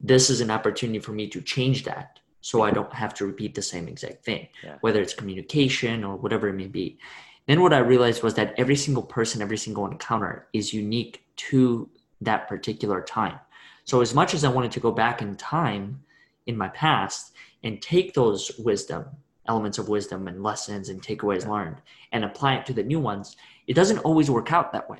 This 0.00 0.28
is 0.28 0.40
an 0.40 0.50
opportunity 0.50 0.98
for 0.98 1.12
me 1.12 1.28
to 1.28 1.40
change 1.40 1.84
that 1.84 2.18
so 2.40 2.62
I 2.62 2.72
don't 2.72 2.92
have 2.92 3.14
to 3.14 3.24
repeat 3.26 3.54
the 3.54 3.62
same 3.62 3.86
exact 3.86 4.24
thing, 4.24 4.48
Yeah. 4.64 4.78
whether 4.80 5.00
it's 5.00 5.14
communication 5.14 6.02
or 6.02 6.16
whatever 6.16 6.48
it 6.48 6.54
may 6.54 6.66
be. 6.66 6.98
Then 7.46 7.62
what 7.62 7.72
I 7.72 7.78
realized 7.78 8.24
was 8.24 8.34
that 8.34 8.52
every 8.58 8.74
single 8.74 9.04
person, 9.04 9.42
every 9.42 9.58
single 9.58 9.86
encounter 9.86 10.48
is 10.52 10.74
unique 10.74 11.22
to 11.50 11.88
that 12.20 12.48
particular 12.48 13.02
time. 13.02 13.38
So 13.84 14.00
as 14.00 14.14
much 14.14 14.34
as 14.34 14.44
I 14.44 14.48
wanted 14.48 14.72
to 14.72 14.80
go 14.80 14.90
back 14.90 15.22
in 15.22 15.36
time 15.36 16.02
in 16.46 16.56
my 16.56 16.68
past 16.68 17.32
and 17.62 17.80
take 17.80 18.14
those 18.14 18.52
wisdom, 18.58 19.06
elements 19.46 19.78
of 19.78 19.88
wisdom 19.88 20.26
and 20.28 20.42
lessons 20.42 20.88
and 20.88 21.00
takeaways 21.02 21.42
Yeah. 21.42 21.50
learned 21.50 21.76
and 22.12 22.24
apply 22.24 22.56
it 22.56 22.66
to 22.66 22.72
the 22.72 22.82
new 22.82 22.98
ones, 23.00 23.36
it 23.66 23.74
doesn't 23.74 23.98
always 23.98 24.30
work 24.30 24.52
out 24.52 24.72
that 24.72 24.88
way 24.90 24.98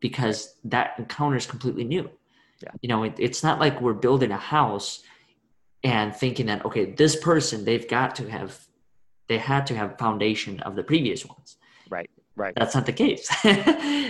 because 0.00 0.56
that 0.64 0.94
encounter 0.98 1.36
is 1.36 1.46
completely 1.46 1.84
new. 1.84 2.10
Yeah. 2.62 2.70
You 2.80 2.88
know, 2.88 3.02
it, 3.04 3.14
it's 3.18 3.42
not 3.42 3.60
like 3.60 3.80
we're 3.80 3.92
building 3.94 4.30
a 4.30 4.36
house 4.36 5.02
and 5.84 6.14
thinking 6.14 6.46
that 6.46 6.64
okay, 6.64 6.92
this 6.92 7.16
person 7.16 7.64
they've 7.64 7.88
got 7.88 8.14
to 8.16 8.30
have 8.30 8.66
they 9.28 9.38
had 9.38 9.66
to 9.66 9.74
have 9.74 9.98
foundation 9.98 10.60
of 10.60 10.76
the 10.76 10.82
previous 10.82 11.24
ones. 11.24 11.56
Right. 12.34 12.46
Right. 12.46 12.54
That's 12.56 12.74
not 12.74 12.86
the 12.86 12.92
case. 12.92 13.28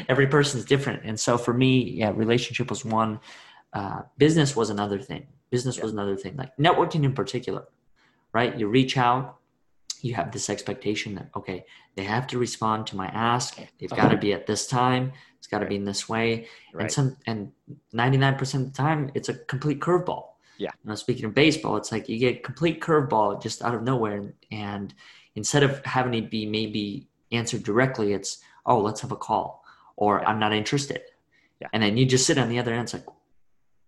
Every 0.08 0.26
person 0.26 0.60
is 0.60 0.64
different, 0.64 1.02
and 1.04 1.18
so 1.18 1.36
for 1.38 1.52
me, 1.52 1.82
yeah, 1.82 2.12
relationship 2.14 2.70
was 2.70 2.84
one. 2.84 3.20
Uh, 3.72 4.02
business 4.18 4.54
was 4.54 4.70
another 4.70 4.98
thing. 4.98 5.26
Business 5.50 5.76
Yeah. 5.76 5.84
was 5.84 5.92
another 5.92 6.16
thing. 6.16 6.36
Like 6.36 6.56
networking 6.56 7.04
in 7.04 7.14
particular, 7.14 7.64
right? 8.32 8.56
You 8.58 8.68
reach 8.68 8.96
out, 8.96 9.38
you 10.02 10.14
have 10.14 10.30
this 10.32 10.48
expectation 10.50 11.14
that 11.16 11.30
okay, 11.34 11.64
they 11.96 12.04
have 12.04 12.26
to 12.28 12.38
respond 12.38 12.86
to 12.88 12.96
my 12.96 13.06
ask. 13.06 13.58
They've 13.78 13.90
got 13.90 14.10
to 14.10 14.16
be 14.16 14.32
at 14.32 14.46
this 14.46 14.66
time. 14.66 15.12
It's 15.38 15.46
got 15.48 15.58
to 15.58 15.66
be 15.66 15.76
in 15.76 15.84
this 15.84 16.08
way. 16.08 16.46
Right. 16.72 16.82
And 16.84 16.92
some 16.92 17.16
and 17.26 17.52
ninety 17.92 18.18
nine 18.18 18.36
percent 18.36 18.66
of 18.66 18.72
the 18.72 18.76
time, 18.76 19.10
it's 19.14 19.28
a 19.28 19.34
complete 19.34 19.80
curveball. 19.80 20.26
Yeah. 20.58 20.70
Know, 20.84 20.94
speaking 20.94 21.24
of 21.24 21.34
baseball, 21.34 21.76
it's 21.76 21.90
like 21.90 22.08
you 22.08 22.18
get 22.18 22.36
a 22.36 22.40
complete 22.40 22.80
curveball 22.80 23.42
just 23.42 23.62
out 23.62 23.74
of 23.74 23.82
nowhere, 23.82 24.32
and 24.52 24.94
instead 25.34 25.62
of 25.64 25.84
having 25.84 26.14
it 26.14 26.30
be 26.30 26.46
maybe 26.46 27.08
answered 27.32 27.62
directly, 27.62 28.12
it's 28.12 28.38
oh, 28.66 28.78
let's 28.80 29.00
have 29.00 29.10
a 29.12 29.16
call, 29.16 29.64
or 29.96 30.24
I'm 30.26 30.38
not 30.38 30.52
interested. 30.52 31.00
Yeah. 31.60 31.68
And 31.72 31.82
then 31.82 31.96
you 31.96 32.06
just 32.06 32.26
sit 32.26 32.38
on 32.38 32.48
the 32.48 32.58
other 32.58 32.72
end, 32.72 32.82
it's 32.82 32.92
like, 32.94 33.06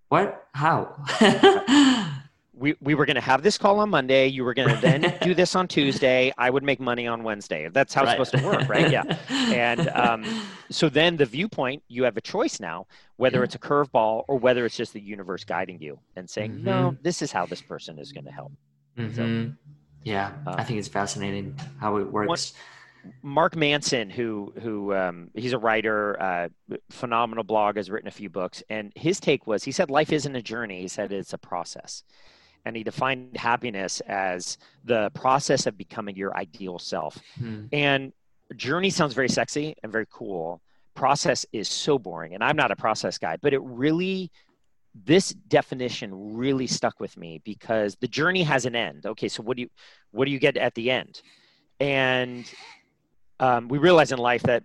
what? 0.09 0.47
How? 0.53 0.97
we, 2.53 2.75
we 2.81 2.95
were 2.95 3.05
going 3.07 3.15
to 3.17 3.21
have 3.21 3.43
this 3.43 3.59
call 3.59 3.81
on 3.81 3.91
Monday. 3.91 4.27
You 4.29 4.45
were 4.45 4.55
going 4.55 4.69
to 4.69 4.81
then 4.81 5.17
do 5.23 5.35
this 5.35 5.55
on 5.57 5.67
Tuesday. 5.69 6.33
I 6.39 6.51
would 6.51 6.63
make 6.63 6.79
money 6.81 7.07
on 7.07 7.23
Wednesday. 7.25 7.69
That's 7.73 7.93
how 7.95 8.03
it's 8.03 8.13
supposed 8.13 8.33
to 8.37 8.45
work, 8.45 8.69
right? 8.69 8.91
Yeah. 8.91 9.03
And, 9.31 9.89
um, 9.89 10.25
So 10.71 10.89
then 10.89 11.17
the 11.17 11.27
viewpoint, 11.27 11.83
you 11.89 12.05
have 12.05 12.17
a 12.17 12.21
choice 12.21 12.59
now, 12.61 12.87
whether 13.17 13.43
it's 13.45 13.55
a 13.55 13.59
curveball 13.59 14.25
or 14.29 14.39
whether 14.39 14.65
it's 14.67 14.77
just 14.77 14.93
the 14.93 15.01
universe 15.01 15.45
guiding 15.45 15.81
you 15.81 15.99
and 16.17 16.29
saying, 16.31 16.53
Mm-hmm. 16.53 16.65
no, 16.65 16.97
this 17.03 17.23
is 17.23 17.31
how 17.33 17.47
this 17.47 17.61
person 17.63 17.99
is 17.99 18.13
going 18.13 18.25
to 18.25 18.33
help. 18.33 18.53
Mhm. 18.99 19.57
Yeah, 20.05 20.33
Um, 20.47 20.55
I 20.59 20.65
think 20.65 20.79
it's 20.79 20.89
fascinating 20.89 21.59
how 21.81 21.97
it 21.97 22.05
works. 22.11 22.53
Mark 23.23 23.57
Manson, 23.57 24.11
who 24.11 24.53
who 24.61 24.95
um, 24.95 25.31
he's 25.35 25.53
a 25.53 25.59
writer, 25.59 26.21
uh, 26.21 26.49
phenomenal 26.91 27.45
blog, 27.45 27.77
has 27.77 27.91
written 27.91 28.09
a 28.09 28.13
few 28.13 28.31
books, 28.31 28.63
and 28.69 28.93
his 28.95 29.21
take 29.21 29.47
was 29.47 29.65
he 29.65 29.73
said 29.73 29.91
life 29.91 30.13
isn't 30.13 30.35
a 30.35 30.43
journey. 30.43 30.81
He 30.81 30.89
said 30.89 31.13
it's 31.13 31.33
a 31.33 31.39
process, 31.39 32.03
and 32.65 32.77
he 32.77 32.83
defined 32.83 33.37
happiness 33.37 34.01
as 34.01 34.59
the 34.85 35.11
process 35.15 35.67
of 35.67 35.77
becoming 35.77 36.17
your 36.17 36.37
ideal 36.37 36.79
self. 36.79 37.19
Hmm. 37.39 37.67
And 37.73 38.13
journey 38.57 38.91
sounds 38.91 39.15
very 39.15 39.29
sexy 39.29 39.75
and 39.83 39.91
very 39.91 40.07
cool. 40.11 40.61
Process 40.95 41.45
is 41.53 41.69
so 41.69 41.99
boring, 41.99 42.35
and 42.35 42.45
I'm 42.45 42.57
not 42.57 42.71
a 42.71 42.77
process 42.77 43.19
guy, 43.19 43.37
but 43.41 43.53
it 43.53 43.63
really 43.63 44.31
this 44.95 45.31
definition 45.31 46.37
really 46.37 46.69
stuck 46.69 47.01
with 47.01 47.17
me 47.17 47.41
because 47.45 47.97
the 47.97 48.07
journey 48.07 48.45
has 48.45 48.65
an 48.65 48.77
end. 48.77 49.07
Okay, 49.07 49.29
so 49.29 49.43
what 49.43 49.57
do 49.57 49.63
you 49.63 49.71
what 50.13 50.27
do 50.27 50.31
you 50.31 50.39
get 50.39 50.57
at 50.57 50.75
the 50.75 50.91
end? 50.91 51.21
And 51.81 52.51
um, 53.41 53.69
we 53.69 53.79
realize 53.79 54.13
in 54.13 54.19
life 54.19 54.43
that 54.45 54.63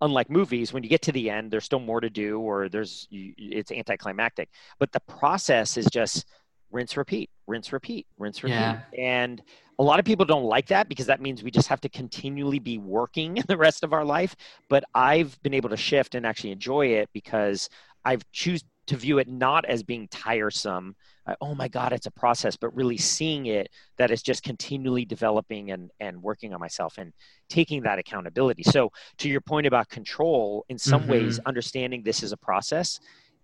unlike 0.00 0.30
movies, 0.30 0.72
when 0.72 0.82
you 0.82 0.88
get 0.88 1.02
to 1.02 1.12
the 1.12 1.30
end, 1.30 1.50
there's 1.50 1.64
still 1.64 1.80
more 1.80 2.00
to 2.00 2.10
do, 2.10 2.40
or 2.40 2.68
there's 2.68 3.08
it's 3.10 3.72
anticlimactic. 3.72 4.48
But 4.78 4.92
the 4.92 5.00
process 5.00 5.76
is 5.76 5.86
just 5.86 6.26
rinse, 6.70 6.96
repeat, 6.96 7.30
rinse, 7.46 7.72
repeat, 7.72 8.06
rinse, 8.18 8.42
repeat. 8.42 8.54
Yeah. 8.54 8.80
And 8.98 9.42
a 9.78 9.82
lot 9.82 9.98
of 9.98 10.04
people 10.04 10.24
don't 10.24 10.44
like 10.44 10.66
that 10.68 10.88
because 10.88 11.06
that 11.06 11.20
means 11.20 11.42
we 11.42 11.50
just 11.50 11.68
have 11.68 11.80
to 11.82 11.88
continually 11.88 12.58
be 12.58 12.78
working 12.78 13.42
the 13.48 13.56
rest 13.56 13.84
of 13.84 13.92
our 13.92 14.04
life. 14.04 14.34
But 14.68 14.84
I've 14.94 15.40
been 15.42 15.54
able 15.54 15.70
to 15.70 15.76
shift 15.76 16.14
and 16.14 16.26
actually 16.26 16.52
enjoy 16.52 16.86
it 16.86 17.10
because 17.12 17.68
I've 18.04 18.22
choose 18.32 18.64
to 18.86 18.96
view 18.96 19.18
it 19.18 19.28
not 19.28 19.64
as 19.64 19.82
being 19.82 20.08
tiresome. 20.08 20.96
Oh 21.40 21.54
my 21.54 21.68
God, 21.68 21.92
it's 21.92 22.06
a 22.06 22.10
process, 22.10 22.56
but 22.56 22.74
really 22.74 22.96
seeing 22.96 23.46
it 23.46 23.68
that 23.96 24.10
is 24.10 24.22
just 24.22 24.42
continually 24.42 25.04
developing 25.04 25.70
and, 25.70 25.90
and 26.00 26.22
working 26.22 26.52
on 26.52 26.60
myself 26.60 26.98
and 26.98 27.12
taking 27.48 27.82
that 27.82 27.98
accountability. 27.98 28.62
So 28.64 28.90
to 29.18 29.28
your 29.28 29.40
point 29.40 29.66
about 29.66 29.88
control, 29.88 30.64
in 30.68 30.78
some 30.78 31.06
ways, 31.06 31.38
mm-hmm. 31.38 31.48
understanding 31.48 32.02
this 32.02 32.22
is 32.22 32.32
a 32.32 32.36
process 32.36 32.98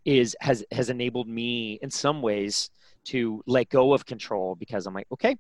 is 0.05 0.37
has 0.41 0.65
has 0.73 0.91
enabled 0.91 1.29
me 1.29 1.79
in 1.83 1.91
some 1.91 2.23
ways 2.23 2.71
to 3.05 3.43
let 3.47 3.69
go 3.69 3.93
of 3.93 4.07
control 4.07 4.55
because 4.55 4.87
I'm 4.87 4.95
like, 4.95 5.07
okay, 5.13 5.37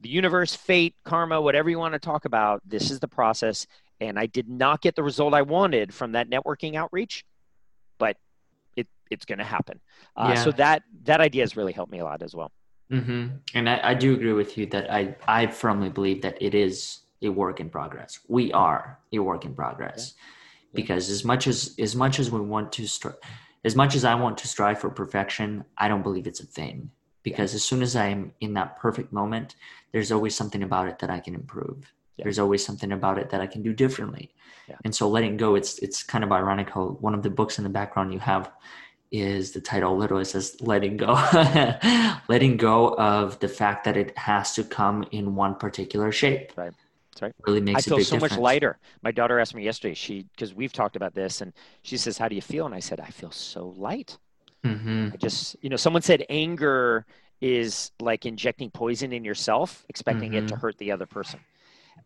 the 0.00 0.08
universe, 0.08 0.54
fate, 0.54 0.94
karma, 1.04 1.40
whatever 1.40 1.70
you 1.70 1.78
want 1.78 1.94
to 1.94 1.98
talk 1.98 2.24
about, 2.24 2.60
this 2.64 2.90
is 2.90 3.00
the 3.00 3.08
process. 3.08 3.66
And 4.00 4.18
I 4.18 4.26
did 4.26 4.48
not 4.48 4.80
get 4.80 4.96
the 4.96 5.02
result 5.02 5.34
I 5.34 5.42
wanted 5.42 5.92
from 5.92 6.12
that 6.12 6.30
networking 6.30 6.74
outreach, 6.74 7.24
but 7.98 8.16
it's 9.10 9.24
going 9.24 9.38
to 9.38 9.44
happen. 9.44 9.80
Uh, 10.16 10.30
Yeah. 10.34 10.44
So 10.44 10.50
that 10.52 10.82
that 11.04 11.20
idea 11.20 11.42
has 11.42 11.56
really 11.56 11.72
helped 11.72 11.92
me 11.92 11.98
a 12.00 12.04
lot 12.04 12.22
as 12.22 12.34
well. 12.34 12.50
hmm 12.90 13.26
And 13.54 13.68
I, 13.68 13.76
I 13.90 13.94
do 13.94 14.14
agree 14.14 14.32
with 14.42 14.56
you 14.58 14.66
that 14.74 14.90
I, 15.00 15.14
I 15.40 15.46
firmly 15.46 15.90
believe 15.90 16.22
that 16.22 16.36
it 16.40 16.54
is 16.54 17.00
a 17.22 17.28
work 17.28 17.60
in 17.60 17.68
progress. 17.70 18.20
We 18.28 18.44
are 18.52 18.98
a 19.12 19.18
work 19.18 19.44
in 19.44 19.54
progress 19.54 20.14
Yeah. 20.14 20.76
because 20.80 21.04
as 21.16 21.22
much 21.24 21.46
as 21.52 21.58
as 21.86 21.94
much 22.02 22.18
as 22.22 22.26
we 22.30 22.40
want 22.54 22.68
to 22.78 22.82
stri- 22.96 23.20
as 23.68 23.74
much 23.76 23.92
as 23.98 24.04
I 24.04 24.14
want 24.14 24.38
to 24.38 24.46
strive 24.54 24.78
for 24.80 24.90
perfection, 25.02 25.48
I 25.82 25.86
don't 25.90 26.02
believe 26.08 26.26
it's 26.30 26.40
a 26.48 26.50
thing. 26.60 26.90
Because 27.22 27.50
as 27.58 27.62
soon 27.70 27.82
as 27.82 27.92
I'm 27.94 28.22
in 28.40 28.54
that 28.58 28.70
perfect 28.84 29.12
moment, 29.12 29.48
there's 29.92 30.10
always 30.16 30.34
something 30.40 30.62
about 30.62 30.86
it 30.90 30.96
that 31.00 31.10
I 31.16 31.20
can 31.24 31.34
improve. 31.42 31.78
Yeah. 32.16 32.24
There's 32.24 32.38
always 32.44 32.62
something 32.68 32.92
about 32.92 33.16
it 33.22 33.28
that 33.32 33.40
I 33.44 33.48
can 33.52 33.62
do 33.68 33.72
differently. 33.84 34.26
Yeah. 34.70 34.78
And 34.84 34.92
so 34.98 35.04
letting 35.16 35.36
go, 35.36 35.48
it's 35.60 35.72
it's 35.86 35.98
kind 36.12 36.24
of 36.24 36.30
ironic 36.40 36.68
how 36.74 36.84
one 37.06 37.14
of 37.18 37.22
the 37.26 37.34
books 37.38 37.58
in 37.58 37.64
the 37.68 37.74
background 37.80 38.08
you 38.14 38.20
have 38.32 38.44
is 39.10 39.52
the 39.52 39.60
title 39.60 39.96
literally 39.96 40.24
says 40.24 40.56
letting 40.60 40.96
go 40.96 41.12
letting 42.28 42.56
go 42.56 42.94
of 42.94 43.38
the 43.40 43.48
fact 43.48 43.84
that 43.84 43.96
it 43.96 44.16
has 44.16 44.54
to 44.54 44.62
come 44.62 45.04
in 45.10 45.34
one 45.34 45.54
particular 45.54 46.12
shape 46.12 46.52
Right. 46.56 46.72
That's 47.12 47.22
right. 47.22 47.34
really 47.46 47.60
makes 47.60 47.86
i 47.86 47.90
feel 47.90 48.04
so 48.04 48.14
difference 48.14 48.34
much 48.34 48.40
lighter. 48.40 48.78
My 49.02 49.10
daughter 49.10 49.40
asked 49.40 49.54
me 49.54 49.64
yesterday, 49.64 49.94
she 49.94 50.26
because 50.30 50.54
we've 50.54 50.72
talked 50.72 50.94
about 50.94 51.12
this, 51.12 51.40
and 51.40 51.52
she 51.82 51.96
says, 51.96 52.16
"How 52.16 52.28
do 52.28 52.36
you 52.36 52.40
feel?" 52.40 52.66
And 52.66 52.74
I 52.74 52.78
said, 52.78 53.00
"I 53.00 53.08
feel 53.08 53.32
so 53.32 53.74
light." 53.76 54.16
mm-hmm. 54.64 55.08
I 55.12 55.16
just, 55.16 55.56
you 55.60 55.70
know, 55.70 55.76
someone 55.76 56.02
said 56.02 56.24
anger 56.28 57.06
is 57.40 57.92
like 58.00 58.26
injecting 58.26 58.70
poison 58.70 59.12
in 59.12 59.24
yourself, 59.24 59.84
expecting 59.88 60.34
it 60.34 60.48
to 60.48 60.56
hurt 60.56 60.76
the 60.78 60.92
other 60.92 61.06
person. 61.06 61.40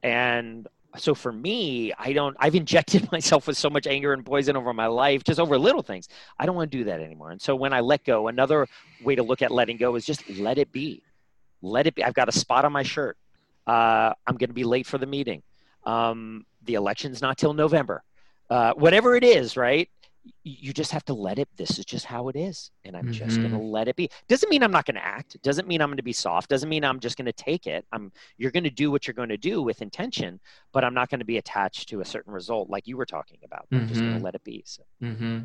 And 0.03 0.69
so 0.97 1.15
for 1.15 1.33
me, 1.33 1.93
I 1.99 2.13
don't, 2.13 2.37
I've 2.39 2.55
injected 2.55 3.11
myself 3.13 3.47
with 3.47 3.57
so 3.57 3.71
much 3.71 3.87
anger 3.87 4.13
and 4.13 4.25
poison 4.25 4.57
over 4.57 4.73
my 4.73 4.87
life, 4.87 5.25
just 5.25 5.41
over 5.41 5.59
little 5.59 5.83
things. 5.83 6.09
I 6.39 6.47
don't 6.47 6.55
want 6.55 6.71
to 6.71 6.79
do 6.79 6.85
that 6.85 7.01
anymore. 7.01 7.31
And 7.31 7.41
so 7.41 7.57
when 7.57 7.73
I 7.73 7.81
let 7.81 8.05
go, 8.05 8.29
another 8.29 8.67
way 9.03 9.15
to 9.15 9.23
look 9.23 9.43
at 9.43 9.51
letting 9.51 9.77
go 9.77 9.95
is 9.97 10.05
just 10.05 10.29
let 10.31 10.59
it 10.59 10.73
be. 10.73 11.03
Let 11.63 11.87
it 11.87 11.95
be. 11.95 12.05
I've 12.05 12.15
got 12.15 12.29
a 12.29 12.33
spot 12.33 12.65
on 12.65 12.73
my 12.73 12.83
shirt. 12.83 13.17
Uh, 13.67 14.13
I'm 14.27 14.37
going 14.37 14.51
to 14.51 14.55
be 14.55 14.65
late 14.65 14.87
for 14.87 14.99
the 14.99 15.07
meeting. 15.07 15.43
Um, 15.85 16.45
the 16.65 16.75
election's 16.75 17.23
not 17.23 17.39
till 17.39 17.55
November. 17.55 18.03
Uh, 18.51 18.73
whatever 18.75 19.17
it 19.17 19.25
is, 19.25 19.57
right? 19.57 19.89
You 20.43 20.72
just 20.72 20.91
have 20.91 21.05
to 21.05 21.14
let 21.14 21.39
it 21.39 21.49
this 21.57 21.79
is 21.79 21.85
just 21.85 22.07
how 22.07 22.29
it 22.29 22.37
is 22.37 22.70
and 22.85 22.97
i'm 22.97 23.11
just 23.11 23.41
going 23.41 23.51
to 23.51 23.59
let 23.59 23.89
it 23.89 23.97
be 23.97 24.09
doesn't 24.29 24.49
mean 24.49 24.62
i'm 24.62 24.70
not 24.70 24.87
going 24.87 24.95
to 24.95 25.05
act 25.05 25.37
doesn't 25.43 25.68
mean 25.68 25.81
i'm 25.83 25.89
going 25.89 25.97
to 25.97 26.03
be 26.03 26.12
soft 26.12 26.49
doesn't 26.49 26.68
mean 26.68 26.85
i'm 26.85 26.99
just 27.01 27.16
going 27.16 27.27
to 27.27 27.33
take 27.33 27.66
it 27.66 27.85
i'm 27.93 28.11
you're 28.39 28.51
going 28.51 28.64
to 28.64 28.70
do 28.70 28.91
what 28.91 29.07
you're 29.07 29.14
going 29.14 29.29
to 29.29 29.37
do 29.37 29.62
with 29.62 29.83
intention 29.83 30.41
but 30.72 30.85
i'm 30.85 30.95
not 30.95 31.11
going 31.11 31.18
to 31.18 31.27
be 31.27 31.37
attached 31.39 31.89
to 31.89 32.01
a 32.01 32.05
certain 32.05 32.33
result 32.33 32.70
like 32.70 32.87
you 32.87 32.97
were 32.97 33.07
talking 33.07 33.39
about 33.45 33.66
i'm 33.72 33.87
just 33.87 34.01
going 34.01 34.16
to 34.16 34.18
let 34.25 34.35
it 34.35 34.45
be 34.45 34.62
so 34.66 34.83
hmm 35.01 35.41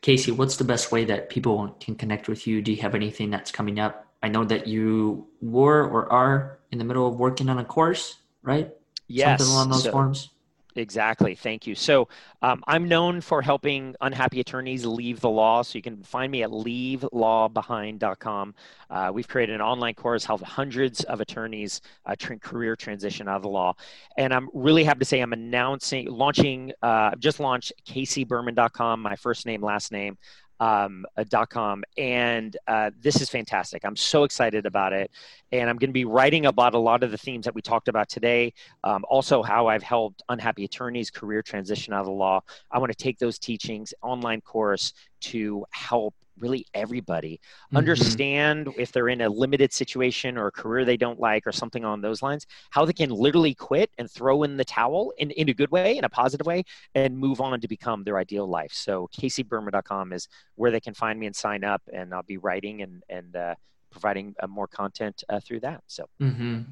Casey, 0.00 0.32
what's 0.32 0.56
the 0.56 0.64
best 0.64 0.90
way 0.90 1.04
that 1.04 1.30
people 1.30 1.76
can 1.80 1.94
connect 1.94 2.28
with 2.28 2.46
you? 2.46 2.60
Do 2.60 2.72
you 2.72 2.82
have 2.82 2.96
anything 2.96 3.30
that's 3.30 3.52
coming 3.52 3.78
up? 3.78 4.08
I 4.20 4.28
know 4.28 4.44
that 4.44 4.66
you 4.66 5.28
were 5.40 5.88
or 5.88 6.12
are 6.12 6.58
in 6.72 6.78
the 6.78 6.84
middle 6.84 7.06
of 7.06 7.20
working 7.20 7.48
on 7.48 7.58
a 7.58 7.64
course, 7.64 8.16
right? 8.42 8.72
yes 9.06 9.38
Something 9.38 9.54
along 9.54 9.70
those 9.70 9.84
so- 9.84 9.92
forms. 9.92 10.30
Exactly. 10.74 11.34
Thank 11.34 11.66
you. 11.66 11.74
So 11.74 12.08
um, 12.40 12.64
I'm 12.66 12.88
known 12.88 13.20
for 13.20 13.42
helping 13.42 13.94
unhappy 14.00 14.40
attorneys 14.40 14.86
leave 14.86 15.20
the 15.20 15.28
law. 15.28 15.60
So 15.62 15.76
you 15.76 15.82
can 15.82 16.02
find 16.02 16.32
me 16.32 16.42
at 16.42 16.48
leavelawbehind.com. 16.50 18.54
Uh, 18.88 19.10
we've 19.12 19.28
created 19.28 19.54
an 19.54 19.60
online 19.60 19.92
course, 19.94 20.24
helped 20.24 20.44
hundreds 20.44 21.04
of 21.04 21.20
attorneys 21.20 21.82
uh, 22.06 22.14
tra- 22.18 22.38
career 22.38 22.74
transition 22.74 23.28
out 23.28 23.36
of 23.36 23.42
the 23.42 23.48
law. 23.48 23.74
And 24.16 24.32
I'm 24.32 24.48
really 24.54 24.84
happy 24.84 25.00
to 25.00 25.04
say 25.04 25.20
I'm 25.20 25.34
announcing, 25.34 26.08
launching, 26.08 26.72
uh, 26.82 27.16
just 27.16 27.38
launched 27.38 27.74
caseyberman.com, 27.86 29.00
my 29.00 29.16
first 29.16 29.44
name, 29.46 29.62
last 29.62 29.92
name. 29.92 30.16
Um, 30.60 31.04
uh, 31.16 31.46
.com, 31.46 31.84
and 31.96 32.56
uh, 32.66 32.90
this 33.00 33.20
is 33.20 33.28
fantastic. 33.28 33.84
I'm 33.84 33.96
so 33.96 34.24
excited 34.24 34.66
about 34.66 34.92
it, 34.92 35.10
and 35.50 35.68
I'm 35.68 35.76
going 35.76 35.90
to 35.90 35.94
be 35.94 36.04
writing 36.04 36.46
about 36.46 36.74
a 36.74 36.78
lot 36.78 37.02
of 37.02 37.10
the 37.10 37.18
themes 37.18 37.44
that 37.44 37.54
we 37.54 37.62
talked 37.62 37.88
about 37.88 38.08
today. 38.08 38.52
Um, 38.84 39.04
also, 39.08 39.42
how 39.42 39.66
I've 39.66 39.82
helped 39.82 40.22
unhappy 40.28 40.64
attorneys 40.64 41.10
career 41.10 41.42
transition 41.42 41.92
out 41.92 42.00
of 42.00 42.06
the 42.06 42.12
law. 42.12 42.40
I 42.70 42.78
want 42.78 42.90
to 42.92 42.98
take 42.98 43.18
those 43.18 43.38
teachings, 43.38 43.92
online 44.02 44.40
course, 44.40 44.92
to 45.22 45.64
help 45.70 46.14
really 46.42 46.66
everybody 46.74 47.34
mm-hmm. 47.36 47.76
understand 47.78 48.68
if 48.76 48.92
they're 48.92 49.08
in 49.08 49.22
a 49.22 49.28
limited 49.28 49.72
situation 49.72 50.36
or 50.36 50.48
a 50.48 50.52
career 50.52 50.84
they 50.84 50.96
don't 50.96 51.20
like 51.20 51.46
or 51.46 51.52
something 51.52 51.84
on 51.84 52.02
those 52.02 52.20
lines 52.20 52.46
how 52.70 52.84
they 52.84 52.92
can 52.92 53.10
literally 53.10 53.54
quit 53.54 53.90
and 53.96 54.10
throw 54.10 54.42
in 54.42 54.56
the 54.56 54.64
towel 54.64 55.12
in, 55.18 55.30
in 55.30 55.48
a 55.48 55.54
good 55.54 55.70
way 55.70 55.96
in 55.96 56.04
a 56.04 56.08
positive 56.08 56.46
way 56.46 56.64
and 56.94 57.16
move 57.16 57.40
on 57.40 57.60
to 57.60 57.68
become 57.68 58.02
their 58.02 58.18
ideal 58.18 58.46
life 58.46 58.72
so 58.72 59.08
caseyberman.com 59.16 60.12
is 60.12 60.28
where 60.56 60.70
they 60.70 60.80
can 60.80 60.92
find 60.92 61.18
me 61.18 61.26
and 61.26 61.36
sign 61.36 61.64
up 61.64 61.80
and 61.92 62.12
i'll 62.12 62.22
be 62.24 62.36
writing 62.36 62.82
and 62.82 63.02
and 63.08 63.36
uh, 63.36 63.54
providing 63.90 64.34
uh, 64.42 64.46
more 64.46 64.66
content 64.66 65.22
uh, 65.28 65.38
through 65.38 65.60
that 65.60 65.82
so 65.86 66.04
mm-hmm. 66.20 66.62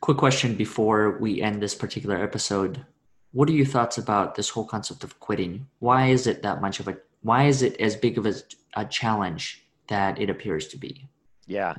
quick 0.00 0.16
question 0.16 0.54
before 0.54 1.18
we 1.18 1.42
end 1.42 1.62
this 1.62 1.74
particular 1.74 2.16
episode 2.16 2.84
what 3.32 3.48
are 3.48 3.52
your 3.52 3.66
thoughts 3.66 3.98
about 3.98 4.34
this 4.34 4.50
whole 4.50 4.64
concept 4.64 5.04
of 5.04 5.20
quitting 5.20 5.66
why 5.80 6.06
is 6.06 6.26
it 6.26 6.42
that 6.42 6.60
much 6.60 6.80
of 6.80 6.88
a 6.88 6.96
why 7.22 7.44
is 7.44 7.62
it 7.62 7.80
as 7.80 7.96
big 7.96 8.18
of 8.18 8.26
a, 8.26 8.34
a 8.74 8.84
challenge 8.84 9.64
that 9.88 10.20
it 10.20 10.30
appears 10.30 10.68
to 10.68 10.78
be? 10.78 11.08
Yeah. 11.46 11.74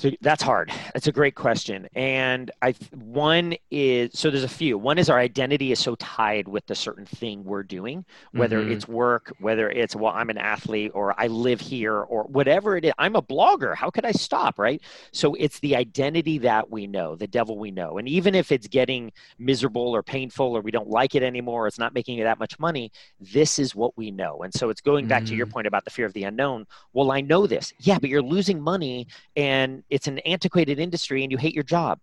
So 0.00 0.10
that's 0.22 0.42
hard. 0.42 0.72
That's 0.94 1.08
a 1.08 1.12
great 1.12 1.34
question. 1.34 1.86
And 1.94 2.50
I 2.62 2.74
one 2.94 3.54
is 3.70 4.12
so 4.14 4.30
there's 4.30 4.44
a 4.44 4.48
few. 4.48 4.78
One 4.78 4.96
is 4.96 5.10
our 5.10 5.18
identity 5.18 5.72
is 5.72 5.78
so 5.78 5.94
tied 5.96 6.48
with 6.48 6.64
the 6.64 6.74
certain 6.74 7.04
thing 7.04 7.44
we're 7.44 7.62
doing, 7.62 8.06
whether 8.32 8.60
mm-hmm. 8.60 8.72
it's 8.72 8.88
work, 8.88 9.30
whether 9.40 9.68
it's 9.68 9.94
well 9.94 10.14
I'm 10.14 10.30
an 10.30 10.38
athlete 10.38 10.92
or 10.94 11.14
I 11.20 11.26
live 11.26 11.60
here 11.60 12.00
or 12.00 12.22
whatever 12.24 12.78
it 12.78 12.86
is. 12.86 12.92
I'm 12.96 13.14
a 13.14 13.20
blogger. 13.20 13.74
How 13.74 13.90
could 13.90 14.06
I 14.06 14.12
stop, 14.12 14.58
right? 14.58 14.80
So 15.12 15.34
it's 15.34 15.60
the 15.60 15.76
identity 15.76 16.38
that 16.38 16.70
we 16.70 16.86
know, 16.86 17.14
the 17.14 17.26
devil 17.26 17.58
we 17.58 17.70
know. 17.70 17.98
And 17.98 18.08
even 18.08 18.34
if 18.34 18.52
it's 18.52 18.68
getting 18.68 19.12
miserable 19.38 19.94
or 19.94 20.02
painful 20.02 20.56
or 20.56 20.62
we 20.62 20.70
don't 20.70 20.88
like 20.88 21.14
it 21.14 21.22
anymore, 21.22 21.66
it's 21.66 21.78
not 21.78 21.92
making 21.92 22.18
that 22.20 22.38
much 22.38 22.58
money, 22.58 22.90
this 23.20 23.58
is 23.58 23.74
what 23.74 23.94
we 23.98 24.10
know. 24.10 24.44
And 24.44 24.54
so 24.54 24.70
it's 24.70 24.80
going 24.80 25.08
back 25.08 25.24
mm-hmm. 25.24 25.32
to 25.32 25.36
your 25.36 25.44
mm-hmm. 25.44 25.52
point 25.52 25.66
about 25.66 25.84
the 25.84 25.90
fear 25.90 26.06
of 26.06 26.14
the 26.14 26.24
unknown. 26.24 26.66
Well, 26.94 27.12
I 27.12 27.20
know 27.20 27.46
this. 27.46 27.74
Yeah, 27.80 27.98
but 27.98 28.08
you're 28.08 28.22
losing 28.22 28.62
money 28.62 29.06
and 29.36 29.82
it's 29.90 30.06
an 30.06 30.18
antiquated 30.20 30.78
industry 30.78 31.22
and 31.22 31.32
you 31.32 31.38
hate 31.38 31.54
your 31.54 31.64
job. 31.64 31.98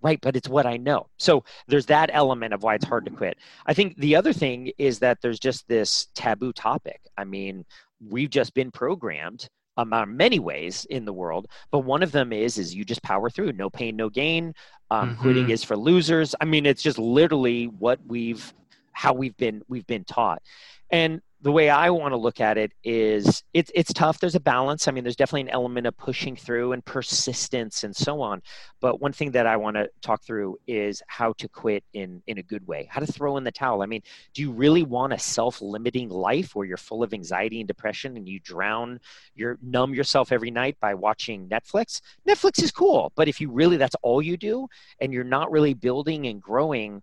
Right 0.00 0.20
but 0.20 0.34
it's 0.34 0.48
what 0.48 0.66
i 0.66 0.76
know. 0.76 1.08
So 1.18 1.44
there's 1.68 1.86
that 1.86 2.10
element 2.12 2.54
of 2.54 2.62
why 2.62 2.74
it's 2.74 2.84
hard 2.84 3.04
to 3.04 3.10
quit. 3.12 3.38
I 3.66 3.74
think 3.74 3.96
the 3.98 4.16
other 4.16 4.32
thing 4.32 4.72
is 4.78 4.98
that 4.98 5.18
there's 5.22 5.38
just 5.38 5.68
this 5.68 6.08
taboo 6.14 6.52
topic. 6.52 7.00
I 7.16 7.24
mean 7.24 7.64
we've 8.00 8.30
just 8.30 8.52
been 8.54 8.70
programmed 8.70 9.48
um, 9.76 9.92
uh, 9.92 10.04
many 10.04 10.38
ways 10.40 10.84
in 10.90 11.04
the 11.04 11.12
world 11.12 11.46
but 11.70 11.80
one 11.80 12.02
of 12.02 12.10
them 12.10 12.32
is 12.32 12.58
is 12.58 12.74
you 12.74 12.84
just 12.84 13.02
power 13.02 13.30
through. 13.30 13.52
No 13.52 13.70
pain 13.70 13.94
no 13.96 14.08
gain. 14.08 14.54
Um, 14.90 15.10
mm-hmm. 15.10 15.22
quitting 15.22 15.50
is 15.50 15.62
for 15.62 15.76
losers. 15.76 16.34
I 16.40 16.46
mean 16.46 16.66
it's 16.66 16.82
just 16.82 16.98
literally 16.98 17.66
what 17.66 18.00
we've 18.04 18.52
how 18.92 19.12
we've 19.12 19.36
been 19.36 19.62
we've 19.68 19.86
been 19.86 20.04
taught. 20.04 20.42
And 20.90 21.22
the 21.42 21.50
way 21.50 21.68
I 21.68 21.90
want 21.90 22.12
to 22.12 22.16
look 22.16 22.40
at 22.40 22.56
it 22.56 22.72
is 22.84 23.42
it's 23.52 23.72
it's 23.74 23.92
tough. 23.92 24.20
There's 24.20 24.36
a 24.36 24.40
balance. 24.40 24.86
I 24.86 24.92
mean, 24.92 25.02
there's 25.02 25.16
definitely 25.16 25.42
an 25.42 25.48
element 25.48 25.88
of 25.88 25.96
pushing 25.96 26.36
through 26.36 26.70
and 26.70 26.84
persistence 26.84 27.82
and 27.82 27.94
so 27.94 28.20
on. 28.20 28.42
But 28.80 29.00
one 29.00 29.12
thing 29.12 29.32
that 29.32 29.44
I 29.44 29.56
want 29.56 29.76
to 29.76 29.90
talk 30.02 30.22
through 30.22 30.58
is 30.68 31.02
how 31.08 31.32
to 31.34 31.48
quit 31.48 31.82
in 31.94 32.22
in 32.28 32.38
a 32.38 32.44
good 32.44 32.64
way. 32.68 32.86
How 32.88 33.00
to 33.00 33.12
throw 33.12 33.36
in 33.38 33.44
the 33.44 33.50
towel. 33.50 33.82
I 33.82 33.86
mean, 33.86 34.02
do 34.34 34.42
you 34.42 34.52
really 34.52 34.84
want 34.84 35.12
a 35.12 35.18
self-limiting 35.18 36.10
life 36.10 36.54
where 36.54 36.64
you're 36.64 36.76
full 36.76 37.02
of 37.02 37.12
anxiety 37.12 37.60
and 37.60 37.66
depression 37.66 38.16
and 38.16 38.28
you 38.28 38.38
drown, 38.38 39.00
you 39.34 39.58
numb 39.60 39.94
yourself 39.94 40.30
every 40.30 40.52
night 40.52 40.76
by 40.80 40.94
watching 40.94 41.48
Netflix? 41.48 42.00
Netflix 42.26 42.62
is 42.62 42.70
cool, 42.70 43.12
but 43.16 43.26
if 43.26 43.40
you 43.40 43.50
really 43.50 43.76
that's 43.76 43.96
all 44.02 44.22
you 44.22 44.36
do 44.36 44.68
and 45.00 45.12
you're 45.12 45.24
not 45.24 45.50
really 45.50 45.74
building 45.74 46.28
and 46.28 46.40
growing, 46.40 47.02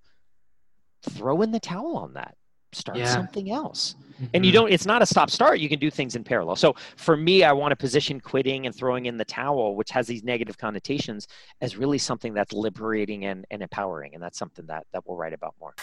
throw 1.09 1.41
in 1.41 1.51
the 1.51 1.59
towel 1.59 1.97
on 1.97 2.13
that 2.13 2.35
start 2.71 2.97
yeah. 2.97 3.05
something 3.05 3.51
else 3.51 3.95
mm-hmm. 4.13 4.25
and 4.33 4.45
you 4.45 4.51
don't 4.51 4.71
it's 4.71 4.85
not 4.85 5.01
a 5.01 5.05
stop 5.05 5.29
start 5.29 5.59
you 5.59 5.69
can 5.69 5.79
do 5.79 5.89
things 5.89 6.15
in 6.15 6.23
parallel 6.23 6.55
so 6.55 6.75
for 6.95 7.17
me 7.17 7.43
i 7.43 7.51
want 7.51 7.71
to 7.71 7.75
position 7.75 8.19
quitting 8.19 8.65
and 8.65 8.75
throwing 8.75 9.05
in 9.05 9.17
the 9.17 9.25
towel 9.25 9.75
which 9.75 9.89
has 9.89 10.07
these 10.07 10.23
negative 10.23 10.57
connotations 10.57 11.27
as 11.61 11.77
really 11.77 11.97
something 11.97 12.33
that's 12.33 12.53
liberating 12.53 13.25
and, 13.25 13.45
and 13.51 13.61
empowering 13.61 14.13
and 14.13 14.23
that's 14.23 14.37
something 14.37 14.65
that 14.65 14.85
that 14.93 15.05
we'll 15.07 15.17
write 15.17 15.33
about 15.33 15.55
more 15.59 15.73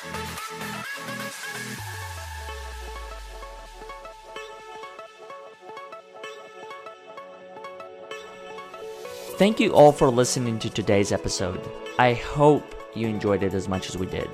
Thank 9.37 9.61
you 9.61 9.75
all 9.75 9.93
for 9.93 10.09
listening 10.09 10.59
to 10.61 10.71
today's 10.71 11.13
episode. 11.13 11.61
I 11.99 12.15
hope 12.15 12.75
you 12.95 13.07
enjoyed 13.07 13.43
it 13.43 13.53
as 13.53 13.69
much 13.69 13.91
as 13.91 13.99
we 13.99 14.07
did. 14.07 14.31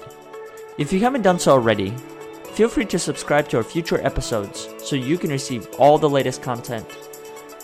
If 0.79 0.93
you 0.93 1.01
haven't 1.01 1.23
done 1.23 1.41
so 1.41 1.51
already, 1.51 1.93
Feel 2.55 2.69
free 2.69 2.85
to 2.85 2.99
subscribe 2.99 3.49
to 3.49 3.57
our 3.57 3.63
future 3.63 4.05
episodes 4.05 4.69
so 4.79 4.95
you 4.95 5.17
can 5.17 5.31
receive 5.31 5.67
all 5.79 5.97
the 5.97 6.09
latest 6.09 6.43
content. 6.43 6.87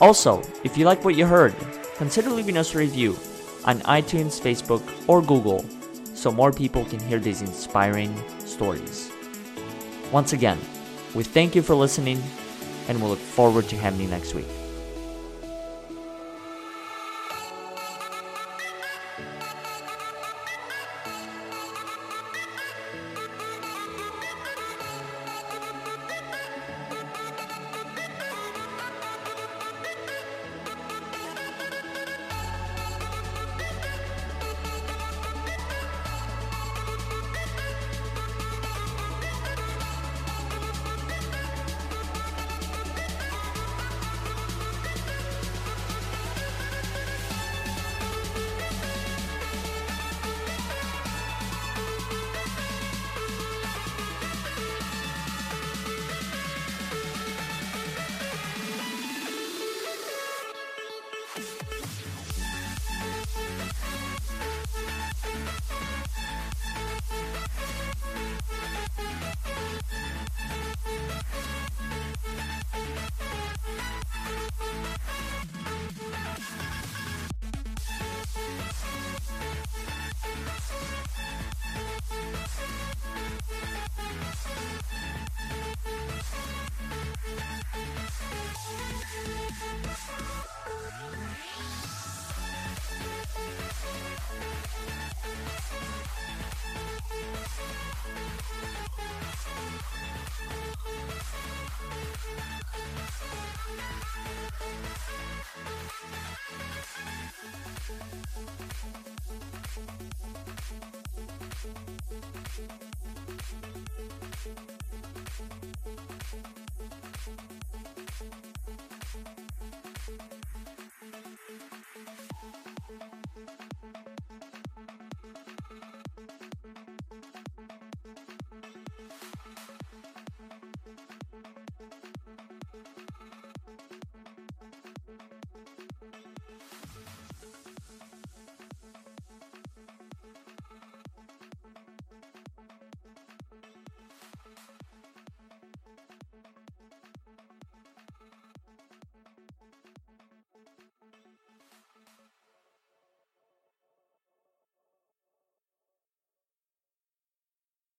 Also, 0.01 0.43
if 0.65 0.79
you 0.79 0.87
like 0.87 1.05
what 1.05 1.15
you 1.15 1.27
heard, 1.27 1.55
consider 1.97 2.31
leaving 2.31 2.57
us 2.57 2.75
a 2.75 2.79
review 2.79 3.15
on 3.67 3.81
iTunes, 3.81 4.41
Facebook, 4.41 4.83
or 5.07 5.21
Google 5.21 5.63
so 6.15 6.33
more 6.33 6.53
people 6.53 6.87
can 6.87 7.01
hear 7.01 7.19
these 7.19 7.43
inspiring 7.43 8.17
stories. 8.47 9.11
Once 10.11 10.33
again, 10.33 10.59
we 11.15 11.23
thank 11.23 11.55
you 11.55 11.61
for 11.61 11.75
listening 11.75 12.23
and 12.89 12.97
we 12.97 13.03
we'll 13.03 13.11
look 13.11 13.19
forward 13.19 13.69
to 13.69 13.77
having 13.77 14.01
you 14.01 14.09
next 14.09 14.35
week. 14.35 14.47